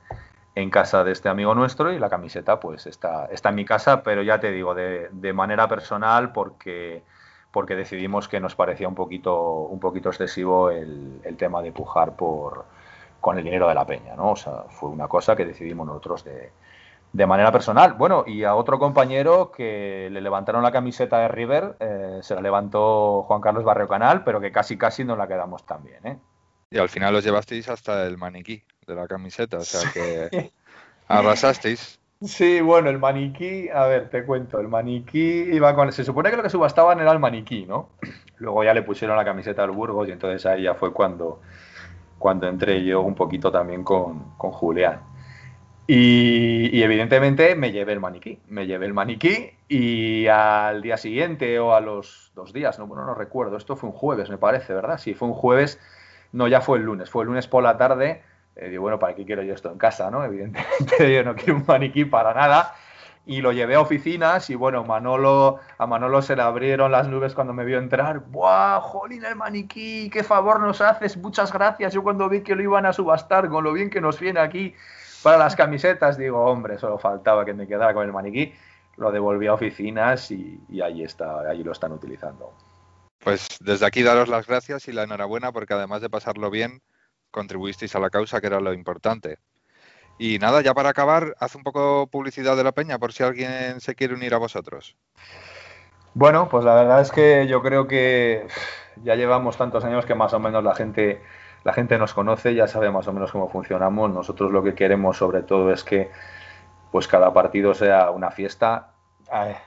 en 0.55 0.71
casa 0.71 1.05
de 1.05 1.13
este 1.13 1.29
amigo 1.29 1.55
nuestro 1.55 1.93
y 1.93 1.99
la 1.99 2.09
camiseta 2.09 2.59
pues 2.59 2.87
está, 2.87 3.27
está 3.27 3.51
en 3.51 3.57
mi 3.57 3.67
casa, 3.67 4.03
pero 4.03 4.23
ya 4.23 4.41
te 4.41 4.51
digo, 4.51 4.75
de, 4.75 5.11
de 5.13 5.33
manera 5.35 5.69
personal 5.69 6.33
porque, 6.33 7.03
porque 7.51 7.77
decidimos 7.77 8.29
que 8.29 8.41
nos 8.41 8.55
parecía 8.55 8.89
un 8.89 8.95
poquito, 8.95 9.59
un 9.65 9.79
poquito 9.79 10.09
excesivo 10.09 10.71
el, 10.71 11.21
el, 11.23 11.37
tema 11.37 11.61
de 11.61 11.71
pujar 11.71 12.17
por, 12.17 12.65
con 13.21 13.37
el 13.37 13.45
dinero 13.45 13.69
de 13.69 13.75
la 13.75 13.85
peña, 13.85 14.17
¿no? 14.17 14.31
O 14.31 14.37
sea, 14.37 14.65
fue 14.71 14.89
una 14.89 15.07
cosa 15.07 15.37
que 15.37 15.45
decidimos 15.45 15.87
nosotros 15.87 16.25
de, 16.25 16.51
de 17.13 17.27
manera 17.27 17.53
personal. 17.53 17.93
Bueno, 17.93 18.25
y 18.27 18.45
a 18.45 18.55
otro 18.55 18.79
compañero 18.79 19.53
que 19.53 20.09
le 20.11 20.23
levantaron 20.23 20.63
la 20.63 20.73
camiseta 20.73 21.19
de 21.19 21.29
River, 21.29 21.77
eh, 21.79 22.21
se 22.23 22.35
la 22.35 22.41
levantó 22.41 23.25
Juan 23.25 23.43
Carlos 23.43 23.65
Barrio 23.65 23.87
Canal, 23.87 24.25
pero 24.25 24.41
que 24.41 24.51
casi 24.51 24.79
casi 24.79 25.05
nos 25.05 25.19
la 25.19 25.29
quedamos 25.29 25.67
también, 25.67 26.07
¿eh? 26.07 26.19
Y 26.75 26.79
al 26.79 26.89
final 26.89 27.15
os 27.15 27.23
llevasteis 27.23 27.69
hasta 27.69 28.05
el 28.05 28.19
maniquí 28.19 28.61
de 28.85 28.97
la 28.97 29.07
camiseta, 29.07 29.59
o 29.59 29.65
sea 29.65 29.89
que 29.93 30.51
arrasasteis. 31.09 32.01
Sí, 32.21 32.61
bueno, 32.61 32.91
el 32.91 32.99
maniquí, 32.99 33.69
a 33.69 33.87
ver, 33.87 34.11
te 34.11 34.25
cuento, 34.25 34.59
el 34.59 34.67
maniquí 34.67 35.51
iba 35.53 35.73
con... 35.77 35.93
Se 35.93 36.03
supone 36.03 36.31
que 36.31 36.37
lo 36.37 36.43
que 36.43 36.51
subastaban 36.51 36.99
era 36.99 37.13
el 37.13 37.21
maniquí, 37.21 37.65
¿no? 37.65 37.91
Luego 38.39 38.65
ya 38.65 38.75
le 38.75 38.83
pusieron 38.83 39.17
la 39.17 39.25
camiseta 39.25 39.63
al 39.63 39.71
Burgos 39.71 40.09
y 40.09 40.11
entonces 40.11 40.45
ahí 40.47 40.65
ya 40.65 40.75
fue 40.75 40.93
cuando, 40.93 41.43
cuando 42.19 42.49
entré 42.49 42.83
yo 42.85 43.03
un 43.03 43.15
poquito 43.15 43.53
también 43.53 43.85
con, 43.85 44.37
con 44.37 44.51
Julián. 44.51 45.01
Y, 45.87 46.77
y, 46.77 46.83
evidentemente 46.83 47.55
me 47.55 47.71
llevé 47.71 47.93
el 47.93 48.01
maniquí, 48.01 48.41
me 48.49 48.67
llevé 48.67 48.87
el 48.87 48.95
maniquí 48.95 49.51
y 49.69 50.27
al 50.27 50.83
día 50.83 50.97
siguiente 50.97 51.57
o 51.61 51.73
a 51.73 51.81
los 51.81 52.33
dos 52.35 52.53
días, 52.53 52.81
no, 52.81 52.89
bueno, 52.89 53.05
no 53.05 53.15
recuerdo, 53.15 53.59
esto 53.59 53.77
fue 53.77 53.91
un 53.91 53.95
jueves 53.95 54.29
me 54.29 54.39
parece, 54.39 54.75
¿verdad? 54.75 54.99
Sí, 54.99 55.15
fue 55.15 55.29
un 55.29 55.35
jueves, 55.35 55.79
no, 56.35 56.49
ya 56.49 56.61
fue 56.61 56.79
el 56.79 56.85
lunes, 56.85 57.09
fue 57.09 57.23
el 57.23 57.29
lunes 57.29 57.47
por 57.47 57.63
la 57.63 57.77
tarde 57.77 58.23
eh, 58.57 58.69
digo, 58.69 58.83
bueno, 58.83 58.99
¿para 58.99 59.15
qué 59.15 59.25
quiero 59.25 59.43
yo 59.43 59.55
esto 59.55 59.71
en 59.71 59.79
casa? 59.79 60.11
¿no? 60.11 60.25
Evidentemente 60.25 61.13
yo 61.13 61.25
no 61.25 61.35
quiero 61.35 61.57
un 61.57 61.65
maniquí 61.67 62.05
para 62.05 62.35
nada. 62.35 62.75
Y 63.27 63.41
lo 63.41 63.53
llevé 63.53 63.75
a 63.75 63.81
oficinas 63.81 64.51
y 64.51 64.55
bueno, 64.55 64.85
Manolo, 64.85 65.59
a 65.79 65.87
Manolo 65.87 66.21
se 66.21 66.37
le 66.37 66.43
abrieron 66.43 66.93
las 66.93 67.09
nubes 67.09 67.35
cuando 67.35 67.55
me 67.55 67.65
vio 67.65 67.79
entrar. 67.79 68.19
¡Buah, 68.21 68.81
jolín, 68.83 69.25
el 69.25 69.35
maniquí! 69.35 70.11
¡Qué 70.11 70.23
favor 70.23 70.61
nos 70.61 70.83
haces! 70.83 71.17
Muchas 71.17 71.51
gracias. 71.51 71.95
Yo 71.95 72.03
cuando 72.03 72.29
vi 72.29 72.43
que 72.43 72.55
lo 72.55 72.63
iban 72.63 72.85
a 72.85 72.93
subastar, 72.93 73.49
con 73.49 73.65
lo 73.65 73.73
bien 73.73 73.89
que 73.89 74.03
nos 74.03 74.21
viene 74.21 74.41
aquí 74.41 74.75
para 75.23 75.39
las 75.39 75.57
camisetas, 75.57 76.19
digo, 76.19 76.45
hombre, 76.45 76.77
solo 76.77 76.99
faltaba 76.99 77.47
que 77.47 77.55
me 77.55 77.67
quedara 77.67 77.95
con 77.95 78.05
el 78.05 78.13
maniquí. 78.13 78.53
Lo 78.99 79.11
devolví 79.11 79.47
a 79.47 79.55
oficinas 79.55 80.31
y, 80.31 80.61
y 80.69 80.83
ahí 80.83 81.03
está, 81.03 81.41
ahí 81.49 81.65
lo 81.65 81.73
están 81.73 81.93
utilizando. 81.93 82.53
Pues 83.25 83.59
desde 83.61 83.87
aquí 83.87 84.03
daros 84.03 84.29
las 84.29 84.47
gracias 84.47 84.87
y 84.87 84.93
la 84.93 85.05
enhorabuena 85.05 85.51
porque 85.51 85.73
además 85.73 86.03
de 86.03 86.11
pasarlo 86.11 86.51
bien, 86.51 86.83
contribuisteis 87.31 87.97
a 87.97 88.01
la 88.01 88.11
causa, 88.11 88.41
que 88.41 88.49
era 88.49 88.61
lo 88.61 88.75
importante. 88.75 89.39
Y 90.19 90.39
nada, 90.39 90.61
ya 90.61 90.75
para 90.75 90.91
acabar, 90.91 91.35
haz 91.41 91.55
un 91.55 91.63
poco 91.63 92.07
publicidad 92.07 92.57
de 92.57 92.65
la 92.65 92.73
peña 92.73 92.99
por 92.99 93.13
si 93.13 93.23
alguien 93.23 93.81
se 93.81 93.95
quiere 93.95 94.15
unir 94.15 94.35
a 94.35 94.39
vosotros. 94.39 94.97
Bueno, 96.13 96.49
pues 96.49 96.65
la 96.65 96.75
verdad 96.75 97.01
es 97.01 97.11
que 97.11 97.49
yo 97.49 97.63
creo 97.63 97.89
que 97.89 98.47
ya 99.03 99.17
llevamos 99.17 99.57
tantos 99.57 99.85
años 99.85 100.07
que 100.07 100.15
más 100.15 100.33
o 100.33 100.39
menos 100.39 100.63
la 100.63 100.75
gente, 100.75 101.21
la 101.65 101.73
gente 101.73 101.99
nos 101.99 102.15
conoce, 102.15 102.55
ya 102.55 102.69
sabe 102.69 102.91
más 102.91 103.09
o 103.09 103.13
menos 103.13 103.33
cómo 103.33 103.49
funcionamos. 103.49 104.11
Nosotros 104.13 104.53
lo 104.53 104.63
que 104.63 104.75
queremos 104.75 105.17
sobre 105.17 105.43
todo 105.43 105.73
es 105.73 105.83
que 105.83 106.11
pues 106.93 107.09
cada 107.09 107.33
partido 107.33 107.75
sea 107.75 108.11
una 108.13 108.31
fiesta. 108.31 108.94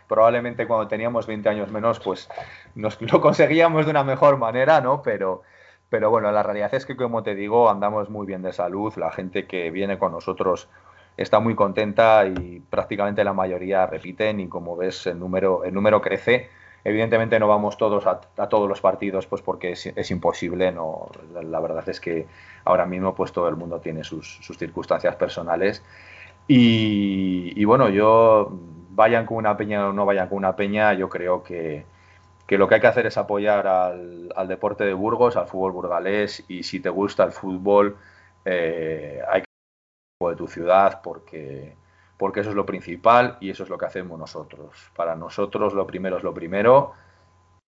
Probablemente 0.07 0.67
cuando 0.67 0.87
teníamos 0.87 1.27
20 1.27 1.49
años 1.49 1.71
menos, 1.71 1.99
pues 1.99 2.29
nos 2.75 3.01
lo 3.11 3.21
conseguíamos 3.21 3.85
de 3.85 3.91
una 3.91 4.03
mejor 4.03 4.37
manera, 4.37 4.81
¿no? 4.81 5.01
Pero, 5.01 5.43
pero 5.89 6.09
bueno, 6.09 6.31
la 6.31 6.43
realidad 6.43 6.73
es 6.73 6.85
que, 6.85 6.95
como 6.95 7.23
te 7.23 7.35
digo, 7.35 7.69
andamos 7.69 8.09
muy 8.09 8.25
bien 8.25 8.41
de 8.41 8.53
salud. 8.53 8.93
La 8.95 9.11
gente 9.11 9.47
que 9.47 9.71
viene 9.71 9.97
con 9.97 10.11
nosotros 10.11 10.69
está 11.17 11.39
muy 11.39 11.55
contenta 11.55 12.25
y 12.27 12.61
prácticamente 12.69 13.23
la 13.23 13.33
mayoría 13.33 13.85
repiten 13.87 14.39
y 14.39 14.47
como 14.47 14.75
ves 14.75 15.07
el 15.07 15.19
número, 15.19 15.63
el 15.63 15.73
número 15.73 16.01
crece. 16.01 16.49
Evidentemente 16.83 17.37
no 17.39 17.47
vamos 17.49 17.75
todos 17.77 18.05
a, 18.05 18.21
todos 18.47 18.69
los 18.69 18.79
partidos 18.79 19.25
pues 19.27 19.41
porque 19.41 19.71
es, 19.71 20.11
imposible. 20.11 20.71
No, 20.71 21.09
la, 21.33 21.59
verdad 21.59 21.87
es 21.89 21.99
que 21.99 22.27
ahora 22.63 22.85
mismo 22.85 23.13
pues 23.13 23.33
todo 23.33 23.49
el 23.49 23.57
mundo 23.57 23.79
tiene 23.81 24.03
sus, 24.03 24.39
circunstancias 24.57 25.15
personales. 25.15 25.83
Y, 26.47 27.51
y, 27.57 27.65
bueno, 27.65 27.89
yo 27.89 28.57
vayan 28.97 29.27
con 29.27 29.37
una 29.37 29.55
peña 29.55 29.87
o 29.87 29.93
no 29.93 30.07
vayan 30.07 30.27
con 30.27 30.39
una 30.39 30.55
peña, 30.55 30.91
yo 30.93 31.07
creo 31.07 31.43
que, 31.43 31.85
que 32.47 32.57
lo 32.57 32.67
que 32.67 32.75
hay 32.75 32.81
que 32.81 32.87
hacer 32.87 33.05
es 33.05 33.17
apoyar 33.17 33.67
al, 33.67 34.47
deporte 34.47 34.85
de 34.85 34.93
Burgos, 34.93 35.37
al 35.37 35.47
fútbol 35.47 35.71
burgalés, 35.71 36.43
y 36.47 36.63
si 36.63 36.79
te 36.79 36.89
gusta 36.89 37.23
el 37.23 37.31
fútbol, 37.31 37.95
eh, 38.43 39.21
hay 39.29 39.41
que 39.41 40.27
de 40.29 40.35
tu 40.35 40.47
ciudad 40.47 41.01
porque, 41.03 41.75
porque 42.17 42.39
eso 42.39 42.49
es 42.49 42.55
lo 42.55 42.65
principal 42.65 43.37
y 43.39 43.51
eso 43.51 43.63
es 43.63 43.69
lo 43.69 43.77
que 43.77 43.85
hacemos 43.85 44.17
nosotros. 44.17 44.91
Para 44.95 45.15
nosotros 45.15 45.75
lo 45.75 45.85
primero 45.85 46.17
es 46.17 46.23
lo 46.23 46.33
primero. 46.33 46.93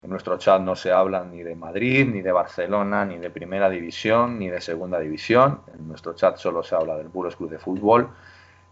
En 0.01 0.09
nuestro 0.09 0.39
chat 0.39 0.63
no 0.63 0.77
se 0.77 0.93
habla 0.93 1.25
ni 1.25 1.43
de 1.43 1.55
Madrid, 1.57 2.09
ni 2.09 2.23
de 2.23 2.33
Barcelona, 2.33 3.05
ni 3.05 3.19
de 3.19 3.29
primera 3.29 3.69
división, 3.69 4.39
ni 4.39 4.49
de 4.49 4.63
segunda 4.63 4.99
división. 4.99 5.61
En 5.75 5.89
nuestro 5.89 6.15
chat 6.15 6.39
solo 6.39 6.63
se 6.63 6.75
habla 6.75 6.97
del 6.97 7.09
Burgos 7.09 7.37
Club 7.37 7.51
de 7.51 7.59
Fútbol. 7.59 8.09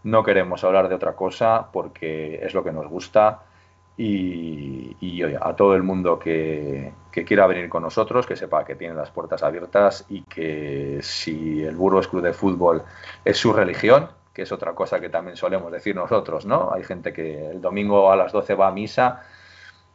No 0.07 0.23
queremos 0.23 0.63
hablar 0.63 0.87
de 0.87 0.95
otra 0.95 1.17
cosa 1.17 1.67
porque 1.69 2.39
es 2.41 2.53
lo 2.53 2.63
que 2.63 2.71
nos 2.71 2.87
gusta 2.87 3.41
y, 3.97 5.21
a 5.41 5.53
todo 5.53 5.75
el 5.75 5.83
mundo 5.83 6.17
que, 6.17 6.93
quiera 7.11 7.45
venir 7.45 7.67
con 7.67 7.83
nosotros, 7.83 8.25
que 8.25 8.37
sepa 8.37 8.63
que 8.63 8.75
tiene 8.75 8.95
las 8.95 9.11
puertas 9.11 9.43
abiertas 9.43 10.05
y 10.07 10.21
que 10.21 10.99
si 11.01 11.61
el 11.61 11.75
Burgos 11.75 12.07
Club 12.07 12.21
de 12.21 12.31
Fútbol 12.31 12.83
es 13.25 13.35
su 13.35 13.51
religión, 13.51 14.07
que 14.33 14.43
es 14.43 14.51
otra 14.53 14.73
cosa 14.73 15.01
que 15.01 15.09
también 15.09 15.35
solemos 15.35 15.73
decir 15.73 15.93
nosotros, 15.93 16.45
¿no? 16.45 16.71
Hay 16.71 16.85
gente 16.85 17.11
que 17.11 17.49
el 17.49 17.59
domingo 17.59 18.09
a 18.09 18.15
las 18.15 18.31
12 18.31 18.55
va 18.55 18.69
a 18.69 18.71
misa, 18.71 19.23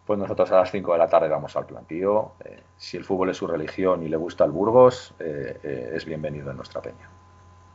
pues 0.05 0.18
nosotros 0.18 0.53
a 0.53 0.57
las 0.57 0.70
5 0.70 0.92
de 0.92 0.98
la 0.98 1.09
tarde 1.09 1.31
vamos 1.31 1.57
al 1.57 1.64
plantío. 1.64 2.33
Eh, 2.44 2.62
si 2.77 2.98
el 2.98 3.05
fútbol 3.05 3.31
es 3.31 3.38
su 3.38 3.46
religión 3.46 4.03
y 4.03 4.11
le 4.11 4.18
gusta 4.18 4.44
el 4.44 4.51
Burgos, 4.51 5.14
eh, 5.20 5.59
eh, 5.62 5.92
es 5.94 6.05
bienvenido 6.05 6.50
en 6.50 6.56
nuestra 6.58 6.83
peña. 6.83 7.21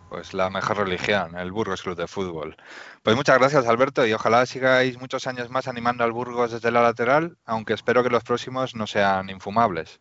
Pues 0.10 0.34
la 0.34 0.49
mejor 0.49 0.78
religión, 0.78 1.38
el 1.38 1.51
Burgos 1.51 1.84
Club 1.84 1.97
de 1.97 2.08
Fútbol. 2.08 2.55
Pues 3.03 3.16
muchas 3.16 3.38
gracias, 3.38 3.68
Alberto, 3.68 4.05
y 4.05 4.14
ojalá 4.14 4.45
sigáis 4.45 4.99
muchos 4.99 5.28
años 5.28 5.49
más 5.49 5.68
animando 5.68 6.03
al 6.03 6.14
Burgos 6.14 6.51
desde 6.51 6.72
la 6.72 6.82
lateral, 6.82 7.38
aunque 7.45 7.74
espero 7.74 8.03
que 8.03 8.10
los 8.10 8.24
próximos 8.24 8.76
no 8.76 8.88
sean 8.88 9.30
infumables. 9.30 9.99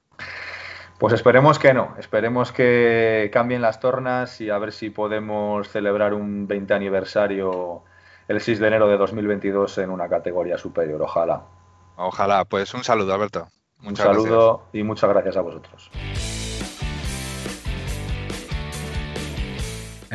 Pues 0.99 1.13
esperemos 1.13 1.59
que 1.59 1.75
no, 1.75 1.95
esperemos 1.99 2.53
que 2.53 3.31
cambien 3.33 3.61
las 3.61 3.81
tornas 3.81 4.41
y 4.41 4.49
a 4.49 4.59
ver 4.59 4.73
si 4.73 4.91
podemos 4.91 5.69
celebrar 5.69 6.15
un 6.15 6.47
20 6.47 6.73
aniversario 6.73 7.85
el 8.29 8.41
6 8.41 8.59
de 8.61 8.67
enero 8.67 8.89
de 8.89 8.97
2022 8.97 9.79
en 9.79 9.91
una 9.91 10.09
categoría 10.09 10.57
superior, 10.57 11.03
ojalá. 11.03 11.43
Ojalá, 11.97 12.45
pues 12.45 12.73
un 12.75 12.83
saludo, 12.83 13.13
Alberto. 13.13 13.49
Muchas 13.81 14.07
un 14.07 14.15
saludo 14.15 14.63
y 14.73 14.83
muchas 14.83 15.11
gracias 15.11 15.37
a 15.37 15.43
vosotros. 15.43 15.91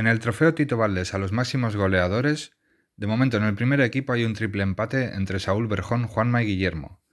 En 0.02 0.08
el 0.08 0.18
trofeo 0.18 0.56
Tito 0.56 0.78
Valdés 0.78 1.14
a 1.14 1.20
los 1.20 1.32
máximos 1.32 1.76
goleadores, 1.76 2.54
de 2.98 3.06
momento 3.06 3.38
en 3.38 3.44
el 3.44 3.54
primer 3.54 3.82
equipo 3.82 4.14
hay 4.14 4.26
un 4.26 4.34
triple 4.34 4.64
empate 4.64 5.14
entre 5.14 5.40
Saúl 5.40 5.68
Berjón, 5.68 6.08
Juanma 6.08 6.42
y 6.42 6.48
Guillermo. 6.48 7.04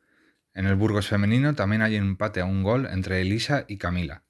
En 0.55 0.65
el 0.65 0.75
Burgos 0.75 1.07
femenino 1.07 1.55
también 1.55 1.83
hay 1.83 1.99
un 1.99 2.07
empate 2.07 2.41
a 2.41 2.47
un 2.47 2.63
gol 2.63 2.87
entre 2.91 3.21
Elisa 3.21 3.67
y 3.69 3.77
Camila. 3.77 4.25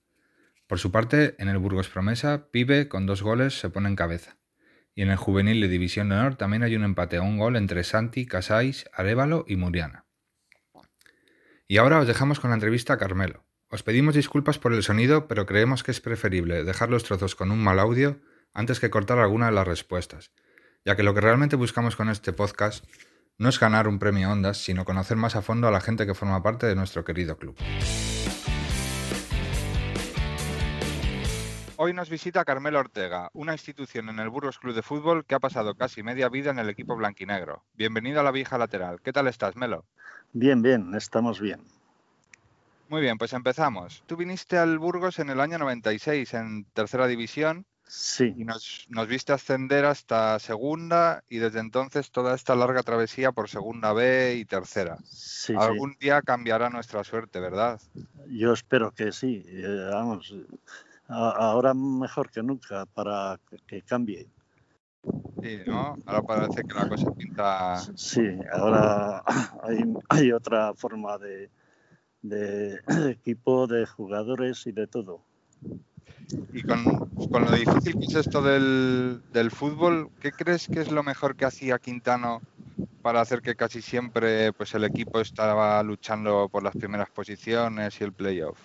Por 0.66 0.80
su 0.80 0.90
parte, 0.90 1.36
en 1.38 1.46
el 1.46 1.58
Burgos 1.58 1.88
Promesa, 1.88 2.50
Pibe 2.50 2.88
con 2.88 3.06
dos 3.06 3.22
goles 3.22 3.56
se 3.60 3.70
pone 3.70 3.90
en 3.90 3.94
cabeza. 3.94 4.38
Y 4.92 5.02
en 5.02 5.10
el 5.10 5.16
juvenil 5.18 5.60
de 5.60 5.68
División 5.68 6.08
de 6.08 6.16
Honor 6.16 6.34
también 6.34 6.64
hay 6.64 6.74
un 6.74 6.82
empate 6.82 7.18
a 7.18 7.22
un 7.22 7.38
gol 7.38 7.54
entre 7.54 7.84
Santi, 7.84 8.26
Casais, 8.26 8.90
Arevalo 8.92 9.44
y 9.46 9.54
Muriana. 9.54 10.04
Y 11.68 11.76
ahora 11.76 12.00
os 12.00 12.08
dejamos 12.08 12.40
con 12.40 12.50
la 12.50 12.56
entrevista 12.56 12.94
a 12.94 12.98
Carmelo. 12.98 13.44
Os 13.68 13.84
pedimos 13.84 14.16
disculpas 14.16 14.58
por 14.58 14.72
el 14.74 14.82
sonido, 14.82 15.28
pero 15.28 15.46
creemos 15.46 15.84
que 15.84 15.92
es 15.92 16.00
preferible 16.00 16.64
dejar 16.64 16.90
los 16.90 17.04
trozos 17.04 17.36
con 17.36 17.52
un 17.52 17.62
mal 17.62 17.78
audio 17.78 18.20
antes 18.54 18.80
que 18.80 18.90
cortar 18.90 19.18
alguna 19.18 19.46
de 19.46 19.52
las 19.52 19.66
respuestas, 19.66 20.32
ya 20.84 20.96
que 20.96 21.02
lo 21.02 21.14
que 21.14 21.20
realmente 21.20 21.56
buscamos 21.56 21.96
con 21.96 22.08
este 22.08 22.32
podcast 22.32 22.84
no 23.38 23.48
es 23.48 23.60
ganar 23.60 23.86
un 23.86 23.98
premio 23.98 24.30
Ondas, 24.30 24.58
sino 24.58 24.84
conocer 24.84 25.16
más 25.16 25.36
a 25.36 25.42
fondo 25.42 25.68
a 25.68 25.70
la 25.70 25.80
gente 25.80 26.06
que 26.06 26.14
forma 26.14 26.42
parte 26.42 26.66
de 26.66 26.74
nuestro 26.74 27.04
querido 27.04 27.36
club. 27.36 27.56
Hoy 31.80 31.92
nos 31.92 32.10
visita 32.10 32.44
Carmelo 32.44 32.80
Ortega, 32.80 33.30
una 33.34 33.52
institución 33.52 34.08
en 34.08 34.18
el 34.18 34.28
Burgos 34.28 34.58
Club 34.58 34.74
de 34.74 34.82
Fútbol 34.82 35.24
que 35.24 35.36
ha 35.36 35.38
pasado 35.38 35.76
casi 35.76 36.02
media 36.02 36.28
vida 36.28 36.50
en 36.50 36.58
el 36.58 36.68
equipo 36.68 36.96
blanquinegro. 36.96 37.62
Bienvenido 37.74 38.18
a 38.18 38.24
la 38.24 38.32
vieja 38.32 38.58
lateral. 38.58 39.00
¿Qué 39.00 39.12
tal 39.12 39.28
estás, 39.28 39.54
Melo? 39.54 39.86
Bien, 40.32 40.60
bien, 40.60 40.92
estamos 40.96 41.40
bien. 41.40 41.60
Muy 42.88 43.00
bien, 43.00 43.16
pues 43.16 43.32
empezamos. 43.32 44.02
Tú 44.06 44.16
viniste 44.16 44.58
al 44.58 44.80
Burgos 44.80 45.20
en 45.20 45.30
el 45.30 45.40
año 45.40 45.58
96 45.58 46.34
en 46.34 46.64
tercera 46.72 47.06
división 47.06 47.64
Sí. 47.88 48.34
y 48.36 48.44
nos, 48.44 48.86
nos 48.90 49.08
viste 49.08 49.32
ascender 49.32 49.84
hasta 49.86 50.38
segunda 50.38 51.24
y 51.28 51.38
desde 51.38 51.60
entonces 51.60 52.10
toda 52.10 52.34
esta 52.34 52.54
larga 52.54 52.82
travesía 52.82 53.32
por 53.32 53.48
segunda 53.48 53.92
B 53.94 54.36
y 54.36 54.44
tercera. 54.44 54.98
Sí, 55.04 55.54
Algún 55.56 55.96
día 55.98 56.20
cambiará 56.22 56.68
nuestra 56.68 57.02
suerte, 57.02 57.40
¿verdad? 57.40 57.80
Yo 58.28 58.52
espero 58.52 58.90
que 58.92 59.10
sí. 59.12 59.42
eh, 59.46 59.88
vamos, 59.90 60.34
a- 61.08 61.30
ahora 61.30 61.72
mejor 61.74 62.30
que 62.30 62.42
nunca 62.42 62.84
para 62.86 63.40
que- 63.48 63.58
que 63.66 63.82
cambie. 63.82 64.28
Sí, 65.42 65.60
¿no? 65.66 65.96
Ahora 66.04 66.22
parece 66.22 66.62
que 66.64 66.74
la 66.74 66.88
cosa 66.88 67.10
pinta... 67.12 67.76
Sí, 67.96 68.20
ahora 68.52 69.22
hay, 69.62 69.84
hay 70.10 70.32
otra 70.32 70.74
forma 70.74 71.16
de, 71.16 71.48
de 72.20 72.80
equipo, 73.10 73.66
de 73.66 73.86
jugadores 73.86 74.66
y 74.66 74.72
de 74.72 74.86
todo. 74.86 75.22
Y 76.52 76.62
con, 76.62 76.84
con 77.30 77.44
lo 77.44 77.52
difícil 77.52 77.98
que 77.98 78.06
es 78.06 78.14
esto 78.14 78.42
del, 78.42 79.22
del 79.32 79.50
fútbol, 79.50 80.10
¿qué 80.20 80.32
crees 80.32 80.68
que 80.68 80.80
es 80.80 80.90
lo 80.90 81.02
mejor 81.02 81.36
que 81.36 81.46
hacía 81.46 81.78
Quintano 81.78 82.42
para 83.02 83.20
hacer 83.20 83.40
que 83.40 83.54
casi 83.54 83.80
siempre 83.80 84.52
pues, 84.52 84.74
el 84.74 84.84
equipo 84.84 85.20
estaba 85.20 85.82
luchando 85.82 86.48
por 86.50 86.62
las 86.62 86.76
primeras 86.76 87.10
posiciones 87.10 88.00
y 88.00 88.04
el 88.04 88.12
playoff? 88.12 88.58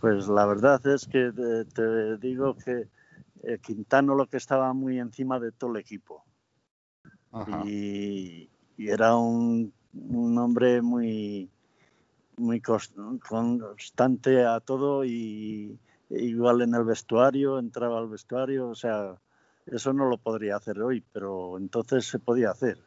Pues 0.00 0.26
la 0.28 0.46
verdad 0.46 0.84
es 0.86 1.06
que 1.06 1.30
te, 1.32 1.64
te 1.66 2.16
digo 2.18 2.56
que 2.56 2.88
eh, 3.44 3.58
Quintano 3.62 4.14
lo 4.14 4.26
que 4.26 4.38
estaba 4.38 4.72
muy 4.72 4.98
encima 4.98 5.38
de 5.38 5.52
todo 5.52 5.70
el 5.70 5.76
equipo. 5.76 6.24
Y, 7.64 8.48
y 8.78 8.88
era 8.88 9.14
un, 9.14 9.72
un 9.92 10.38
hombre 10.38 10.80
muy 10.80 11.50
muy 12.38 12.60
constante 12.60 14.44
a 14.44 14.60
todo 14.60 15.04
y 15.04 15.78
igual 16.10 16.62
en 16.62 16.74
el 16.74 16.84
vestuario 16.84 17.58
entraba 17.58 17.98
al 17.98 18.08
vestuario 18.08 18.68
o 18.68 18.74
sea 18.74 19.14
eso 19.66 19.92
no 19.92 20.08
lo 20.08 20.18
podría 20.18 20.56
hacer 20.56 20.80
hoy 20.80 21.02
pero 21.12 21.58
entonces 21.58 22.06
se 22.06 22.18
podía 22.18 22.50
hacer 22.50 22.78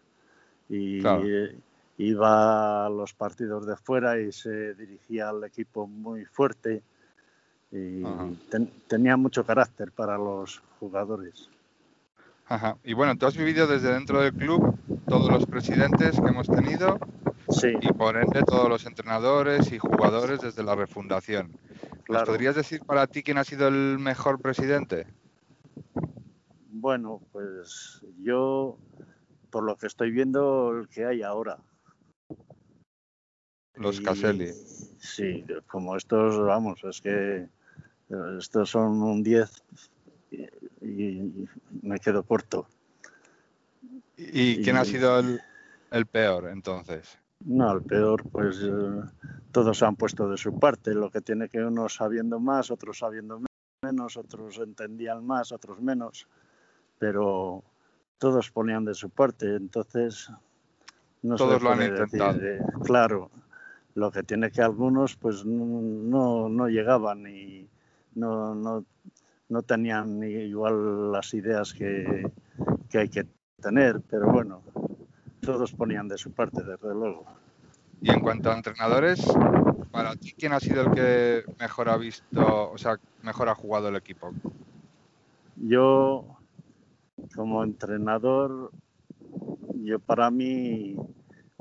y 0.70 1.02
Claro. 1.02 1.24
eh, 1.28 1.60
iba 1.98 2.86
a 2.86 2.90
los 2.90 3.14
partidos 3.14 3.66
de 3.68 3.76
fuera 3.76 4.20
y 4.20 4.32
se 4.32 4.74
dirigía 4.76 5.30
al 5.30 5.44
equipo 5.44 5.86
muy 5.88 6.24
fuerte 6.26 6.82
y 7.72 8.04
ten- 8.50 8.72
tenía 8.88 9.18
mucho 9.18 9.46
carácter 9.46 9.92
para 9.92 10.18
los 10.18 10.62
jugadores 10.80 11.50
Ajá. 12.52 12.78
Y 12.84 12.94
bueno, 12.94 13.16
tú 13.16 13.28
has 13.28 13.38
vivido 13.38 13.68
desde 13.68 13.94
dentro 13.94 14.22
del 14.22 14.34
club 14.34 14.76
todos 15.08 15.30
los 15.32 15.46
presidentes 15.46 16.20
que 16.20 16.30
hemos 16.30 16.48
tenido 16.48 16.98
sí 17.50 17.78
y 17.80 17.94
por 17.94 18.18
ende 18.18 18.42
todos 18.44 18.68
los 18.68 18.88
entrenadores 18.88 19.72
y 19.72 19.78
jugadores 19.78 20.42
desde 20.42 20.64
la 20.64 20.74
refundación. 20.74 21.52
¿Nos 22.10 22.18
claro 22.24 22.32
podrías 22.32 22.56
decir 22.56 22.82
para 22.84 23.06
ti 23.06 23.22
quién 23.22 23.38
ha 23.38 23.44
sido 23.44 23.68
el 23.68 24.00
mejor 24.00 24.42
presidente? 24.42 25.06
Bueno, 26.72 27.22
pues 27.32 28.02
yo, 28.24 28.80
por 29.52 29.64
lo 29.64 29.76
que 29.78 29.86
estoy 29.86 30.10
viendo, 30.10 30.72
el 30.76 30.90
que 30.90 31.06
hay 31.06 31.22
ahora. 31.22 31.60
Los 33.76 34.00
Y- 34.00 34.04
Caselli. 34.04 34.52
Sí, 34.98 35.46
como 35.68 35.96
estos, 35.96 36.44
vamos, 36.44 36.84
es 36.84 37.00
que 37.00 37.44
eh, 37.44 38.38
estos 38.40 38.72
son 38.72 39.04
un 39.04 39.22
10 39.22 39.64
y, 40.32 40.46
y 40.82 41.48
me 41.84 42.00
quedo 42.00 42.24
corto. 42.24 42.68
¿Y 44.18 44.64
quién 44.64 44.78
ha 44.78 44.84
Y- 44.84 44.88
sido 44.88 45.20
el, 45.20 45.40
el 45.92 46.06
peor 46.08 46.50
entonces? 46.50 47.20
No, 47.46 47.72
el 47.72 47.84
peor, 47.84 48.24
pues 48.32 48.62
eh, 48.64 49.02
todos 49.52 49.82
han 49.84 49.96
puesto 49.96 50.30
de 50.30 50.38
su 50.38 50.58
parte. 50.60 50.94
Lo 50.94 51.10
que 51.10 51.22
tiene 51.22 51.50
que 51.50 51.64
unos 51.64 51.96
sabiendo 51.96 52.40
más, 52.40 52.72
otros 52.72 53.00
sabiendo 53.00 53.42
menos, 53.84 54.18
otros 54.18 54.58
entendían 54.60 55.26
más, 55.26 55.52
otros 55.52 55.82
menos. 55.82 56.28
Pero 56.98 57.64
todos 58.18 58.52
ponían 58.52 58.86
de 58.86 58.94
su 58.94 59.10
parte. 59.10 59.56
Entonces, 59.56 60.30
no 61.22 61.36
Todos 61.36 61.62
lo 61.62 61.72
han 61.72 61.78
puede 61.78 61.92
decir, 61.92 62.04
intentado. 62.04 62.42
eh, 62.42 62.60
claro, 62.84 63.32
lo 63.96 64.12
que 64.12 64.24
tiene 64.24 64.52
que 64.52 64.62
algunos, 64.62 65.16
pues 65.16 65.46
no, 65.46 66.50
no 66.50 66.68
llegaban 66.68 67.26
y 67.28 67.68
no, 68.16 68.54
no, 68.56 68.86
no 69.50 69.62
tenían 69.64 70.20
ni 70.20 70.28
igual 70.28 71.12
las 71.12 71.34
ideas 71.34 71.74
que, 71.74 72.32
que 72.90 72.98
hay 73.00 73.10
que 73.10 73.26
tener. 73.62 74.02
Pero 74.10 74.32
bueno, 74.32 74.62
todos 75.42 75.72
ponían 75.74 76.08
de 76.08 76.18
su 76.18 76.32
parte, 76.32 76.64
desde 76.64 76.94
luego. 76.94 77.26
Y 78.02 78.12
en 78.12 78.22
cuanto 78.22 78.50
a 78.52 78.56
entrenadores, 78.56 79.20
para 79.92 80.16
ti, 80.16 80.34
¿quién 80.38 80.54
ha 80.54 80.60
sido 80.60 80.84
el 80.84 80.92
que 80.92 81.44
mejor 81.60 81.90
ha 81.90 81.98
visto, 81.98 82.72
o 82.72 82.78
sea, 82.78 82.98
mejor 83.24 83.50
ha 83.50 83.56
jugado 83.56 83.90
el 83.90 83.96
equipo? 83.98 84.32
Yo, 85.58 86.38
como 87.36 87.64
entrenador, 87.64 88.72
yo 89.84 90.00
para 90.00 90.32
mí 90.32 90.96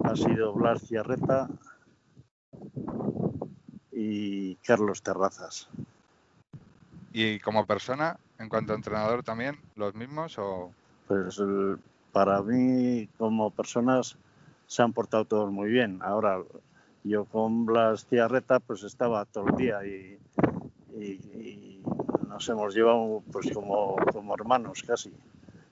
ha 0.04 0.14
sido 0.14 0.52
Blas 0.54 0.86
Ciarreta 0.86 1.48
y 3.92 4.54
Carlos 4.56 5.02
Terrazas. 5.02 5.68
Y 7.12 7.40
como 7.40 7.66
persona, 7.66 8.16
en 8.38 8.48
cuanto 8.48 8.72
a 8.72 8.76
entrenador 8.76 9.24
también, 9.24 9.58
los 9.74 9.94
mismos 9.94 10.38
o 10.38 10.70
Pues 11.08 11.38
el- 11.38 11.78
para 12.12 12.42
mí, 12.42 13.08
como 13.18 13.50
personas, 13.50 14.16
se 14.68 14.82
han 14.82 14.92
portado 14.92 15.24
todos 15.24 15.50
muy 15.50 15.68
bien. 15.70 15.98
Ahora, 16.02 16.40
yo 17.02 17.24
con 17.24 17.66
Blas 17.66 18.06
Ciarreta, 18.06 18.60
pues 18.60 18.84
estaba 18.84 19.24
todo 19.24 19.46
el 19.48 19.56
día 19.56 19.84
y, 19.84 20.20
y- 20.96 21.20
y 21.40 21.82
nos 22.28 22.48
hemos 22.50 22.74
llevado 22.74 23.22
pues 23.32 23.50
como, 23.52 23.96
como 24.12 24.34
hermanos 24.34 24.84
casi. 24.86 25.12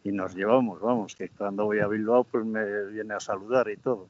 Y 0.03 0.13
nos 0.13 0.35
llevamos, 0.35 0.81
vamos, 0.81 1.15
que 1.15 1.29
cuando 1.29 1.65
voy 1.67 1.81
a 1.81 1.87
Bilbao, 1.89 2.25
pues 2.25 2.45
me 2.45 2.87
viene 2.87 3.15
a 3.15 3.21
saludar 3.21 3.69
y 3.69 3.77
todo. 3.77 4.09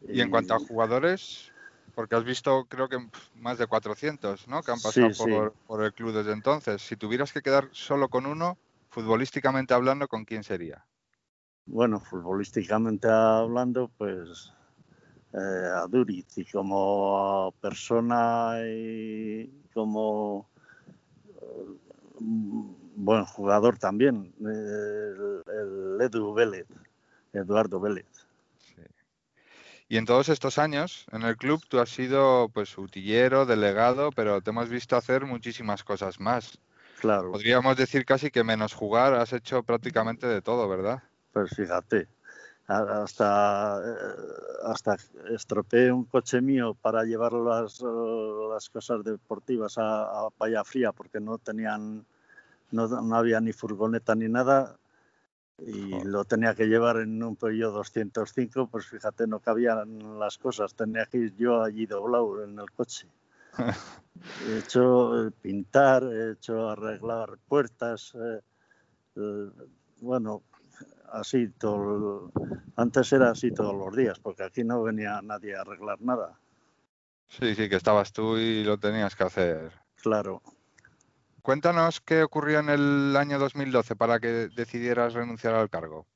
y 0.00 0.20
en 0.20 0.30
cuanto 0.30 0.54
a 0.54 0.58
jugadores, 0.58 1.52
porque 1.94 2.14
has 2.14 2.24
visto 2.24 2.64
creo 2.68 2.88
que 2.88 2.98
más 3.34 3.58
de 3.58 3.66
400, 3.66 4.48
¿no? 4.48 4.62
Que 4.62 4.70
han 4.70 4.80
pasado 4.80 5.10
Sí, 5.10 5.14
sí. 5.14 5.28
por, 5.28 5.52
por 5.66 5.84
el 5.84 5.92
club 5.92 6.12
desde 6.12 6.32
entonces. 6.32 6.80
Si 6.82 6.96
tuvieras 6.96 7.32
que 7.32 7.42
quedar 7.42 7.68
solo 7.72 8.08
con 8.08 8.24
uno, 8.26 8.56
futbolísticamente 8.90 9.74
hablando, 9.74 10.08
¿con 10.08 10.24
quién 10.24 10.44
sería? 10.44 10.87
Bueno, 11.70 12.00
futbolísticamente 12.00 13.08
hablando, 13.08 13.90
pues 13.98 14.52
eh, 15.34 15.70
a 15.74 15.86
Duriz 15.86 16.26
y 16.38 16.44
como 16.46 17.52
persona 17.60 18.54
y 18.66 19.52
como 19.74 20.48
un 22.20 22.74
buen 22.96 23.26
jugador 23.26 23.78
también, 23.78 24.32
el, 24.40 25.42
el 25.46 26.00
Edu 26.00 26.32
Vélez, 26.32 26.66
Eduardo 27.34 27.78
Vélez. 27.78 28.06
Sí. 28.56 28.82
Y 29.88 29.98
en 29.98 30.06
todos 30.06 30.30
estos 30.30 30.56
años 30.58 31.04
en 31.12 31.22
el 31.22 31.36
club 31.36 31.62
tú 31.68 31.80
has 31.80 31.90
sido 31.90 32.48
pues 32.48 32.78
utillero, 32.78 33.44
delegado, 33.44 34.10
pero 34.10 34.40
te 34.40 34.50
hemos 34.50 34.70
visto 34.70 34.96
hacer 34.96 35.26
muchísimas 35.26 35.84
cosas 35.84 36.18
más. 36.18 36.58
Claro, 36.98 37.30
Podríamos 37.30 37.76
decir 37.76 38.06
casi 38.06 38.30
que 38.30 38.42
menos 38.42 38.72
jugar 38.72 39.12
has 39.12 39.34
hecho 39.34 39.62
prácticamente 39.62 40.26
de 40.26 40.40
todo, 40.40 40.66
¿verdad? 40.66 41.02
Pues 41.38 41.54
fíjate, 41.54 42.08
hasta, 42.66 43.80
eh, 43.80 44.14
hasta 44.64 44.96
estropeé 45.30 45.92
un 45.92 46.04
coche 46.04 46.40
mío 46.40 46.74
para 46.74 47.04
llevar 47.04 47.32
las, 47.34 47.80
las 47.80 48.68
cosas 48.70 49.04
deportivas 49.04 49.78
a, 49.78 50.26
a 50.26 50.30
Paya 50.30 50.64
Fría 50.64 50.90
porque 50.90 51.20
no 51.20 51.38
tenían, 51.38 52.04
no, 52.72 52.88
no 52.88 53.16
había 53.16 53.40
ni 53.40 53.52
furgoneta 53.52 54.16
ni 54.16 54.28
nada 54.28 54.76
y 55.58 55.92
Joder. 55.92 56.06
lo 56.06 56.24
tenía 56.24 56.56
que 56.56 56.66
llevar 56.66 56.96
en 56.96 57.22
un 57.22 57.36
Peugeot 57.36 57.72
205, 57.72 58.66
pues 58.66 58.86
fíjate, 58.86 59.28
no 59.28 59.38
cabían 59.38 60.18
las 60.18 60.38
cosas, 60.38 60.74
tenía 60.74 61.06
que 61.06 61.18
ir 61.18 61.36
yo 61.36 61.62
allí 61.62 61.86
doblado 61.86 62.42
en 62.42 62.58
el 62.58 62.70
coche. 62.72 63.06
He 64.48 64.58
hecho 64.58 65.28
eh, 65.28 65.30
pintar, 65.30 66.02
he 66.02 66.32
hecho 66.32 66.68
arreglar 66.68 67.38
puertas, 67.46 68.12
eh, 68.16 68.40
eh, 69.14 69.50
bueno, 70.00 70.42
así 71.12 71.48
todo, 71.48 72.32
antes 72.76 73.12
era 73.12 73.30
así 73.30 73.52
todos 73.52 73.74
los 73.74 73.94
días, 73.96 74.18
porque 74.18 74.44
aquí 74.44 74.64
no 74.64 74.82
venía 74.82 75.20
nadie 75.22 75.56
a 75.56 75.62
arreglar 75.62 76.00
nada. 76.00 76.38
Sí, 77.28 77.54
sí, 77.54 77.68
que 77.68 77.76
estabas 77.76 78.12
tú 78.12 78.36
y 78.36 78.64
lo 78.64 78.78
tenías 78.78 79.14
que 79.14 79.24
hacer. 79.24 79.72
Claro. 79.96 80.42
Cuéntanos 81.42 82.00
qué 82.00 82.22
ocurrió 82.22 82.60
en 82.60 82.68
el 82.68 83.16
año 83.16 83.38
2012 83.38 83.96
para 83.96 84.20
que 84.20 84.48
decidieras 84.48 85.14
renunciar 85.14 85.54
al 85.54 85.70
cargo. 85.70 86.06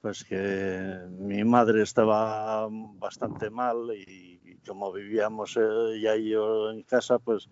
Pues 0.00 0.24
que 0.24 0.98
mi 1.18 1.44
madre 1.44 1.82
estaba 1.82 2.66
bastante 2.70 3.50
mal 3.50 3.90
y 3.94 4.58
como 4.66 4.92
vivíamos 4.92 5.56
ella 5.56 6.16
y 6.16 6.30
yo 6.30 6.70
en 6.70 6.82
casa, 6.82 7.18
pues 7.18 7.48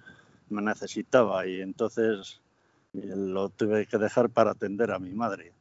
me 0.49 0.63
necesitaba 0.63 1.47
y 1.47 1.61
entonces 1.61 2.41
lo 2.93 3.51
tuve 3.51 3.87
que 3.87 3.99
dejar 3.99 4.31
para 4.31 4.53
atender 4.53 4.91
a 4.91 4.99
mi 4.99 5.13
madre. 5.13 5.53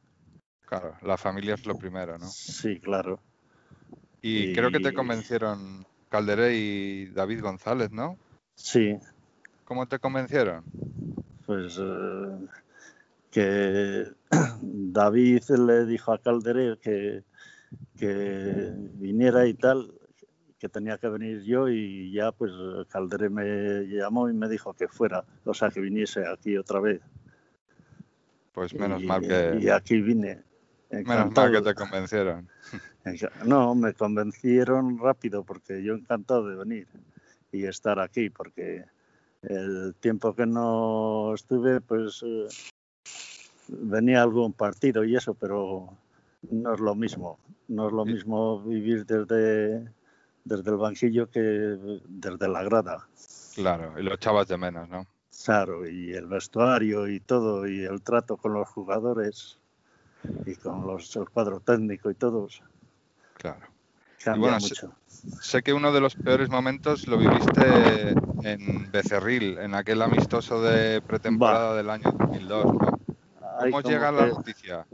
Claro, 0.68 0.94
la 1.00 1.16
familia 1.16 1.54
es 1.54 1.64
lo 1.64 1.78
primero, 1.78 2.18
¿no? 2.18 2.26
Sí, 2.26 2.78
claro. 2.78 3.20
Y, 4.20 4.52
creo 4.52 4.70
que 4.70 4.80
te 4.80 4.92
convencieron 4.92 5.86
Calderé 6.10 6.58
y 6.58 7.06
David 7.06 7.40
González, 7.40 7.90
¿no? 7.90 8.18
Sí. 8.54 8.98
¿Cómo 9.64 9.86
te 9.86 9.98
convencieron? 9.98 10.64
Pues 11.46 11.78
eh, 11.80 12.46
que 13.30 14.04
David 14.60 15.42
le 15.48 15.86
dijo 15.86 16.12
a 16.12 16.20
Calderé 16.20 16.76
que, 16.82 17.22
que 17.96 18.70
viniera 18.92 19.46
y 19.46 19.54
tal, 19.54 19.94
que 20.58 20.68
tenía 20.68 20.98
que 20.98 21.08
venir 21.08 21.44
yo 21.44 21.70
y 21.70 22.12
ya 22.12 22.30
pues 22.30 22.52
Calderé 22.90 23.30
me 23.30 23.86
llamó 23.86 24.28
y 24.28 24.34
me 24.34 24.50
dijo 24.50 24.74
que 24.74 24.86
fuera, 24.86 25.24
o 25.46 25.54
sea, 25.54 25.70
que 25.70 25.80
viniese 25.80 26.26
aquí 26.26 26.58
otra 26.58 26.78
vez. 26.80 27.00
Pues 28.52 28.74
menos 28.74 29.02
mal 29.02 29.22
que... 29.22 29.60
Y 29.62 29.70
aquí 29.70 30.02
vine. 30.02 30.47
Menos 30.90 31.34
mal 31.34 31.52
que 31.52 31.60
te 31.60 31.74
convencieron. 31.74 32.48
No, 33.44 33.74
me 33.74 33.94
convencieron 33.94 34.98
rápido 34.98 35.42
porque 35.44 35.82
yo 35.82 35.94
encantado 35.94 36.48
de 36.48 36.56
venir 36.56 36.86
y 37.52 37.64
estar 37.64 37.98
aquí 38.00 38.30
porque 38.30 38.84
el 39.42 39.94
tiempo 40.00 40.34
que 40.34 40.46
no 40.46 41.32
estuve 41.34 41.80
pues 41.80 42.22
eh, 42.26 42.48
venía 43.68 44.22
algún 44.22 44.52
partido 44.52 45.04
y 45.04 45.16
eso, 45.16 45.34
pero 45.34 45.88
no 46.50 46.74
es 46.74 46.80
lo 46.80 46.94
mismo. 46.94 47.38
No 47.68 47.88
es 47.88 47.92
lo 47.92 48.04
mismo 48.04 48.62
vivir 48.62 49.04
desde, 49.04 49.90
desde 50.44 50.70
el 50.70 50.76
banquillo 50.76 51.30
que 51.30 51.40
desde 51.40 52.48
la 52.48 52.62
grada. 52.62 53.06
Claro, 53.54 53.98
y 53.98 54.02
lo 54.02 54.14
echabas 54.14 54.48
de 54.48 54.56
menos, 54.56 54.88
¿no? 54.88 55.06
Claro, 55.44 55.88
y 55.88 56.12
el 56.12 56.26
vestuario 56.26 57.08
y 57.08 57.20
todo, 57.20 57.66
y 57.68 57.84
el 57.84 58.02
trato 58.02 58.36
con 58.36 58.54
los 58.54 58.68
jugadores 58.68 59.58
y 60.46 60.54
con 60.56 60.86
los, 60.86 61.14
el 61.16 61.28
cuadro 61.28 61.60
técnico 61.60 62.10
y 62.10 62.14
todos. 62.14 62.62
Claro. 63.34 63.66
Cambia 64.22 64.58
mucho. 64.58 64.92
Sé, 65.06 65.62
que 65.62 65.72
uno 65.72 65.92
de 65.92 66.00
los 66.00 66.16
peores 66.16 66.48
momentos 66.48 67.06
lo 67.06 67.18
viviste 67.18 68.10
en 68.42 68.90
Becerril, 68.90 69.58
en 69.58 69.74
aquel 69.74 70.02
amistoso 70.02 70.60
de 70.62 71.00
pretemporada 71.00 71.76
del 71.76 71.90
año 71.90 72.10
2002. 72.12 72.64
¿Cómo 73.60 73.80
llega 73.80 74.12
la 74.12 74.26
noticia 74.26 74.86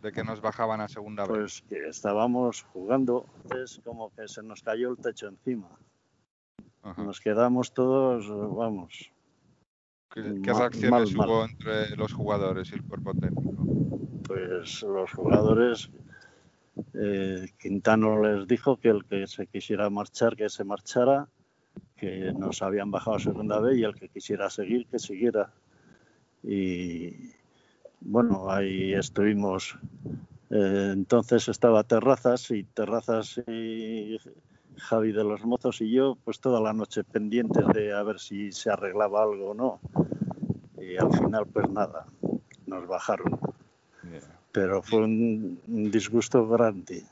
de 0.00 0.12
que 0.12 0.24
nos 0.24 0.40
bajaban 0.40 0.80
a 0.80 0.88
segunda 0.88 1.24
vez? 1.24 1.30
Pues 1.30 1.64
que 1.68 1.88
estábamos 1.88 2.62
jugando, 2.72 3.26
es 3.62 3.80
como 3.84 4.12
que 4.14 4.26
se 4.26 4.42
nos 4.42 4.62
cayó 4.62 4.90
el 4.90 4.96
techo 4.96 5.28
encima. 5.28 5.68
Nos 6.96 7.20
quedamos 7.20 7.72
todos, 7.72 8.28
vamos. 8.56 9.12
¿Qué, 10.10 10.22
reacciones 10.22 11.14
hubo 11.14 11.44
entre 11.44 11.96
los 11.96 12.12
jugadores 12.12 12.70
y 12.72 12.74
el 12.74 12.82
cuerpo 12.82 13.14
técnico? 13.14 13.61
Pues 14.22 14.82
los 14.82 15.10
jugadores, 15.12 15.90
eh, 16.94 17.48
Quintano 17.58 18.22
les 18.22 18.46
dijo 18.46 18.78
que 18.78 18.88
el 18.88 19.04
que 19.04 19.26
se 19.26 19.46
quisiera 19.46 19.90
marchar, 19.90 20.36
que 20.36 20.48
se 20.48 20.64
marchara, 20.64 21.28
que 21.96 22.32
nos 22.32 22.62
habían 22.62 22.90
bajado 22.90 23.16
a 23.16 23.20
segunda 23.20 23.60
vez 23.60 23.78
y 23.78 23.84
el 23.84 23.94
que 23.94 24.08
quisiera 24.08 24.50
seguir, 24.50 24.86
que 24.86 24.98
siguiera. 24.98 25.52
Y 26.42 27.32
bueno, 28.00 28.50
ahí 28.50 28.92
estuvimos. 28.94 29.78
Eh, 30.50 30.90
entonces 30.92 31.48
estaba 31.48 31.84
Terrazas 31.84 32.50
y 32.50 32.64
Terrazas 32.64 33.40
y 33.46 34.18
Javi 34.76 35.12
de 35.12 35.24
los 35.24 35.44
Mozos 35.44 35.80
y 35.80 35.90
yo, 35.90 36.16
pues 36.24 36.40
toda 36.40 36.60
la 36.60 36.72
noche 36.72 37.04
pendientes 37.04 37.66
de 37.68 37.92
a 37.92 38.02
ver 38.02 38.18
si 38.18 38.52
se 38.52 38.70
arreglaba 38.70 39.22
algo 39.22 39.50
o 39.50 39.54
no. 39.54 39.80
Y 40.80 40.96
al 40.96 41.12
final, 41.12 41.46
pues 41.46 41.70
nada, 41.70 42.06
nos 42.66 42.86
bajaron 42.88 43.38
pero 44.52 44.82
fue 44.82 45.00
un, 45.00 45.58
disgusto 45.90 46.46
grande. 46.46 47.02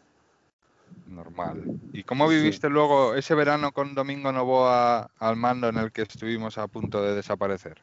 Normal. 1.06 1.80
¿Y 1.92 2.02
cómo 2.04 2.28
viviste 2.28 2.68
luego 2.68 3.14
ese 3.14 3.34
verano 3.34 3.72
con 3.72 3.94
Domingo 3.94 4.30
Novoa 4.30 5.10
al 5.18 5.36
mando 5.36 5.68
en 5.68 5.78
el 5.78 5.90
que 5.90 6.02
estuvimos 6.02 6.58
a 6.58 6.68
punto 6.68 7.02
de 7.02 7.14
desaparecer? 7.14 7.78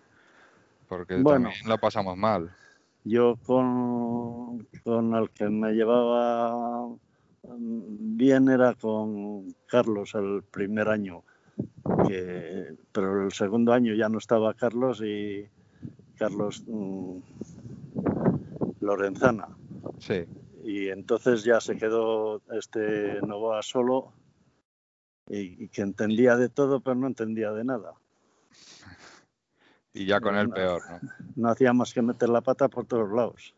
Porque 0.88 1.22
también 1.22 1.54
lo 1.66 1.78
pasamos 1.78 2.16
mal. 2.16 2.52
Yo 3.04 3.38
con, 3.46 4.66
con 4.84 5.16
el 5.16 5.30
que 5.32 5.50
me 5.50 5.74
llevaba 5.74 6.88
bien 7.50 8.50
era 8.50 8.74
con 8.76 9.54
Carlos 9.68 10.14
el 10.16 10.44
primer 10.44 10.90
año, 10.90 11.24
pero 12.92 13.26
el 13.26 13.32
segundo 13.32 13.74
año 13.74 13.94
ya 13.94 14.10
no 14.10 14.18
estaba 14.18 14.54
Carlos 14.54 15.02
y 15.02 15.48
Carlos 16.18 16.64
mm, 16.68 17.18
Lorenzana. 18.80 19.50
Sí. 20.00 20.26
Y 20.64 20.90
entonces 20.90 21.44
ya 21.44 21.62
se 21.62 21.78
quedó 21.78 22.42
este 22.52 23.22
Novoa 23.22 23.62
solo 23.62 24.14
y, 25.30 25.68
que 25.70 25.82
entendía 25.82 26.36
de 26.36 26.50
todo, 26.50 26.82
pero 26.82 26.96
no 26.96 27.08
entendía 27.08 27.52
de 27.52 27.64
nada. 27.64 27.94
Y 29.94 30.06
ya 30.06 30.20
con 30.20 30.36
el 30.36 30.50
peor, 30.50 30.82
¿no? 30.90 31.00
No 31.36 31.50
hacía 31.50 31.74
más 31.74 31.94
que 31.94 32.02
meter 32.02 32.30
la 32.30 32.42
pata 32.42 32.68
por 32.68 32.86
todos 32.86 33.12
lados. 33.12 33.54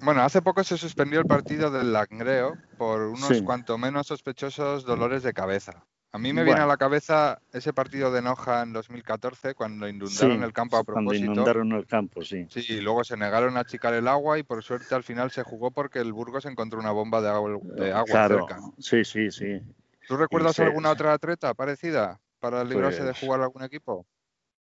Bueno, 0.00 0.22
hace 0.22 0.42
poco 0.42 0.62
se 0.64 0.78
suspendió 0.78 1.18
el 1.18 1.26
partido 1.26 1.70
del 1.70 1.92
Langreo 1.92 2.56
por 2.78 3.02
unos 3.02 3.42
cuanto 3.42 3.76
menos 3.78 4.06
sospechosos 4.06 4.84
dolores 4.84 5.22
de 5.22 5.32
cabeza. 5.32 5.84
A 6.14 6.18
mí 6.18 6.34
me 6.34 6.44
viene 6.44 6.60
a 6.60 6.66
la 6.66 6.76
cabeza 6.76 7.40
ese 7.54 7.72
partido 7.72 8.12
de 8.12 8.20
Noja 8.20 8.62
en 8.62 8.74
2014 8.74 9.54
cuando 9.54 9.88
inundaron 9.88 10.42
el 10.42 10.52
campo 10.52 10.76
a 10.76 10.84
propósito. 10.84 11.24
Cuando 11.24 11.32
inundaron 11.32 11.72
el 11.72 11.86
campo, 11.86 12.22
sí. 12.22 12.46
Sí, 12.50 12.64
y 12.68 12.80
luego 12.82 13.02
se 13.02 13.16
negaron 13.16 13.56
a 13.56 13.60
achicar 13.60 13.94
el 13.94 14.06
agua 14.06 14.38
y 14.38 14.42
por 14.42 14.62
suerte 14.62 14.94
al 14.94 15.04
final 15.04 15.30
se 15.30 15.42
jugó 15.42 15.70
porque 15.70 16.00
el 16.00 16.12
Burgos 16.12 16.44
encontró 16.44 16.78
una 16.80 16.90
bomba 16.90 17.22
de 17.22 17.30
agua, 17.30 17.58
de 17.62 17.92
agua 17.92 18.04
claro. 18.04 18.46
Sí, 18.78 19.04
sí, 19.04 19.30
sí. 19.30 19.62
¿Tú 20.06 20.18
recuerdas 20.18 20.58
alguna 20.58 20.90
otra 20.90 21.16
treta 21.16 21.54
parecida 21.54 22.20
para 22.40 22.62
librarse 22.62 23.04
de 23.04 23.12
pues 23.12 23.20
jugar 23.20 23.40
algún 23.40 23.62
equipo? 23.62 24.04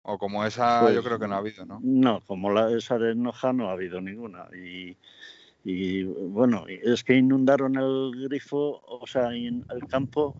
O 0.03 0.17
como 0.17 0.45
esa, 0.45 0.87
yo 0.87 0.95
pues 0.95 1.05
creo 1.05 1.19
que 1.19 1.27
no 1.27 1.35
ha 1.35 1.39
habido, 1.39 1.65
¿no? 1.65 1.81
No, 1.83 2.21
como 2.21 2.49
la, 2.49 2.71
esa 2.71 2.97
de 2.97 3.13
Noja 3.13 3.51
no 3.51 3.69
ha 3.69 3.73
habido 3.73 3.99
ninguna. 3.99 4.47
Y, 4.55 4.95
y 5.65 6.03
bueno, 6.03 6.65
es 6.67 7.03
que 7.03 7.15
inundaron 7.15 7.75
el 7.75 8.29
grifo, 8.29 8.81
o 8.85 9.05
sea, 9.05 9.31
el 9.31 9.65
campo 9.89 10.37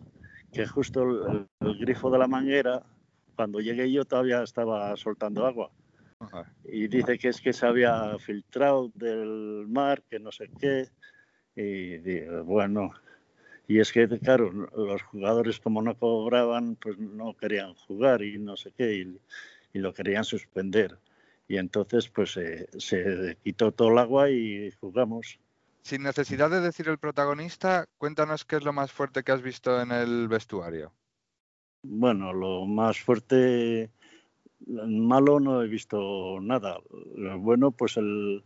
que 0.51 0.67
justo 0.67 1.03
el, 1.03 1.47
grifo 1.79 2.09
de 2.09 2.19
la 2.19 2.27
manguera, 2.27 2.83
cuando 3.35 3.59
llegué 3.59 3.91
yo 3.91 4.05
todavía 4.05 4.43
estaba 4.43 4.95
soltando 4.97 5.45
agua. 5.45 5.71
Y 6.65 6.87
dice 6.87 7.17
que 7.17 7.29
es 7.29 7.41
que 7.41 7.51
se 7.51 7.65
había 7.65 8.17
filtrado 8.19 8.91
del 8.93 9.65
mar, 9.67 10.03
que 10.09 10.19
no 10.19 10.31
sé 10.31 10.49
qué. 10.59 10.87
Y 11.55 12.19
bueno, 12.43 12.91
y 13.67 13.79
es 13.79 13.91
que, 13.91 14.07
claro, 14.19 14.51
los 14.51 15.01
jugadores 15.03 15.59
como 15.59 15.81
no 15.81 15.97
cobraban, 15.97 16.75
pues 16.75 16.97
no 16.99 17.35
querían 17.35 17.73
jugar 17.73 18.21
y 18.21 18.37
no 18.37 18.55
sé 18.55 18.71
qué, 18.77 18.93
y, 19.73 19.79
lo 19.79 19.93
querían 19.93 20.25
suspender. 20.25 20.97
Y 21.47 21.57
entonces, 21.57 22.09
pues 22.09 22.31
se 22.31 23.37
quitó 23.43 23.71
todo 23.71 23.89
el 23.89 23.97
agua 23.97 24.29
y 24.29 24.69
jugamos 24.79 25.39
sin 25.83 26.03
necesidad 26.03 26.49
de 26.49 26.61
decir 26.61 26.87
el 26.87 26.97
protagonista, 26.97 27.87
cuéntanos 27.97 28.45
qué 28.45 28.57
es 28.57 28.63
lo 28.63 28.73
más 28.73 28.91
fuerte 28.91 29.23
que 29.23 29.31
has 29.31 29.41
visto 29.41 29.81
en 29.81 29.91
el 29.91 30.27
vestuario. 30.27 30.93
Bueno, 31.83 32.31
lo 32.33 32.65
más 32.65 32.99
fuerte, 32.99 33.89
malo 34.67 35.39
no 35.39 35.63
he 35.63 35.67
visto 35.67 36.39
nada. 36.39 36.77
Lo 37.15 37.39
bueno, 37.39 37.71
pues 37.71 37.97
el, 37.97 38.43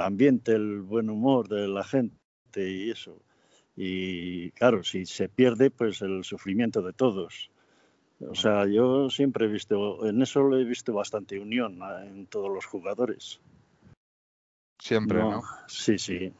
ambiente, 0.00 0.52
el 0.52 0.80
buen 0.80 1.10
humor 1.10 1.48
de 1.48 1.68
la 1.68 1.84
gente 1.84 2.16
y 2.56 2.90
eso. 2.90 3.22
Y 3.76 4.50
claro, 4.52 4.82
si 4.82 5.06
se 5.06 5.28
pierde, 5.28 5.70
pues 5.70 6.00
el 6.02 6.24
sufrimiento 6.24 6.82
de 6.82 6.92
todos. 6.92 7.50
O 8.20 8.34
sea, 8.34 8.66
yo 8.66 9.08
siempre 9.08 9.46
he 9.46 9.48
visto, 9.48 10.06
en 10.06 10.20
eso 10.20 10.42
lo 10.42 10.58
he 10.58 10.64
visto 10.64 10.92
bastante 10.92 11.38
unión 11.38 11.80
en 12.04 12.26
todos 12.26 12.50
los 12.50 12.66
jugadores. 12.66 13.40
Siempre, 14.78 15.20
¿no? 15.20 15.42
Sí, 15.66 15.98
sí. 15.98 16.32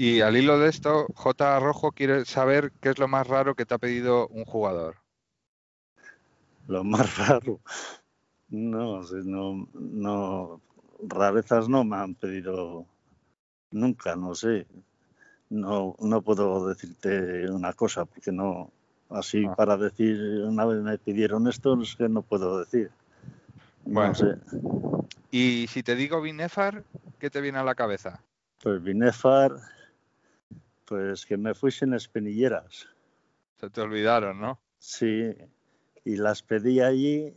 Y 0.00 0.20
al 0.20 0.36
hilo 0.36 0.60
de 0.60 0.68
esto, 0.68 1.08
J. 1.12 1.58
Rojo 1.58 1.90
quiere 1.90 2.24
saber 2.24 2.70
qué 2.80 2.90
es 2.90 3.00
lo 3.00 3.08
más 3.08 3.26
raro 3.26 3.56
que 3.56 3.66
te 3.66 3.74
ha 3.74 3.78
pedido 3.78 4.28
un 4.28 4.44
jugador. 4.44 4.94
Lo 6.68 6.84
más 6.84 7.18
raro. 7.18 7.58
No, 8.48 9.02
no, 9.24 9.68
no. 9.74 10.60
rarezas 11.02 11.68
no 11.68 11.82
me 11.82 11.96
han 11.96 12.14
pedido 12.14 12.86
nunca, 13.72 14.14
no 14.14 14.36
sé. 14.36 14.68
No, 15.50 15.96
no 15.98 16.22
puedo 16.22 16.68
decirte 16.68 17.50
una 17.50 17.72
cosa 17.72 18.04
porque 18.04 18.30
no, 18.30 18.70
así 19.10 19.46
Ah. 19.46 19.56
para 19.56 19.76
decir, 19.76 20.16
una 20.44 20.64
vez 20.64 20.80
me 20.80 20.96
pidieron 20.98 21.48
esto, 21.48 21.76
es 21.82 21.96
que 21.96 22.08
no 22.08 22.22
puedo 22.22 22.60
decir. 22.60 22.88
Bueno. 23.84 24.10
No 24.10 24.14
sé. 24.14 24.36
Y 25.32 25.66
si 25.66 25.82
te 25.82 25.96
digo 25.96 26.22
Binefar, 26.22 26.84
¿qué 27.18 27.30
te 27.30 27.40
viene 27.40 27.58
a 27.58 27.64
la 27.64 27.74
cabeza? 27.74 28.22
Pues 28.62 28.80
Binefar, 28.80 29.58
pues 30.88 31.26
que 31.26 31.36
me 31.36 31.54
fui 31.54 31.70
sin 31.70 31.92
espinilleras. 31.94 32.88
Se 33.60 33.70
te 33.70 33.80
olvidaron, 33.80 34.40
¿no? 34.40 34.60
Sí, 34.78 35.34
y 36.04 36.16
las 36.16 36.42
pedí 36.42 36.80
allí 36.80 37.34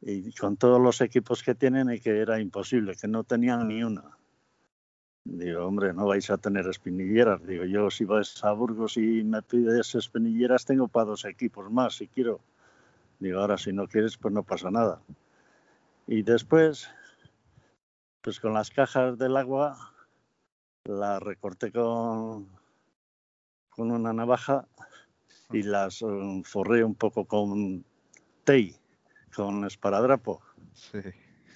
y 0.00 0.32
con 0.32 0.56
todos 0.56 0.80
los 0.80 1.00
equipos 1.00 1.42
que 1.42 1.54
tienen 1.54 1.90
y 1.90 2.00
que 2.00 2.18
era 2.18 2.40
imposible, 2.40 2.96
que 2.96 3.08
no 3.08 3.24
tenían 3.24 3.68
ni 3.68 3.82
una. 3.82 4.16
Digo, 5.24 5.66
hombre, 5.66 5.92
no 5.92 6.06
vais 6.06 6.30
a 6.30 6.38
tener 6.38 6.66
espinilleras. 6.66 7.44
Digo, 7.46 7.64
yo 7.64 7.90
si 7.90 8.04
vais 8.04 8.42
a 8.42 8.52
Burgos 8.52 8.96
y 8.96 9.22
me 9.24 9.42
pides 9.42 9.94
espinilleras, 9.94 10.64
tengo 10.64 10.88
para 10.88 11.06
dos 11.06 11.24
equipos 11.26 11.70
más 11.70 11.96
si 11.96 12.08
quiero. 12.08 12.40
Digo, 13.18 13.40
ahora 13.40 13.58
si 13.58 13.72
no 13.72 13.86
quieres, 13.86 14.16
pues 14.16 14.32
no 14.32 14.42
pasa 14.42 14.70
nada. 14.70 15.02
Y 16.06 16.22
después, 16.22 16.88
pues 18.22 18.40
con 18.40 18.54
las 18.54 18.70
cajas 18.70 19.18
del 19.18 19.36
agua, 19.36 19.92
las 20.88 21.22
recorté 21.22 21.70
con, 21.70 22.48
con 23.68 23.90
una 23.90 24.12
navaja 24.12 24.66
y 25.52 25.62
las 25.62 26.02
eh, 26.02 26.42
forré 26.44 26.82
un 26.82 26.94
poco 26.94 27.26
con 27.26 27.84
tei, 28.44 28.74
con 29.34 29.64
esparadrapo. 29.64 30.40
Sí. 30.74 30.98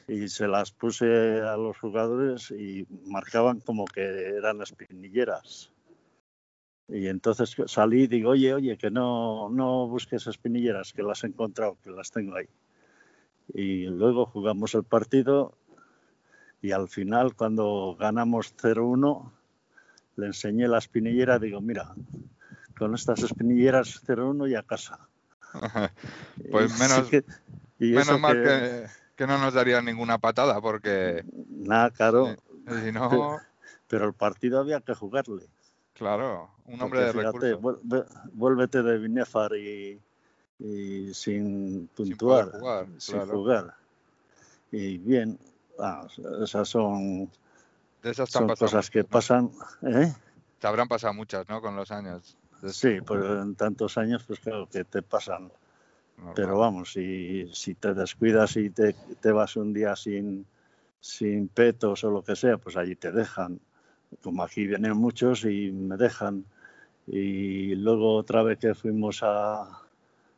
Y 0.09 0.28
se 0.28 0.47
las 0.49 0.72
puse 0.72 1.41
a 1.41 1.57
los 1.57 1.78
jugadores 1.78 2.51
y 2.51 2.87
marcaban 3.07 3.61
como 3.61 3.87
que 3.87 4.03
eran 4.03 4.61
espinilleras. 4.61 5.72
Y 6.89 7.07
entonces 7.07 7.57
salí 7.66 8.03
y 8.03 8.07
digo, 8.09 8.30
oye, 8.30 8.53
oye, 8.53 8.76
que 8.76 8.91
no, 8.91 9.49
no 9.49 9.89
busques 9.89 10.26
espinilleras, 10.26 10.93
que 10.93 11.03
las 11.03 11.24
he 11.24 11.28
encontrado, 11.28 11.78
que 11.83 11.91
las 11.91 12.11
tengo 12.11 12.37
ahí. 12.37 12.49
Y 13.55 13.87
luego 13.87 14.26
jugamos 14.26 14.74
el 14.74 14.85
partido 14.85 15.57
y 16.62 16.72
al 16.72 16.88
final, 16.88 17.34
cuando 17.34 17.96
ganamos 17.98 18.54
0-1, 18.56 19.30
le 20.16 20.26
enseñé 20.26 20.68
la 20.68 20.78
espinillera, 20.78 21.38
digo, 21.38 21.60
mira, 21.60 21.92
con 22.78 22.94
estas 22.94 23.22
espinilleras 23.22 24.00
0-1 24.06 24.48
y 24.48 24.54
a 24.54 24.62
casa. 24.62 24.98
Pues 26.50 26.72
menos- 26.78 27.08
que- 27.10 27.24
Menos 27.78 28.20
mal 28.20 28.34
que- 28.34 28.42
que, 28.42 28.86
que 29.16 29.26
no 29.26 29.38
nos 29.38 29.54
darían 29.54 29.84
ninguna 29.84 30.18
patada, 30.18 30.60
porque 30.60 31.24
Nada, 31.48 31.90
claro, 31.90 32.36
si 32.84 32.92
no, 32.92 33.40
pero 33.88 34.06
el 34.06 34.14
partido 34.14 34.60
había 34.60 34.80
que 34.80 34.94
jugarle. 34.94 35.46
claro, 35.94 36.50
un 36.66 36.80
hombre 36.80 37.00
Porque 37.00 37.04
de 37.04 37.12
fíjate, 37.12 37.54
recursos. 37.54 38.12
vuélvete 38.32 38.82
de 38.82 38.98
Binefar 38.98 39.56
y, 39.56 40.00
y 40.60 41.12
sin 41.12 41.88
Sin 41.88 41.88
puntuar, 41.88 42.50
poder 42.50 42.60
jugar, 42.60 42.86
sin 42.98 43.14
claro. 43.18 43.30
jugar. 43.32 43.74
Y 44.70 44.98
bien, 44.98 45.38
ah, 45.79 46.07
esas 46.43 46.68
son, 46.68 47.31
De 48.03 48.11
esas 48.11 48.31
son 48.31 48.49
cosas 48.49 48.91
que 48.91 49.05
pasan. 49.05 49.51
¿eh? 49.83 50.12
Te 50.59 50.66
habrán 50.66 50.89
pasado 50.89 51.14
muchas, 51.14 51.49
¿no? 51.49 51.61
Con 51.61 51.77
los 51.77 51.91
años. 51.91 52.37
Sí, 52.68 53.01
pues 53.05 53.25
en 53.25 53.57
tantos 53.57 53.99
años, 53.99 54.23
pues 54.25 54.39
claro 54.39 54.68
que 54.68 54.85
te 54.85 55.03
pasan. 55.03 55.51
normal. 56.16 56.35
Pero 56.37 56.59
vamos, 56.59 56.93
si, 56.93 57.51
si 57.53 57.75
te 57.75 57.93
descuidas 57.95 58.57
y 58.57 58.70
te, 58.70 58.95
te 59.20 59.33
vas 59.33 59.57
un 59.57 59.73
día 59.73 59.97
sin, 59.97 60.47
sin 61.01 61.49
petos 61.49 62.05
o 62.05 62.11
lo 62.11 62.23
que 62.23 62.37
sea, 62.37 62.59
pues 62.59 62.77
allí 62.77 62.95
te 62.95 63.11
dejan. 63.11 63.61
Como 64.23 64.45
aquí 64.45 64.66
vienen 64.66 64.97
muchos 64.97 65.45
y 65.45 65.73
me 65.73 65.97
dejan. 65.97 66.45
Y 67.07 67.75
luego 67.75 68.14
otra 68.14 68.45
vez 68.45 68.59
que 68.59 68.75
fuimos 68.75 69.23
a, 69.25 69.62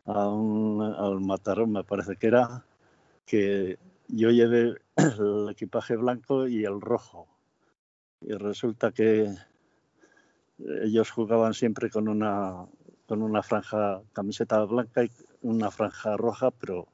a 0.06 0.28
un, 0.28 0.80
al 0.82 1.20
Matarón, 1.20 1.72
me 1.72 1.84
parece 1.84 2.16
que 2.16 2.28
era, 2.28 2.64
que 3.26 3.78
yo 4.08 4.30
llevé 4.30 4.80
el 4.96 5.48
equipaje 5.50 5.96
blanco 5.96 6.46
y 6.48 6.64
el 6.64 6.80
rojo. 6.80 7.28
Y 8.20 8.32
resulta 8.32 8.92
que 8.92 9.34
ellos 10.82 11.10
jugaban 11.10 11.54
siempre 11.54 11.90
con 11.90 12.08
una, 12.08 12.66
con 13.06 13.22
una 13.22 13.42
franja, 13.42 14.02
camiseta 14.12 14.64
blanca 14.64 15.04
y 15.04 15.10
una 15.42 15.70
franja 15.70 16.16
roja, 16.16 16.50
pero 16.50 16.88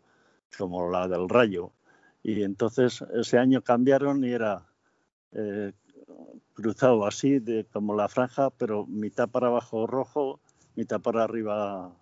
como 0.57 0.91
la 0.91 1.09
del 1.09 1.29
rayo. 1.29 1.73
Y 2.23 2.43
entonces 2.43 3.05
ese 3.15 3.39
año 3.39 3.63
cambiaron 3.63 4.25
y 4.25 4.33
era 4.33 4.67
eh, 5.33 5.73
cruzado 6.55 7.07
así, 7.07 7.39
de, 7.39 7.65
como 7.73 7.95
la 7.95 8.09
franja, 8.09 8.51
pero 8.51 8.87
mitad 8.87 9.29
para 9.29 9.49
abajo 9.49 9.87
rojo, 9.87 10.41
mitad 10.75 11.01
para 11.01 11.25
arriba 11.25 11.93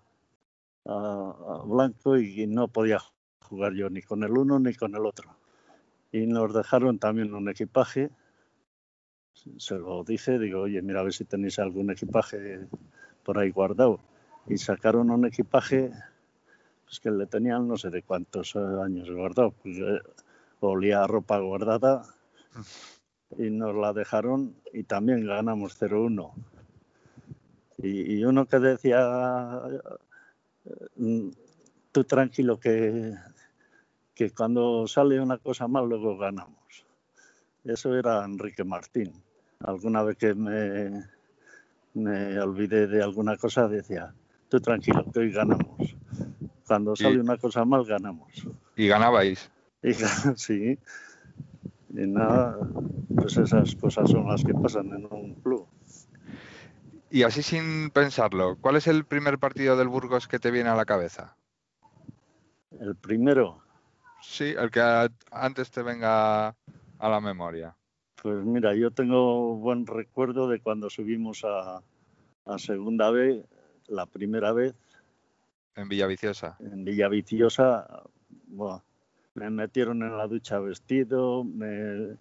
a- 0.87 1.37
a 1.49 1.63
blanco 1.65 2.17
y, 2.19 2.47
no 2.47 2.69
podía 2.69 3.01
jugar 3.49 3.75
yo 3.75 3.91
ni 3.91 4.03
con 4.03 4.23
el 4.23 4.37
uno 4.37 4.59
ni 4.59 4.75
con 4.75 4.95
el 4.95 5.05
otro. 5.05 5.35
Y 6.13 6.27
nos 6.27 6.55
dejaron 6.55 6.99
también 6.99 7.35
un 7.35 7.49
equipaje. 7.49 8.11
Se 9.57 9.75
lo 9.77 10.05
dije, 10.05 10.39
digo, 10.39 10.63
oye, 10.63 10.83
mira 10.83 11.01
a 11.01 11.05
ver 11.05 11.13
si 11.13 11.25
tenéis 11.25 11.59
algún 11.59 11.91
equipaje 11.91 12.61
por 13.25 13.39
ahí 13.39 13.51
guardado. 13.51 14.01
Y 14.47 14.57
sacaron 14.59 15.11
un 15.11 15.27
equipaje 15.27 15.93
pues 16.85 17.01
que 17.01 17.11
le 17.11 17.27
tenían 17.27 17.69
no 17.69 17.77
sé 17.77 17.91
de 17.91 18.03
cuántos 18.03 18.57
eh, 18.57 18.59
años 18.59 19.11
guardado. 19.11 19.53
Pues, 19.63 19.77
eh, 19.79 20.01
olía 20.61 21.05
a 21.05 21.07
ropa 21.07 21.39
guardada 21.39 22.03
y 23.37 23.51
nos 23.51 23.75
la 23.77 23.93
dejaron 23.93 24.57
y 24.73 24.85
también 24.85 25.27
ganamos 25.27 25.81
0-1. 25.81 26.33
Y, 27.83 28.15
y 28.15 28.25
uno 28.25 28.47
que 28.47 28.59
decía, 28.59 29.61
mm, 30.97 31.29
tú 31.93 32.05
tranquilo 32.05 32.59
que, 32.59 33.15
que 34.19 34.33
cuando 34.33 34.85
sale 34.89 35.21
una 35.21 35.39
cosa 35.39 35.69
mal 35.69 35.89
luego 35.89 36.19
ganamos. 36.19 36.85
Eso 37.63 37.95
era 37.95 38.25
Enrique 38.25 38.65
Martín. 38.65 39.13
Alguna 39.61 40.03
vez 40.03 40.17
que 40.17 40.35
me, 40.35 41.05
me 41.95 42.41
olvidé 42.41 42.89
de 42.89 43.01
alguna 43.01 43.37
cosa 43.37 43.69
decía, 43.69 44.13
tú 44.49 44.59
tranquilo 44.61 45.05
que 45.13 45.21
hoy 45.21 45.31
ganamos. 45.31 45.95
Cuando 46.67 46.97
sale 46.97 47.15
Y- 47.15 47.19
una 47.19 47.37
cosa 47.37 47.65
mal 47.65 47.85
ganamos. 47.85 48.45
Y 48.75 48.89
ganabais. 48.89 49.53
Y 49.85 49.93
sí. 50.35 50.77
Y 51.91 52.07
nada, 52.09 52.59
pues 53.15 53.37
esas 53.37 53.77
cosas 53.77 54.11
son 54.11 54.27
las 54.27 54.43
que 54.43 54.53
pasan 54.53 54.89
en 54.89 55.07
un 55.13 55.35
club. 55.37 55.69
Y 57.09 57.23
así 57.23 57.43
sin 57.45 57.91
pensarlo, 57.91 58.57
¿cuál 58.61 58.75
es 58.75 58.89
el 58.89 59.05
primer 59.05 59.39
partido 59.39 59.77
del 59.77 59.87
Burgos 59.87 60.27
que 60.27 60.41
te 60.41 60.51
viene 60.51 60.71
a 60.71 60.75
la 60.75 60.85
cabeza? 60.87 61.37
El 62.81 62.97
primero, 62.97 63.63
Sí, 64.21 64.55
el 64.57 64.71
que 64.71 64.81
a- 64.81 65.09
antes 65.31 65.71
te 65.71 65.83
venga 65.83 66.49
a 66.49 67.09
la 67.09 67.21
memoria. 67.21 67.75
pues 68.21 68.45
mira, 68.45 68.75
yo 68.75 68.91
tengo 68.91 69.55
buen 69.57 69.87
recuerdo 69.87 70.49
de 70.49 70.61
cuando 70.61 70.91
subimos 70.91 71.45
a, 71.45 71.81
a 72.47 72.59
segunda 72.59 73.11
vez, 73.11 73.45
la 73.87 74.07
primera 74.07 74.53
vez 74.53 74.75
En 75.77 75.89
Villaviciosa. 75.89 76.57
en 76.59 76.85
Villaviciosa. 76.85 78.03
buah, 78.49 78.81
me 79.35 79.51
metieron 79.51 80.03
en 80.03 80.17
la 80.17 80.27
ducha 80.27 80.59
vestido, 80.59 81.45
me, 81.45 82.17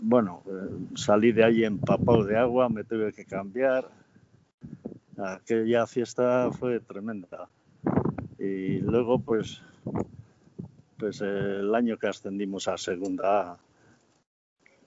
bueno, 0.00 0.42
eh, 0.46 0.78
salí 0.96 1.32
de 1.32 1.44
ahí 1.44 1.64
empapado 1.64 2.24
de 2.24 2.38
agua, 2.38 2.68
me 2.70 2.84
tuve 2.84 3.12
que 3.12 3.26
cambiar. 3.26 3.90
Aquella 5.18 5.86
fiesta 5.86 6.50
fue 6.52 6.80
tremenda. 6.80 7.48
Y 8.38 8.78
luego, 8.78 9.18
pues, 9.18 9.60
pues 10.98 11.20
el 11.20 11.74
año 11.74 11.96
que 11.96 12.08
ascendimos 12.08 12.68
a 12.68 12.76
segunda 12.76 13.52
A, 13.52 13.58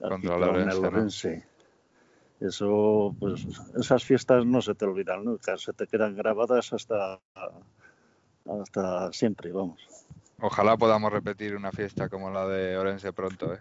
Contra 0.08 0.34
el 0.34 0.40
con 0.40 0.50
Orense, 0.50 0.80
¿no? 0.80 0.88
Orense. 0.88 1.46
Eso, 2.40 3.14
pues, 3.20 3.46
esas 3.78 4.04
fiestas 4.04 4.44
no 4.44 4.60
se 4.60 4.74
te 4.74 4.84
olvidan 4.84 5.24
nunca, 5.24 5.56
se 5.56 5.72
te 5.72 5.86
quedan 5.86 6.16
grabadas 6.16 6.72
hasta, 6.72 7.20
hasta 8.44 9.12
siempre, 9.12 9.52
vamos. 9.52 9.80
Ojalá 10.40 10.76
podamos 10.76 11.12
repetir 11.12 11.54
una 11.54 11.70
fiesta 11.70 12.08
como 12.08 12.30
la 12.30 12.48
de 12.48 12.76
Orense 12.76 13.12
pronto, 13.12 13.54
¿eh? 13.54 13.60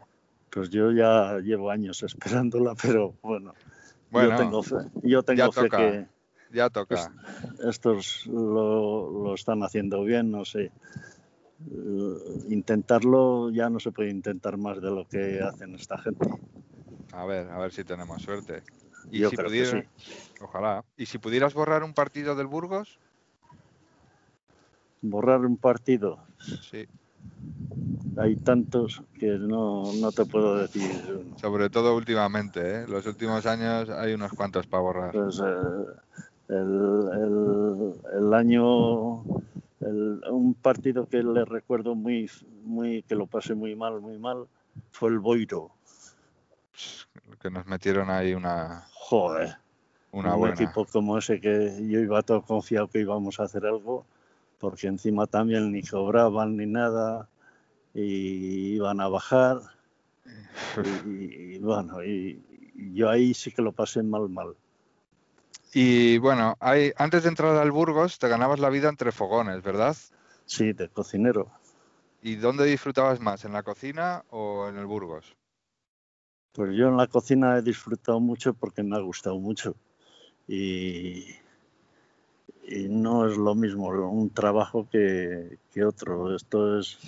Pues 0.49 0.69
yo 0.71 0.91
ya 0.91 1.37
llevo 1.39 1.69
años 1.69 2.01
esperándola, 2.03 2.73
pero 2.81 3.13
bueno, 3.21 3.53
Bueno, 4.09 4.31
yo 4.31 4.35
tengo 4.37 4.63
fe, 4.63 4.75
yo 5.03 5.23
tengo 5.23 5.37
ya 5.37 5.51
fe 5.51 5.61
toca. 5.61 5.77
que 5.77 6.07
ya 6.51 6.69
toca. 6.71 7.13
estos 7.69 8.25
lo, 8.25 9.11
lo 9.11 9.35
están 9.35 9.61
haciendo 9.63 10.03
bien, 10.03 10.31
no 10.31 10.43
sé. 10.43 10.71
Eh, 11.69 12.43
Intentarlo 12.49 13.49
ya 13.51 13.69
no 13.69 13.79
se 13.79 13.91
puede 13.91 14.09
intentar 14.09 14.57
más 14.57 14.81
de 14.81 14.89
lo 14.89 15.07
que 15.07 15.41
hacen 15.41 15.75
esta 15.75 15.97
gente. 15.97 16.29
A 17.13 17.25
ver, 17.25 17.49
a 17.49 17.57
ver 17.59 17.71
si 17.71 17.83
tenemos 17.83 18.21
suerte. 18.21 18.63
Y 19.11 19.19
Yo 19.19 19.29
si 19.29 19.35
creo 19.35 19.49
que 19.49 19.87
Ojalá. 20.41 20.83
¿Y 20.97 21.05
si 21.05 21.17
pudieras 21.17 21.53
borrar 21.53 21.83
un 21.83 21.93
partido 21.93 22.35
del 22.35 22.47
Burgos? 22.47 22.97
Borrar 25.01 25.45
un 25.45 25.57
partido, 25.57 26.19
Sí. 26.61 26.85
hay 28.17 28.35
tantos 28.35 29.01
que 29.19 29.31
no, 29.31 29.91
no 29.99 30.11
te 30.11 30.25
puedo 30.25 30.57
decir. 30.57 30.91
Sobre 31.37 31.69
todo 31.71 31.95
últimamente, 31.95 32.81
¿eh? 32.81 32.87
los 32.87 33.05
últimos 33.07 33.45
años 33.47 33.89
hay 33.89 34.13
unos 34.13 34.31
cuantos 34.33 34.67
para 34.67 34.83
borrar. 34.83 35.11
Pues 35.11 35.39
eh, 35.39 36.51
el, 36.51 37.93
el, 38.13 38.33
año, 38.33 39.23
un 39.81 40.53
partido 40.53 41.07
que 41.07 41.23
le 41.23 41.45
recuerdo 41.45 41.95
muy, 41.95 42.29
muy, 42.63 43.03
que 43.03 43.15
lo 43.15 43.27
pasé 43.27 43.55
muy 43.55 43.75
mal, 43.75 43.99
muy 44.01 44.17
mal, 44.17 44.47
fue 44.91 45.09
el 45.09 45.19
Boiro. 45.19 45.71
Que 47.39 47.49
nos 47.49 47.65
metieron 47.65 48.09
ahí 48.09 48.33
una. 48.33 48.85
Joder. 48.93 49.57
Una 50.11 50.33
un 50.33 50.39
buena. 50.39 50.55
equipo 50.55 50.85
como 50.85 51.17
ese 51.17 51.39
que 51.39 51.87
yo 51.87 51.99
iba 51.99 52.21
todo 52.21 52.41
confiado 52.41 52.87
que 52.87 52.99
íbamos 52.99 53.39
a 53.39 53.43
hacer 53.43 53.65
algo, 53.65 54.05
porque 54.59 54.87
encima 54.87 55.25
también 55.25 55.71
ni 55.71 55.81
cobraban 55.83 56.57
ni 56.57 56.65
nada 56.65 57.27
y 57.93 58.75
iban 58.75 59.01
a 59.01 59.07
bajar. 59.07 59.59
Y, 61.05 61.55
y 61.55 61.59
bueno, 61.59 62.03
y, 62.03 62.41
y 62.75 62.93
yo 62.93 63.09
ahí 63.09 63.33
sí 63.33 63.51
que 63.51 63.61
lo 63.61 63.71
pasé 63.71 64.03
mal, 64.03 64.29
mal. 64.29 64.55
Y 65.73 66.17
bueno, 66.17 66.57
hay, 66.59 66.91
antes 66.97 67.23
de 67.23 67.29
entrar 67.29 67.55
al 67.55 67.71
Burgos 67.71 68.19
te 68.19 68.27
ganabas 68.27 68.59
la 68.59 68.69
vida 68.69 68.89
entre 68.89 69.11
fogones, 69.11 69.63
¿verdad? 69.63 69.95
Sí, 70.45 70.73
de 70.73 70.89
cocinero. 70.89 71.49
¿Y 72.21 72.35
dónde 72.35 72.65
disfrutabas 72.65 73.19
más, 73.19 73.45
en 73.45 73.53
la 73.53 73.63
cocina 73.63 74.23
o 74.29 74.67
en 74.67 74.77
el 74.77 74.85
Burgos? 74.85 75.35
Pues 76.51 76.75
yo 76.75 76.89
en 76.89 76.97
la 76.97 77.07
cocina 77.07 77.57
he 77.57 77.61
disfrutado 77.61 78.19
mucho 78.19 78.53
porque 78.53 78.83
me 78.83 78.97
ha 78.97 78.99
gustado 78.99 79.39
mucho. 79.39 79.75
Y, 80.47 81.37
y 82.67 82.89
no 82.89 83.27
es 83.27 83.37
lo 83.37 83.55
mismo 83.55 83.87
un 83.87 84.29
trabajo 84.29 84.87
que, 84.91 85.57
que 85.71 85.85
otro. 85.85 86.35
Esto 86.35 86.79
es, 86.79 86.99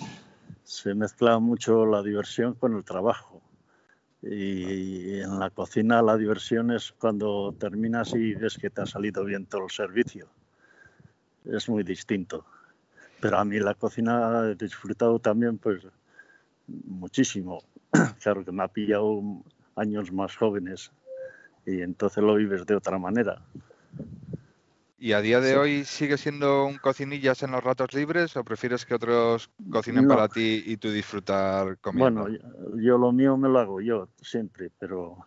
se 0.64 0.94
mezcla 0.94 1.38
mucho 1.38 1.84
la 1.84 2.02
diversión 2.02 2.54
con 2.54 2.74
el 2.74 2.84
trabajo. 2.84 3.42
Y 4.26 5.20
en 5.20 5.38
la 5.38 5.50
cocina 5.50 6.00
la 6.00 6.16
diversión 6.16 6.70
es 6.70 6.92
cuando 6.92 7.54
terminas 7.58 8.14
y 8.14 8.34
ves 8.34 8.56
que 8.56 8.70
te 8.70 8.80
ha 8.80 8.86
salido 8.86 9.22
bien 9.24 9.44
todo 9.44 9.64
el 9.64 9.70
servicio. 9.70 10.28
Es 11.44 11.68
muy 11.68 11.82
distinto. 11.82 12.46
Pero 13.20 13.38
a 13.38 13.44
mí 13.44 13.58
la 13.58 13.74
cocina 13.74 14.48
he 14.50 14.54
disfrutado 14.54 15.18
también 15.18 15.58
pues 15.58 15.86
muchísimo. 16.66 17.62
Claro 18.22 18.44
que 18.44 18.52
me 18.52 18.62
ha 18.62 18.68
pillado 18.68 19.22
años 19.76 20.10
más 20.10 20.34
jóvenes 20.34 20.90
y 21.66 21.82
entonces 21.82 22.24
lo 22.24 22.34
vives 22.36 22.64
de 22.64 22.76
otra 22.76 22.98
manera. 22.98 23.42
¿Y 24.96 25.12
a 25.12 25.20
día 25.20 25.40
de 25.40 25.50
Sí. 25.50 25.56
hoy 25.56 25.84
sigue 25.84 26.16
siendo 26.16 26.66
un 26.66 26.78
cocinillas 26.78 27.42
en 27.42 27.50
los 27.50 27.62
ratos 27.62 27.92
libres 27.94 28.36
o 28.36 28.44
prefieres 28.44 28.86
que 28.86 28.94
otros 28.94 29.50
cocinen 29.70 30.04
No. 30.04 30.08
para 30.08 30.28
ti 30.28 30.62
y 30.64 30.76
tú 30.76 30.90
disfrutar 30.90 31.78
comiendo? 31.78 32.22
Bueno, 32.22 32.38
yo, 32.38 32.76
yo 32.78 32.98
lo 32.98 33.12
mío 33.12 33.36
me 33.36 33.48
lo 33.48 33.58
hago 33.58 33.80
yo 33.80 34.08
siempre, 34.22 34.70
pero 34.78 35.26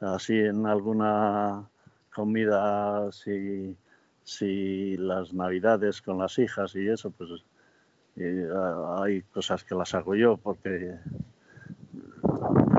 así 0.00 0.38
en 0.38 0.66
alguna 0.66 1.68
comida, 2.12 3.10
si, 3.12 3.76
si 4.24 4.96
las 4.96 5.32
navidades 5.32 6.02
con 6.02 6.18
las 6.18 6.38
hijas 6.38 6.74
y 6.74 6.88
eso, 6.88 7.10
pues 7.10 7.30
eh, 8.16 8.48
hay 8.98 9.22
cosas 9.22 9.62
que 9.62 9.74
las 9.76 9.94
hago 9.94 10.16
yo 10.16 10.36
porque 10.36 10.96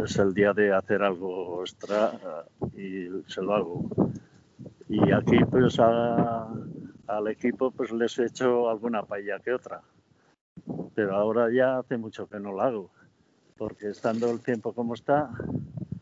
es 0.03 0.17
el 0.19 0.33
día 0.33 0.53
de 0.53 0.73
hacer 0.73 1.01
algo 1.03 1.61
extra 1.61 2.11
eh, 2.75 3.09
y 3.27 3.31
se 3.31 3.41
lo 3.41 3.55
hago. 3.55 4.00
Y 4.91 5.09
aquí 5.13 5.39
pues 5.49 5.79
a- 5.79 6.53
al 7.07 7.27
equipo 7.29 7.71
pues 7.71 7.91
les 7.93 8.19
he 8.19 8.25
hecho 8.25 8.69
alguna 8.69 9.03
paella 9.03 9.39
que 9.39 9.53
otra. 9.53 9.81
Pero 10.93 11.15
ahora 11.15 11.49
ya 11.49 11.77
hace 11.79 11.95
mucho 11.97 12.27
que 12.27 12.39
no 12.39 12.51
lo 12.51 12.61
hago, 12.61 12.91
porque 13.57 13.89
estando 13.89 14.29
el 14.29 14.41
tiempo 14.41 14.73
como 14.73 14.93
está, 14.93 15.29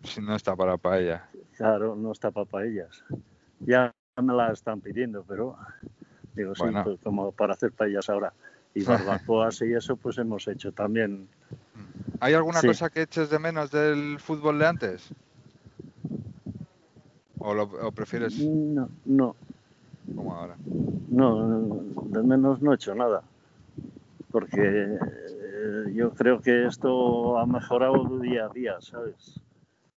Si 0.04 0.22
no 0.22 0.36
está 0.36 0.56
para 0.56 0.78
paella. 0.78 1.30
claro, 1.56 1.96
no 1.96 2.12
está 2.12 2.32
para 2.32 2.46
paellas. 2.48 3.04
Ya 3.60 3.92
me 4.22 4.34
la 4.34 4.52
están 4.52 4.82
pidiendo, 4.82 5.24
pero 5.28 5.56
digo, 6.36 6.56
sí, 6.56 6.64
pues, 6.84 7.00
como 7.04 7.32
para 7.32 7.54
hacer 7.54 7.72
paellas 7.72 8.10
ahora. 8.10 8.34
Y 8.74 8.84
barbacoas 8.86 9.62
y 9.62 9.74
eso 9.74 9.98
pues 9.98 10.18
hemos 10.18 10.48
hecho 10.48 10.72
también. 10.72 11.28
¿Hay 12.22 12.34
alguna 12.34 12.62
Sí. 12.62 12.68
cosa 12.68 12.90
que 12.90 13.04
eches 13.04 13.30
de 13.30 13.38
menos 13.38 13.70
del 13.70 14.20
fútbol 14.20 14.58
de 14.58 14.66
antes? 14.68 15.14
¿O, 17.40 17.54
lo, 17.54 17.64
o 17.64 17.92
prefieres 17.92 18.40
No, 18.40 18.90
no, 19.06 19.36
como 20.16 20.36
ahora? 20.36 20.56
no, 21.10 21.84
de 22.06 22.24
menos 22.24 22.62
no 22.62 22.72
he 22.72 22.76
hecho 22.76 22.94
nada. 22.96 23.24
Porque 24.32 24.62
eh, 24.62 25.94
yo 25.94 26.12
creo 26.12 26.42
que 26.42 26.66
esto 26.66 27.38
ha 27.38 27.46
mejorado 27.46 28.20
día 28.20 28.46
a 28.46 28.50
día, 28.50 28.82
¿sabes? 28.82 29.40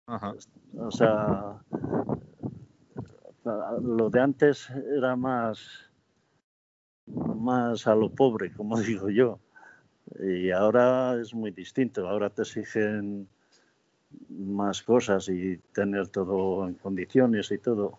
Ajá. 0.06 0.34
O 0.78 0.90
sea, 0.90 1.60
lo 3.44 4.08
de 4.08 4.20
antes 4.20 4.70
era 4.70 5.16
más, 5.16 5.90
más 7.06 7.86
a 7.86 7.94
lo 7.94 8.08
pobre, 8.08 8.52
como 8.52 8.80
digo 8.80 9.10
yo. 9.10 9.38
Y 10.20 10.50
ahora 10.50 11.20
es 11.20 11.34
muy 11.34 11.50
distinto. 11.50 12.08
Ahora 12.08 12.30
te 12.30 12.42
exigen 12.42 13.28
más 14.28 14.82
cosas 14.82 15.28
y 15.28 15.58
tener 15.72 16.08
todo 16.08 16.66
en 16.68 16.74
condiciones 16.74 17.50
y 17.50 17.58
todo. 17.58 17.98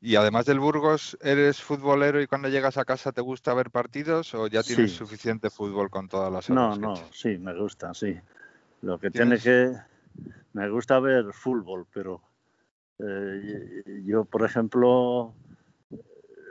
Y 0.00 0.16
además 0.16 0.44
del 0.44 0.60
Burgos, 0.60 1.16
¿eres 1.22 1.62
futbolero 1.62 2.20
y 2.20 2.26
cuando 2.26 2.48
llegas 2.48 2.76
a 2.76 2.84
casa 2.84 3.12
te 3.12 3.22
gusta 3.22 3.54
ver 3.54 3.70
partidos 3.70 4.34
o 4.34 4.46
ya 4.48 4.62
tienes 4.62 4.90
Sí. 4.90 4.96
suficiente 4.98 5.48
fútbol 5.48 5.88
con 5.90 6.08
todas 6.08 6.30
las 6.30 6.50
No, 6.50 6.68
horas? 6.68 6.78
no, 6.78 6.94
sí, 7.12 7.38
me 7.38 7.54
gusta, 7.58 7.94
sí. 7.94 8.14
Lo 8.82 8.98
que 8.98 9.10
tiene 9.10 9.38
¿Tienes- 9.38 9.42
que... 9.42 9.72
Me 10.52 10.68
gusta 10.68 11.00
ver 11.00 11.32
fútbol, 11.32 11.86
pero 11.92 12.20
eh, 12.98 13.82
yo, 14.04 14.24
por 14.24 14.44
ejemplo, 14.44 15.34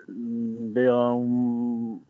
veo 0.08 0.96
a 0.96 1.14
un, 1.14 2.06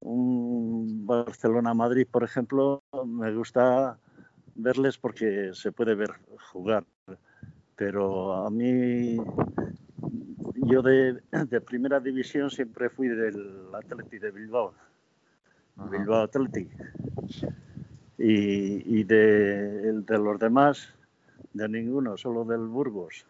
un 0.00 1.06
Barcelona-Madrid, 1.06 2.06
por 2.10 2.24
ejemplo, 2.24 2.82
me 3.04 3.34
gusta 3.34 3.98
verles 4.56 4.98
porque 4.98 5.50
se 5.54 5.72
puede 5.72 5.94
ver 5.94 6.10
jugar. 6.52 6.84
Pero 7.76 8.46
a 8.46 8.50
mí, 8.50 9.16
yo 10.54 10.82
de, 10.82 11.20
de 11.48 11.60
primera 11.60 12.00
división 12.00 12.50
siempre 12.50 12.88
fui 12.88 13.08
del 13.08 13.66
Atleti 13.74 14.18
de 14.18 14.30
Bilbao. 14.30 14.74
Ajá. 15.76 15.90
Bilbao 15.90 16.22
Athletic. 16.22 16.70
Y, 18.18 19.00
y 19.00 19.04
de, 19.04 20.02
los 20.08 20.38
demás, 20.38 20.88
de 21.52 21.68
ninguno, 21.68 22.16
solo 22.16 22.44
del 22.44 22.66
Burgos. 22.66 23.26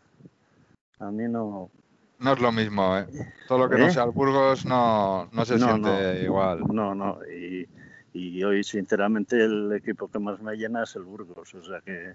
A 1.01 1.11
mí 1.11 1.25
no. 1.29 1.71
No 2.19 2.33
es 2.33 2.41
lo 2.41 2.51
mismo, 2.53 2.97
¿eh? 2.97 3.07
Todo 3.49 3.59
lo 3.59 3.69
que 3.69 3.77
no 3.79 3.87
¿Eh? 3.89 3.91
sea 3.91 4.05
el 4.05 4.13
Burgos 4.13 4.65
no, 4.65 5.29
no 5.33 5.45
se 5.45 5.59
No, 5.59 5.67
siente 5.67 5.89
no. 5.91 6.25
igual. 6.25 6.61
No, 6.73 6.95
no. 6.95 7.19
Y, 7.27 7.69
y 8.17 8.43
hoy, 8.45 8.65
sinceramente, 8.65 9.45
el 9.45 9.71
equipo 9.73 10.09
que 10.09 10.19
más 10.19 10.41
me 10.41 10.57
llena 10.57 10.85
es 10.85 10.97
el 10.97 11.03
Burgos. 11.03 11.55
O 11.55 11.63
sea 11.63 11.81
que 11.83 12.15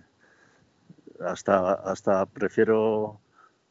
hasta, 1.19 1.73
hasta 1.73 2.25
prefiero 2.25 3.19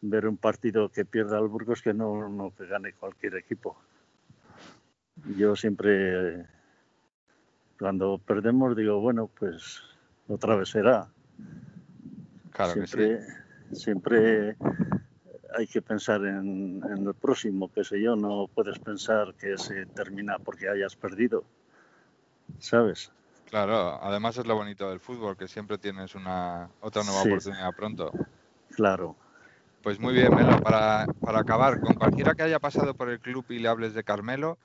ver 0.00 0.28
un 0.28 0.36
partido 0.36 0.88
que 0.88 1.04
pierda 1.04 1.38
el 1.38 1.48
Burgos 1.48 1.82
que 1.82 1.92
no, 1.92 2.28
no 2.28 2.54
que 2.54 2.66
gane 2.66 2.92
cualquier 2.92 3.34
equipo. 3.34 3.76
Yo 5.36 5.56
siempre, 5.56 6.46
cuando 7.78 8.18
perdemos, 8.18 8.76
digo, 8.76 9.00
bueno, 9.00 9.28
pues 9.38 9.82
otra 10.28 10.54
vez 10.54 10.68
será. 10.68 11.08
Claro 12.52 12.74
que 12.74 12.86
sí. 12.86 12.96
siempre, 12.96 13.26
siempre 13.72 14.56
hay 15.56 15.66
que 15.66 15.82
pensar 15.82 16.24
en, 16.24 16.80
en 16.84 17.06
el 17.06 17.14
próximo, 17.14 17.70
qué 17.72 17.82
sé 17.82 18.00
yo, 18.00 18.14
no 18.14 18.48
puedes 18.54 18.78
pensar 18.78 19.34
que 19.34 19.58
se 19.58 19.86
termina 19.86 20.38
porque 20.38 20.68
hayas 20.68 20.94
perdido, 20.94 21.44
¿sabes? 22.58 23.12
Claro, 23.50 23.98
además 24.02 24.36
es 24.38 24.46
lo 24.46 24.54
bonito 24.54 24.88
del 24.90 25.00
fútbol, 25.00 25.36
que 25.36 25.48
siempre 25.48 25.78
tienes 25.78 26.14
una 26.14 26.70
otra 26.80 27.02
nueva 27.02 27.22
Sí. 27.22 27.28
oportunidad 27.28 27.74
pronto. 27.74 28.12
Claro. 28.76 29.16
Pues 29.82 29.98
muy 29.98 30.12
bien, 30.12 30.34
Melo. 30.34 30.60
Para, 30.60 31.06
para 31.20 31.40
acabar, 31.40 31.80
con 31.80 31.94
cualquiera 31.94 32.34
que 32.34 32.42
haya 32.42 32.60
pasado 32.60 32.94
por 32.94 33.08
el 33.08 33.18
club 33.18 33.44
y 33.48 33.58
le 33.58 33.68
hables 33.68 33.94
de 33.94 34.04
Carmelo, 34.04 34.58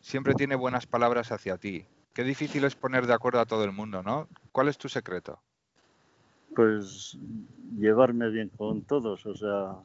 siempre 0.00 0.34
tiene 0.34 0.54
buenas 0.54 0.86
palabras 0.86 1.32
hacia 1.32 1.56
ti. 1.56 1.84
Qué 2.14 2.22
difícil 2.22 2.64
es 2.64 2.76
poner 2.76 3.06
de 3.06 3.14
acuerdo 3.14 3.40
a 3.40 3.46
todo 3.46 3.64
el 3.64 3.72
mundo, 3.72 4.02
¿no? 4.02 4.28
¿Cuál 4.52 4.68
es 4.68 4.78
tu 4.78 4.88
secreto? 4.88 5.40
Pues 6.54 7.16
llevarme 7.78 8.28
bien 8.30 8.50
con 8.56 8.82
todos, 8.82 9.24
o 9.26 9.34
sea, 9.34 9.76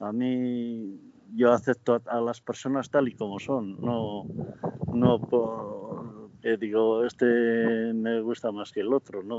a 0.00 0.12
mí 0.12 0.98
yo 1.34 1.52
acepto 1.52 1.94
a, 1.94 2.16
a 2.16 2.20
las 2.20 2.40
personas 2.40 2.88
tal 2.90 3.08
y 3.08 3.14
como 3.14 3.38
son, 3.38 3.80
no, 3.80 4.24
no 4.94 5.18
por 5.20 5.87
que 6.42 6.56
digo 6.56 7.04
este 7.04 7.24
me 7.94 8.20
gusta 8.20 8.52
más 8.52 8.72
que 8.72 8.80
el 8.80 8.92
otro, 8.92 9.22
no. 9.22 9.38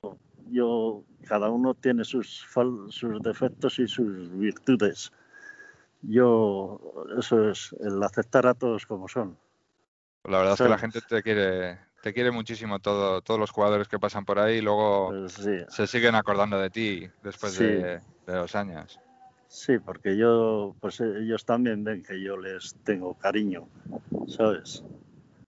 Yo 0.52 1.04
cada 1.28 1.50
uno 1.50 1.74
tiene 1.74 2.04
sus 2.04 2.46
fal- 2.54 2.90
sus 2.92 3.22
defectos 3.22 3.80
y 3.80 3.88
sus 3.88 4.32
virtudes. 4.38 5.12
Yo 6.02 6.80
eso 7.18 7.50
es 7.50 7.76
el 7.80 8.02
aceptar 8.04 8.48
a 8.48 8.54
todos 8.54 8.86
como 8.86 9.08
son. 9.08 9.38
La 10.24 10.38
verdad 10.40 10.54
es 10.56 10.62
que 10.62 10.70
la 10.70 10.78
gente 10.78 11.00
te 11.02 11.22
quiere, 11.24 11.80
te 12.02 12.14
quiere 12.14 12.32
muchísimo 12.32 12.80
todo, 12.80 13.22
todos 13.22 13.40
los 13.40 13.52
jugadores 13.52 13.88
que 13.88 14.00
pasan 14.00 14.26
por 14.26 14.40
ahí 14.40 14.58
y 14.58 14.62
luego 14.62 15.10
Pues 15.10 15.34
sí, 15.34 15.58
se 15.70 15.88
siguen 15.88 16.16
acordando 16.16 16.60
de 16.60 16.70
ti 16.70 17.08
después 17.24 17.54
Sí. 17.54 17.64
de, 17.64 18.00
de 18.28 18.34
los 18.36 18.56
años. 18.56 19.00
sí, 19.48 19.78
porque 19.80 20.16
yo, 20.18 20.76
pues 20.80 21.00
ellos 21.02 21.46
también 21.46 21.84
ven 21.84 22.04
que 22.04 22.22
yo 22.22 22.38
les 22.38 22.76
tengo 22.84 23.14
cariño, 23.16 23.68
¿sabes? 24.28 24.84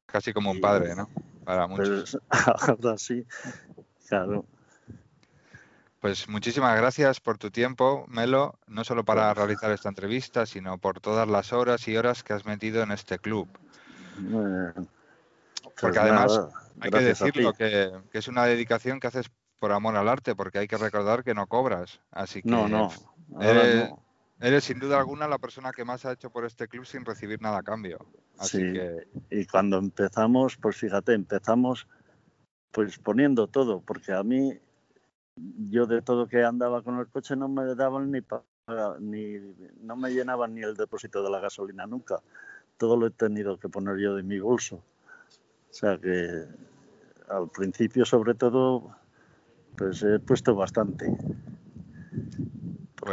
Casi 0.06 0.34
como 0.34 0.52
un 0.52 0.60
padre, 0.62 0.96
¿no? 0.96 1.10
Para 1.44 1.68
muchos. 1.68 2.18
Pues 2.30 2.48
ahora 2.70 2.98
sí, 2.98 3.26
claro. 4.08 4.46
Pues 6.00 6.28
muchísimas 6.28 6.76
gracias 6.78 7.20
por 7.20 7.38
tu 7.38 7.52
tiempo, 7.52 8.06
Melo, 8.08 8.58
no 8.66 8.84
solo 8.84 9.06
para 9.06 9.32
realizar 9.36 9.72
esta 9.72 9.90
entrevista, 9.90 10.48
sino 10.48 10.80
por 10.80 11.00
todas 11.00 11.28
las 11.28 11.54
horas 11.54 11.88
y 11.88 11.96
horas 11.96 12.24
que 12.24 12.34
has 12.34 12.44
metido 12.44 12.82
en 12.82 12.92
este 12.92 13.20
club. 13.20 13.48
Eh, 14.18 14.72
pues 14.74 15.76
Porque 15.80 16.00
además 16.00 16.32
nada, 16.36 16.50
Hay 16.80 16.90
que 16.90 17.02
decirlo, 17.02 17.54
que, 17.54 17.92
que 18.12 18.18
es 18.18 18.28
una 18.28 18.46
dedicación 18.46 19.00
que 19.00 19.08
haces 19.08 19.30
por 19.60 19.72
amor 19.72 19.96
al 19.96 20.10
arte, 20.10 20.34
porque 20.34 20.58
hay 20.58 20.68
que 20.68 20.78
recordar 20.78 21.24
que 21.24 21.36
no 21.36 21.46
cobras. 21.46 22.00
Así 22.10 22.42
que 22.42 22.50
No, 22.50 22.68
no, 22.68 22.92
eres, 23.40 23.90
no. 23.92 24.04
Eres 24.42 24.64
sin 24.66 24.80
duda 24.80 24.98
alguna 25.00 25.28
la 25.28 25.38
persona 25.38 25.72
que 25.72 25.86
más 25.86 26.06
ha 26.06 26.12
hecho 26.14 26.30
por 26.30 26.46
este 26.46 26.68
club 26.68 26.86
sin 26.86 27.06
recibir 27.06 27.42
nada 27.42 27.60
a 27.60 27.64
cambio. 27.64 28.00
Así 28.38 28.58
Sí. 28.58 28.74
que 28.74 29.08
Y 29.30 29.46
cuando 29.46 29.78
empezamos, 29.78 30.58
pues 30.58 30.76
fíjate, 30.78 31.14
empezamos 31.14 31.88
pues 32.72 32.98
poniendo 32.98 33.48
todo, 33.48 33.82
porque 33.82 34.14
a 34.14 34.24
mí, 34.24 34.58
yo 35.70 35.86
de 35.86 36.02
todo 36.02 36.28
que 36.28 36.44
andaba 36.44 36.82
con 36.82 37.00
el 37.00 37.08
coche 37.08 37.36
no 37.36 37.48
me 37.48 37.76
daban 37.76 38.12
ni, 38.12 38.22
pa- 38.22 38.44
ni 39.00 39.36
no 39.82 39.96
me 39.96 40.10
llenaban 40.12 40.54
ni 40.56 40.62
el 40.62 40.76
depósito 40.76 41.22
de 41.24 41.30
la 41.30 41.40
gasolina 41.40 41.86
nunca. 41.86 42.22
Todo 42.78 42.96
lo 42.98 43.08
he 43.08 43.12
tenido 43.12 43.60
que 43.60 43.70
poner 43.70 43.98
yo 43.98 44.16
de 44.16 44.24
mi 44.24 44.40
bolso. 44.40 44.76
O 44.78 45.74
sea 45.74 45.98
que 45.98 46.46
al 47.30 47.50
principio, 47.50 48.06
sobre 48.06 48.36
todo, 48.36 48.96
pues 49.78 50.02
he 50.04 50.20
puesto 50.20 50.56
bastante. 50.56 51.06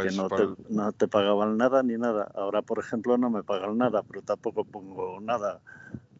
Porque 0.01 0.07
Pues 0.07 0.15
no, 0.17 0.29
por- 0.29 0.55
te, 0.55 0.73
no 0.73 0.91
te 0.93 1.07
pagaban 1.07 1.57
nada 1.57 1.83
ni 1.83 1.97
nada. 1.97 2.31
Ahora, 2.35 2.61
por 2.61 2.79
ejemplo, 2.79 3.17
no 3.17 3.29
me 3.29 3.43
pagan 3.43 3.77
nada, 3.77 4.03
pero 4.03 4.21
tampoco 4.21 4.63
pongo 4.65 5.19
nada. 5.19 5.61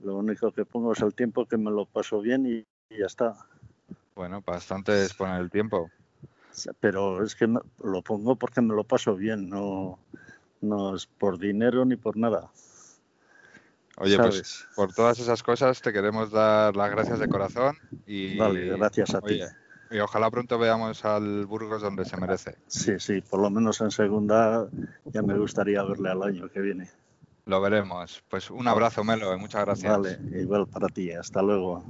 Lo 0.02 0.16
único 0.18 0.52
que 0.52 0.66
pongo 0.66 0.94
es 0.94 1.02
el 1.02 1.14
tiempo 1.14 1.46
que 1.46 1.58
me 1.58 1.72
lo 1.72 1.86
paso 1.86 2.22
bien 2.22 2.46
y, 2.46 2.66
y 2.94 3.00
ya 3.00 3.06
está. 3.06 3.36
bueno, 4.16 4.42
bastante 4.46 5.04
es 5.06 5.14
poner 5.14 5.40
el 5.42 5.50
tiempo. 5.50 5.90
Pero 6.80 7.24
es 7.24 7.36
que 7.36 7.48
me- 7.48 7.62
lo 7.84 8.02
pongo 8.02 8.36
porque 8.36 8.62
me 8.62 8.74
lo 8.76 8.84
paso 8.84 9.16
bien, 9.16 9.50
no, 9.50 10.00
no 10.62 10.96
es 10.96 11.06
por 11.06 11.38
dinero 11.38 11.86
ni 11.86 11.96
por 11.96 12.18
nada. 12.18 12.52
Oye, 13.98 14.18
pues 14.18 14.66
por 14.76 14.94
todas 14.94 15.20
esas 15.20 15.44
cosas 15.44 15.82
te 15.82 15.92
queremos 15.94 16.32
dar 16.32 16.76
las 16.76 16.90
gracias 16.90 17.20
de 17.20 17.28
corazón 17.28 17.76
y, 18.06 18.38
Vale, 18.38 18.78
gracias 18.78 19.14
a 19.16 19.22
ti. 19.22 19.28
oye, 19.28 19.48
y 19.92 20.00
ojalá 20.00 20.30
pronto 20.30 20.58
veamos 20.58 21.04
al 21.06 21.46
Burgos 21.46 21.82
donde 21.82 22.06
se 22.06 22.18
merece. 22.18 22.58
Sí, 22.68 23.00
sí, 23.00 23.22
por 23.22 23.42
lo 23.42 23.50
menos 23.50 23.82
en 23.82 23.92
segunda 23.92 24.68
ya 25.06 25.22
me 25.22 25.38
gustaría 25.38 25.84
verle 25.84 26.10
al 26.10 26.24
año 26.24 26.50
que 26.50 26.62
viene. 26.62 26.90
Lo 27.46 27.62
veremos. 27.62 28.24
Pues 28.30 28.52
un 28.52 28.68
abrazo, 28.68 29.04
Melo, 29.04 29.34
y 29.34 29.40
muchas 29.40 29.66
gracias. 29.66 29.92
Vale, 29.92 30.20
igual 30.40 30.68
para 30.68 30.88
ti. 30.88 31.12
Hasta 31.12 31.42
luego. 31.42 31.84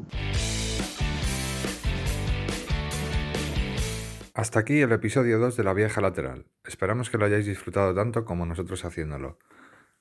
Hasta 4.33 4.59
aquí 4.61 4.79
el 4.79 4.93
episodio 4.93 5.37
2 5.37 5.57
de 5.57 5.63
La 5.65 5.73
Vieja 5.73 5.99
Lateral. 5.99 6.45
Esperamos 6.63 7.09
que 7.09 7.17
lo 7.17 7.25
hayáis 7.25 7.45
disfrutado 7.45 7.93
tanto 7.93 8.23
como 8.23 8.45
nosotros 8.45 8.85
haciéndolo. 8.85 9.37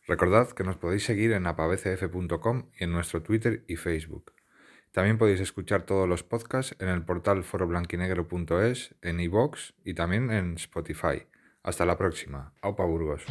Recordad 0.06 0.48
que 0.52 0.62
nos 0.62 0.76
podéis 0.76 1.04
seguir 1.04 1.32
en 1.32 1.48
apabcf.com 1.48 2.70
y 2.78 2.84
en 2.84 2.92
nuestro 2.92 3.20
Twitter 3.20 3.64
y 3.66 3.74
Facebook. 3.74 4.37
También 4.92 5.18
podéis 5.18 5.40
escuchar 5.40 5.82
todos 5.82 6.08
los 6.08 6.22
podcasts 6.22 6.74
en 6.78 6.88
el 6.88 7.04
portal 7.04 7.44
foroblanquinegro.es, 7.44 8.94
en 9.02 9.20
iVoox 9.20 9.72
y 9.84 9.94
también 9.94 10.30
en 10.30 10.54
Spotify. 10.54 11.26
Hasta 11.62 11.84
la 11.84 11.96
próxima. 11.96 12.52
Aupa 12.62 12.84
Burgos. 12.84 13.24